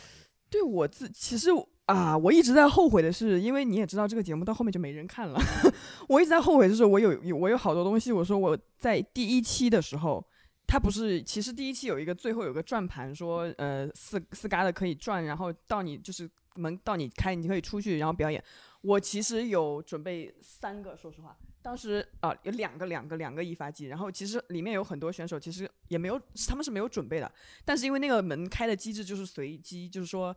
[0.51, 1.51] 对我自其实
[1.87, 5.39] 啊，我一直在后悔的是，因为你也知道这个节目到后面就没人看了。
[6.09, 10.27] 我一直在后悔，就是我有有我有好多东西，我说我在第一期的时候，
[10.67, 16.29] 它不是其实第一期有一个最后有个转盘说，呃四四嘎的可以转，然后到你就是
[16.59, 18.43] 门到你开，你可以出去然后表演。
[18.83, 21.37] 我其实有准备三个，说实话。
[21.61, 27.31] 当时啊、有两个两个两个一发机，然后其实里面有很多选手其实也没有，他们是没有准备的，
[27.65, 30.35] 但是因为那个门开的机制就是随机，就是说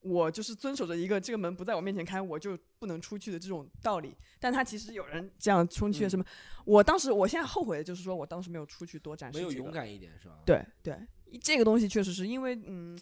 [0.00, 4.16] 我就是遵守着一个这个门不在我面前开，我就不能出去的这种道理。
[4.40, 6.24] 但他其实有人这样冲去什么？
[6.64, 10.38] 我当时我现在后悔的就是说我当时没有出去多展示、这个，没有勇敢一点是吧？
[10.46, 10.98] 对对，
[11.42, 12.98] 这个东西确实是因为嗯。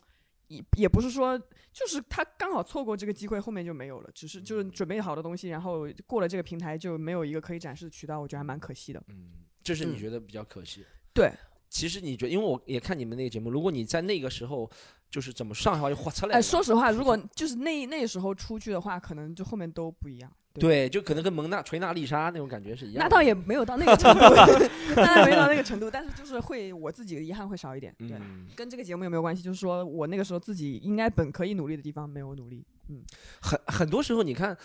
[0.53, 1.39] 也也不是说，
[1.73, 4.11] 就是他刚好错过这个机会，后面就没有了。
[4.15, 9.03] 只是就是准备好的东西，然后过了这个平台就没有一个可以展示的渠道，我觉得还蛮可惜的。
[9.09, 10.85] 嗯，这是你嗯觉得比较可惜。
[11.15, 11.33] 对，
[11.71, 14.71] 其实你觉得，因为我也看你们那个节目，如果你在那个时候
[15.11, 20.31] 就是怎么上海话就哗出来说实话， 如果就是那那时候出去的话，可能就后面都不一样。
[20.55, 23.01] 对，就可能跟蒙娜锤娜丽莎那种感觉是一样的。
[23.03, 24.21] 那倒也没有到那个程度，
[24.97, 27.95] 那倒没到那个程度，但是就是会我自己的遗憾会少一点。
[27.99, 29.43] 对，嗯，跟这个节目有没有关系？
[29.43, 32.65] 就是说我那个时候自己应该本可以努力的地方没有努力。
[32.89, 33.03] 嗯，
[33.41, 34.57] 很很多时候你看，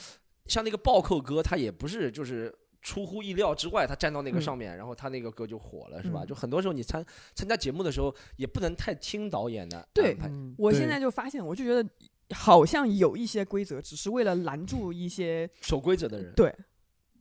[0.46, 2.54] 像那个暴扣哥，他也不是就是。
[2.80, 6.22] 出乎意料之外，他站到那个嗯上面，然后他那个歌就火了，是吧？
[6.24, 7.04] 嗯就很多时候你参
[7.34, 10.16] 参加节目的时候，也不能太听导演的对
[10.58, 11.90] 我现在就发现，我就觉得
[12.32, 16.56] 好像有一些规则只是为了拦住一些 守规则的人，对，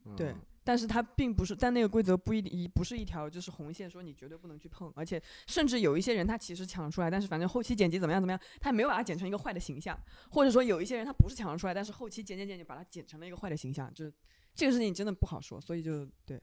[0.05, 0.17] 嗯。
[0.17, 0.35] 对
[0.67, 9.97] 但是它并不是，但那个规则不一一不是一条就是红线，说你绝对不能去碰，而且甚至有一些人他其实抢出来，但是反正后期剪辑怎么样怎么样，他也没有把它剪成一个坏的形象，
[10.29, 14.13] 或者说有一些人他不是抢出来，但是后期剪剪剪就把它剪成了一个坏的形象，就是
[14.57, 16.43] 这个事情真的不好说，所以就对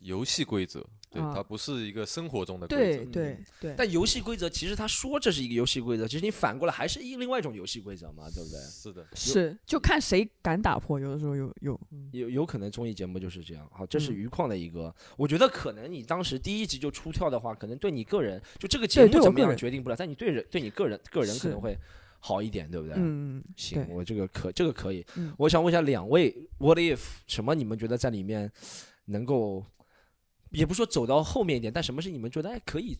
[0.00, 3.04] 游戏规则，对，啊它不是一个生活中的规则。
[3.04, 8.58] 对对对，但游戏规则其实他说这是一个游戏规则，其实你反过来还是一另外一种游戏规则嘛，对不对？
[8.60, 11.80] 是的，是就看谁敢打破，有的时候有有
[12.12, 13.68] 有有可能综艺节目就是这样。
[13.72, 21.76] 好，这是嗯余矿的一个，我觉得可能你当时第一集就出跳的话，可能对你个人就这个节目怎么样决定不了，但你对人对你个人个人可能会
[22.18, 22.96] 好一点，对不对？
[22.96, 25.04] 嗯嗯行，我这个可这个可以。
[25.16, 28.50] 嗯我想问一下两位，What if 什么你们觉得在里面
[29.06, 29.64] 能够，
[30.54, 32.96] 也不说走到后面一点，但什么是你们觉得哎可以，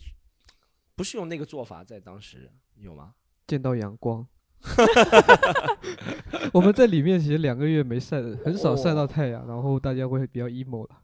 [0.95, 3.15] 不是用那个做法在当时有吗？
[3.47, 4.27] 见到阳光。
[6.53, 10.97] 我们在里面其实两个月没晒，很少晒到太阳，然后大家会比较 emo 了。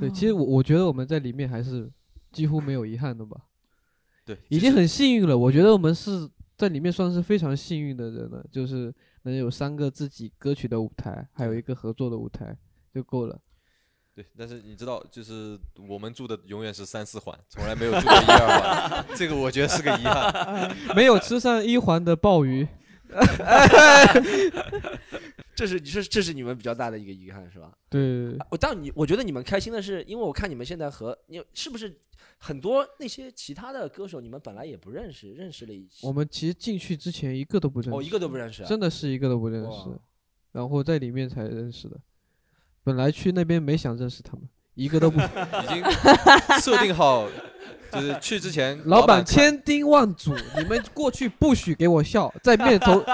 [0.00, 1.90] 对，其实我我觉得我们在里面还是
[2.32, 3.42] 几乎没有遗憾的吧，
[4.24, 5.36] 对，已经很幸运了。
[5.36, 8.92] 我觉得我们是在里面算是非常幸运的人了，就是
[9.22, 12.56] 能有三个自己歌曲的舞台，还有一个合作的舞台
[12.92, 13.38] 就够了。
[14.14, 15.58] 对，但是你知道，就是
[15.88, 20.76] 我们住的永远是三四环，从来没有住过一二环，这个我觉得是个遗憾。
[20.94, 22.64] 没有吃上一环的鲍鱼，
[25.56, 27.72] 这是这是这是你们比较大的一个遗憾是吧？
[27.90, 31.92] 对，啊我但你我觉得你们开心的是，因为我看你们现在和你是不是
[32.38, 39.88] 很多那些其他的歌手，你们本来也不认识，认识了一些我们其实进去之前一个都不认识，哦一个都不认识啊，真的是一个都不认识，
[40.52, 41.98] 然后在里面才认识的。
[42.84, 44.42] 本来去那边没想认识他们，
[44.74, 45.18] 一个都不。
[45.64, 45.82] 已经
[46.60, 47.26] 设定好，
[47.90, 53.04] 就是去之前老板千叮万嘱，你们过去不许给我笑，在面头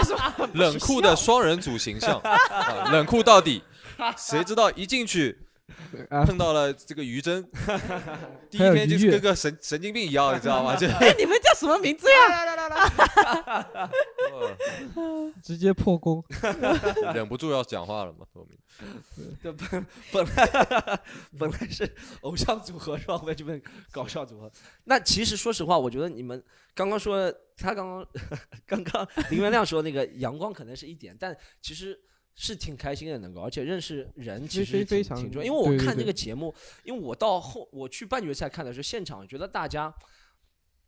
[0.54, 3.62] 冷酷的双人组形象，啊冷酷到底。
[4.16, 5.38] 谁知道一进去
[6.08, 7.46] 啊，碰到了这个于真，
[8.48, 10.74] 第一天就是跟个神神经病一样，你知道吗？
[10.74, 12.16] 就哎，你们叫什么名字呀？
[14.32, 16.24] 呃 直接破功。
[17.14, 18.58] 忍不住要讲话了嘛，后面
[19.42, 21.00] 对本本来
[21.38, 23.18] 本来是偶像组合是吧？
[23.18, 23.60] 后面就变
[23.92, 24.50] 搞笑组合。
[24.84, 26.42] 那其实说实话，我觉得你们
[26.74, 28.06] 刚刚说他刚刚
[28.66, 31.98] 刚刚林元亮说那个阳光可能是一点，但其实
[32.34, 35.46] 是挺开心的，能够而且认识人其实挺非非常挺重要。
[35.46, 36.54] 因为我看这个节目，
[36.84, 39.92] 因为我到后我去半决赛看的时候，现场觉得大家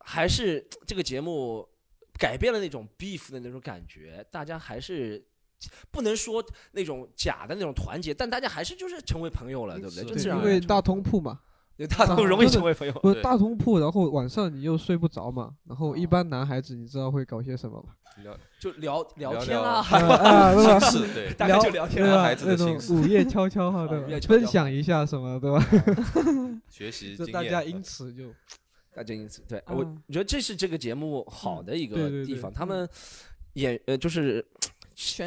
[0.05, 1.67] 还是这个节目
[2.19, 5.25] 改变了那种 beef 的那种感觉，大家还是。
[5.93, 10.05] 不能说那种假的那种团结，但大家还是就是成为朋友了，对不对？
[10.05, 11.39] 就自然对因为为大通铺嘛，
[11.77, 12.93] 对大通铺容易成为朋友。
[12.95, 17.95] 不是大通铺，然后晚上你又睡不着嘛，然后一哦般男孩子你知道会搞些什么吗？
[18.25, 20.81] 聊就聊聊聊聊天啊，啊还啊，对吧？
[20.81, 22.17] 心事，对，大概就聊天对啊。
[22.17, 22.35] 吧孩？
[22.35, 25.65] 子的那种心午夜悄悄哈，对 分享一下什么，对吧？
[26.69, 27.25] 学习 就。
[27.29, 28.35] 大家因此就
[28.95, 32.89] 大家因此对我我觉得这是这个节目好的一个对对对地方，他们
[33.55, 34.45] 演呃就是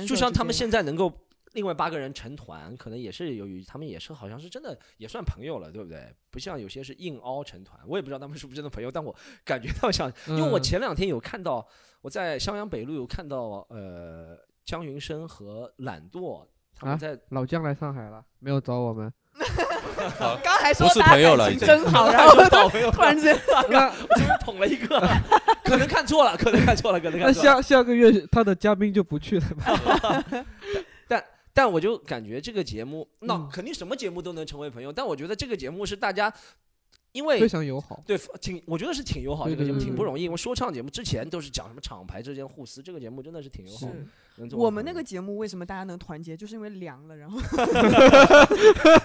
[0.07, 1.11] 就像他们现在能够
[1.53, 6.13] 另外八个人成团，可能也是由于他们也是好像是真的也算朋友了，对不对？
[6.29, 10.63] 不像有些是硬凹成团，我也不知道他们是不是真的朋友，但我感觉到像，因为我嗯。
[10.63, 11.65] 前两天有看到
[12.01, 16.45] 我在襄阳北路有看到呃姜云升和懒惰
[16.75, 19.11] 他们啊在老姜来上海了，没有找我们。
[20.43, 23.37] 刚还说不是朋友了已经真 好， 然后好朋友突然之间
[23.69, 24.99] 那终于捧了一个，
[25.63, 27.55] 可能看错了，可能看错了，可能那看错了。
[27.55, 30.23] 下下个月他的嘉宾就不去了吧？
[31.07, 31.23] 但
[31.53, 36.31] 但我就感觉这个节目，那嗯肯定什么节目都能成为朋友，但我觉得这个节目是大家，
[37.11, 38.03] 因为非常友好。
[38.05, 40.23] 对挺，我觉得是挺友好，对这个节目对挺不容易。
[40.23, 43.87] 因为说唱节目之前都是讲什么厂牌之间互撕，这个节目真的是挺友好
[44.51, 47.39] 我们那个节目为什么大家能团结，就是因为凉了，然后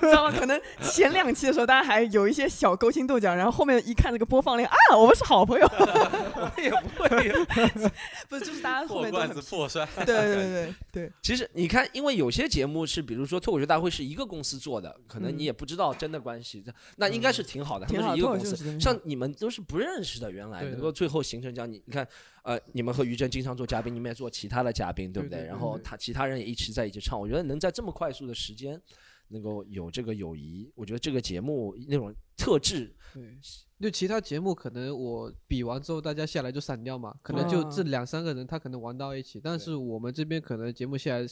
[0.01, 0.35] 知道吗？
[0.36, 7.31] 可能前两期的时候大家还有一些小勾心斗角，然后后面一看那个播放量啊，我们是好朋友， 我也不会。
[8.28, 9.86] 不是，就是大家后面都很破罐子破摔。
[10.05, 16.65] 对对对对对，其实你看，因为有些节目是，比如说脱口秀大会是一个公司做的，可能嗯你也不知道真的关系，
[16.97, 18.81] 那应该是挺好的，他，们是一个公司。
[18.81, 22.07] 像你们都是不认识的，原来能够最后形成这样，你你看，
[22.42, 28.80] 呃，你们和于正经常做嘉宾，你们也做其他的嘉宾，对不对对然后他其他人也一起在一起唱，我觉得能在这么快速的时间
[29.28, 33.38] 能够有这个友谊，我觉得这个节目那种特质，对，
[33.80, 41.26] 就其他节目可能我比完之后大家下来就散掉嘛，可能就这嗯两三个人他可能玩到一起，但是我们这边可能节目下来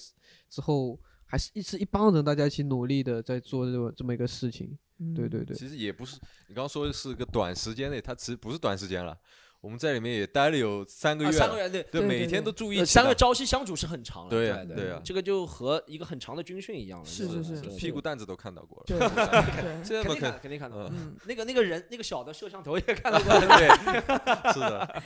[0.49, 4.79] 之后还是一是一帮人大家一起努力的在做这么这么一个事情。
[5.15, 6.17] 对嗯对对，其实也不是，
[6.49, 9.17] 你刚刚说的是个短时间内，它其实不是短时间了。
[9.61, 11.83] 我们在里面也待了有三个啊，月了，三个月对。
[11.85, 18.85] 对，对每天都住一起三个朝夕相处是很长的，对对呀对呀这个就和一个很长的军训一样了，是就是是屁股蛋子都看到过了。
[18.87, 19.09] 对对
[19.63, 20.77] 对，这么可肯定看，肯定看到。
[20.77, 23.41] 嗯嗯那个那个人，那个小的摄像头也 看到过。
[23.41, 25.03] 对，是的，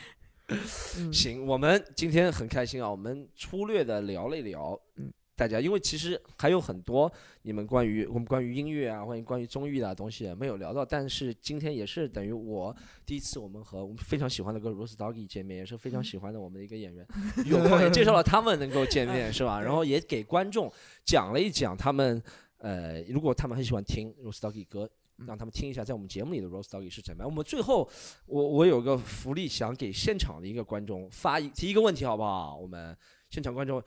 [0.98, 5.10] 嗯，行，我们今天很开心啊，我们粗略的聊了一聊，嗯，
[5.43, 7.12] 大家，因为其实还有很多
[7.43, 12.74] 你们关于我们关于音乐啊，关于关于综艺的东西没有聊到，但是今天也是等于我
[13.05, 17.05] 第一次我们和我们非常喜欢的歌 Rose Doggy 见面，也是非常喜欢的我们的一个演员，
[17.44, 19.60] 有空也介绍了他们能够见面是吧？
[19.60, 20.73] 然后也给观众
[21.05, 22.23] 讲了一讲他们，
[22.59, 24.89] 呃，如果他们很喜欢听 Rose Doggy 歌。
[25.24, 27.31] 让他们听一下，在我们节目里的 Rose Doggy 是怎么样。
[27.31, 27.89] 我们最后，
[28.27, 32.56] 我我有个福利，想给现场的一个观众发一提一个问题，好不好？
[32.56, 32.97] 我们
[33.31, 33.81] 现场观众，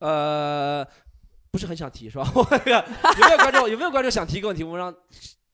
[0.00, 0.86] 呃，
[1.50, 2.30] 不是很想提是吧？
[2.36, 2.42] 有
[3.26, 4.62] 没有观众有没有观众想提一个问题？
[4.64, 4.94] 我们让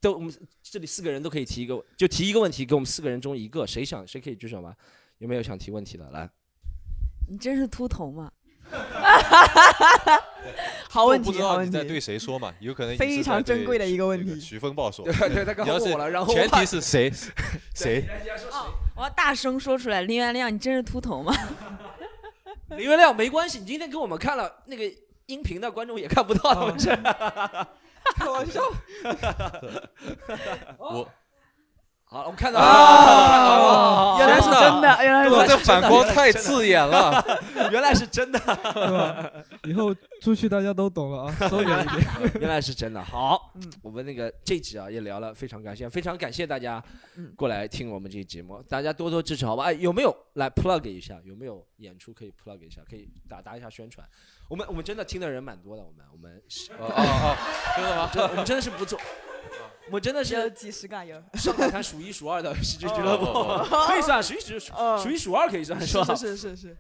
[0.01, 4.75] 都我们这里四个人都可以提一个，就提一个问题，给我们四个人中一个，谁想谁可以举手吗？
[5.19, 6.09] 有没有想提问题的？
[6.11, 6.29] 来，
[7.31, 8.31] 你真是秃头吗？
[10.89, 12.53] 好问题，不知道你在对谁说嘛？
[12.61, 17.13] 有可能非常珍贵的一个问题徐风暴说对，对，他刚问我了，然后前提是谁
[17.75, 18.05] 谁
[18.53, 21.33] 哦，我要大声说出来，林元亮，你真是秃头吗？
[22.77, 24.85] 林元亮没关系，你今天给我们看了那个
[25.27, 26.89] 音频的观众也看不到他们是。
[28.15, 28.63] 开玩笑，
[30.79, 31.09] 我
[32.09, 37.23] 好，我们看到啊原来是真的，原来是的这反光太刺眼了。
[37.73, 39.31] 原来是真的，对吧？
[39.65, 39.93] 以后
[40.23, 42.33] 出去大家都懂了啊， 收远一点。
[42.41, 43.03] 原来是真的。
[43.03, 46.81] 好，嗯我们那个这集啊也聊了，非常感谢，非常感谢大家
[47.17, 49.65] 嗯过来听我们这期节目，大家多多支持，好吧？
[49.65, 51.19] 哎，有没有来 plug 一下？
[51.25, 52.83] 有没有演出可以 plug 一下？
[52.89, 54.07] 可以打打一下宣传。
[54.49, 56.43] 我们我们真的听的人蛮多的，我们我们
[56.79, 57.37] 哦哦哦，
[57.77, 58.11] 真的吗？
[58.15, 58.99] 真的我们真的是不错，
[59.91, 66.15] 我真的有是几十个有，上海滩数一数二的喜剧俱乐部哦，可以算数一数哦数一数二，可以算是吧？
[66.15, 66.77] 是是是是，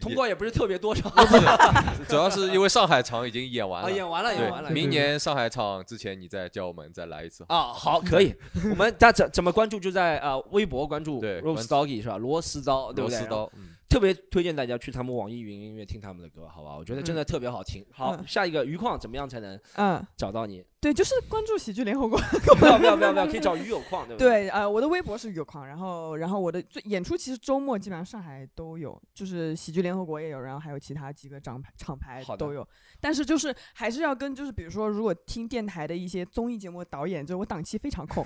[0.00, 1.10] 通告也不是特别多少，
[2.06, 3.92] 主要是因为上海场已经演完啊，了。
[3.92, 4.74] 演完了，演完了对，。
[4.74, 7.44] 明年上海场之前你再叫我们再来一次。
[7.48, 8.34] 啊，好，可以。
[8.70, 9.80] 我们大家怎怎么关注？
[9.80, 12.18] 就在呃微博关注对 Rose 关 Doggy 是吧？
[12.18, 13.18] 螺丝刀，对不对？
[13.18, 16.76] 螺丝刀，嗯，特别推荐大家去他们网易云音乐听他们的歌，好吧？
[16.76, 17.84] 我觉得真的特别好听。
[17.92, 20.64] 好，嗯下一个余矿怎么样才能嗯，找到你？
[20.78, 22.16] 对，就是关注喜剧联合国。
[22.58, 24.28] 不要不要不要不要，可以找余有矿，对不对？
[24.28, 32.66] 对，呃，我的微博是有矿，然后然后我的最演出其实周末基本上上海都有，就是喜剧联合国也有，然后还有其他几个厂牌厂牌都有。
[33.00, 38.24] 但是就是还是要跟就是比如说，如果听电台的一些综艺节目的导演，就我档期非常空。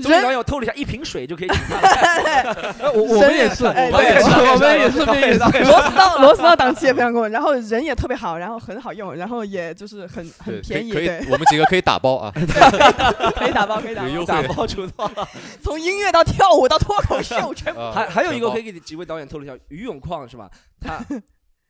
[0.00, 1.80] 综艺导演我透了一下，一瓶水就可以请他
[2.82, 2.90] 来。
[2.94, 5.38] 我我们也是，哎我们也是，对我们也是，顺便也是。
[5.38, 12.32] 螺丝刀螺丝刀档期也非常够，然后人也特别好，然后很好用，然后也就是很很便宜，可以对，，我们几个可以打包啊。
[13.36, 15.10] 可以打包，可以打包，打包出道。
[15.62, 17.80] 从音乐到跳舞到脱口秀全部。
[17.80, 20.48] 啊还还有一个可以给几位导演透露一下，于永矿是吧？
[20.80, 20.98] 他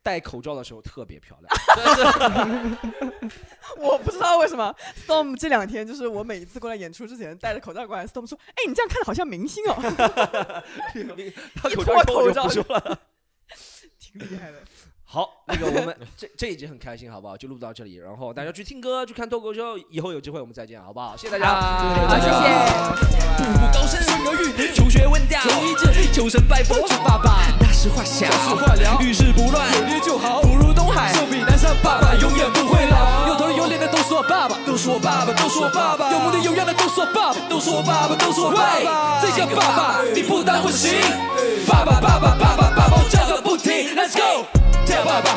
[0.08, 1.54] 戴口罩的时候特别漂亮。
[3.76, 4.74] 我不知道为什么
[5.06, 9.74] Storm 这两天就是我每一次过来演出之前戴着口罩过来，Storm 说：“哎，你这样看着好像明星哦，
[11.54, 12.98] 他脱口罩不说了。
[13.98, 14.62] 挺厉害的。
[15.10, 15.30] 好。
[15.46, 17.34] 那个我们这这一集很开心好不好？
[17.34, 21.16] 就录到这里然后大家去听歌去看脱口秀以后有机会我们再见好不好？
[21.16, 21.80] 谢谢大家。
[21.80, 22.06] 谢谢。
[22.06, 22.28] 大家
[23.38, 26.86] 步步高升生儿育求学问道求医治求神拜佛。
[26.86, 27.48] 求爸爸
[28.04, 28.26] 小
[29.00, 34.58] 遇事不乱有约就好如东海寿比南山爸爸永远不会老有头有脸的都是我爸爸。
[34.66, 36.12] 都是我爸爸都是我爸爸。
[36.12, 38.78] 有模有样的都是我爸爸都是我爸爸都是我爸。
[38.84, 41.00] 爸这爸爸你不当不行。
[41.66, 44.44] 爸爸爸爸爸爸爸爸爸我叫个不停 let's go
[44.98, 45.30] 叫爸爸，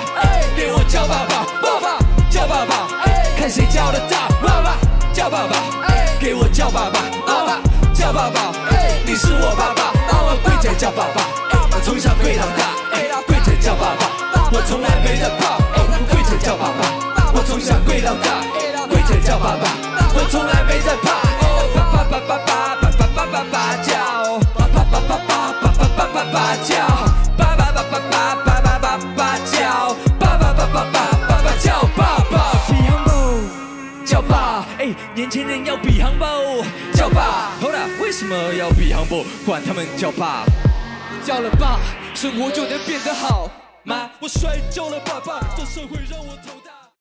[0.56, 2.00] 给我叫爸爸，爸爸
[2.32, 2.88] 叫爸爸，
[3.38, 4.76] 看谁叫得大，爸爸
[5.14, 5.56] 叫爸爸，
[6.20, 7.62] 给我叫爸爸，爸爸
[7.94, 8.52] 叫爸爸，
[9.06, 9.94] 你是我爸爸，
[10.26, 11.22] 我跪着叫爸爸，
[11.76, 12.74] 我从小跪到大，
[13.28, 15.60] 跪着叫爸爸，我从来没人怕，
[16.10, 18.42] 跪着叫爸爸，我从小跪到大，
[18.90, 19.70] 跪着叫爸爸，
[20.16, 21.22] 我从来没在怕，
[21.76, 23.94] 爸爸爸爸爸爸爸爸爸爸叫，
[24.58, 27.01] 爸爸爸爸爸爸爸爸爸爸叫，
[35.32, 36.62] 轻人要 be humble，
[36.94, 37.52] 叫爸。
[37.62, 39.24] 好了，为什么要 be humble？
[39.46, 40.44] 管他们叫爸，
[41.24, 41.80] 叫了爸，
[42.14, 43.50] 生活就能变得好
[43.86, 44.12] 吗？
[44.20, 46.51] 我摔跤了爸爸，这社会让我。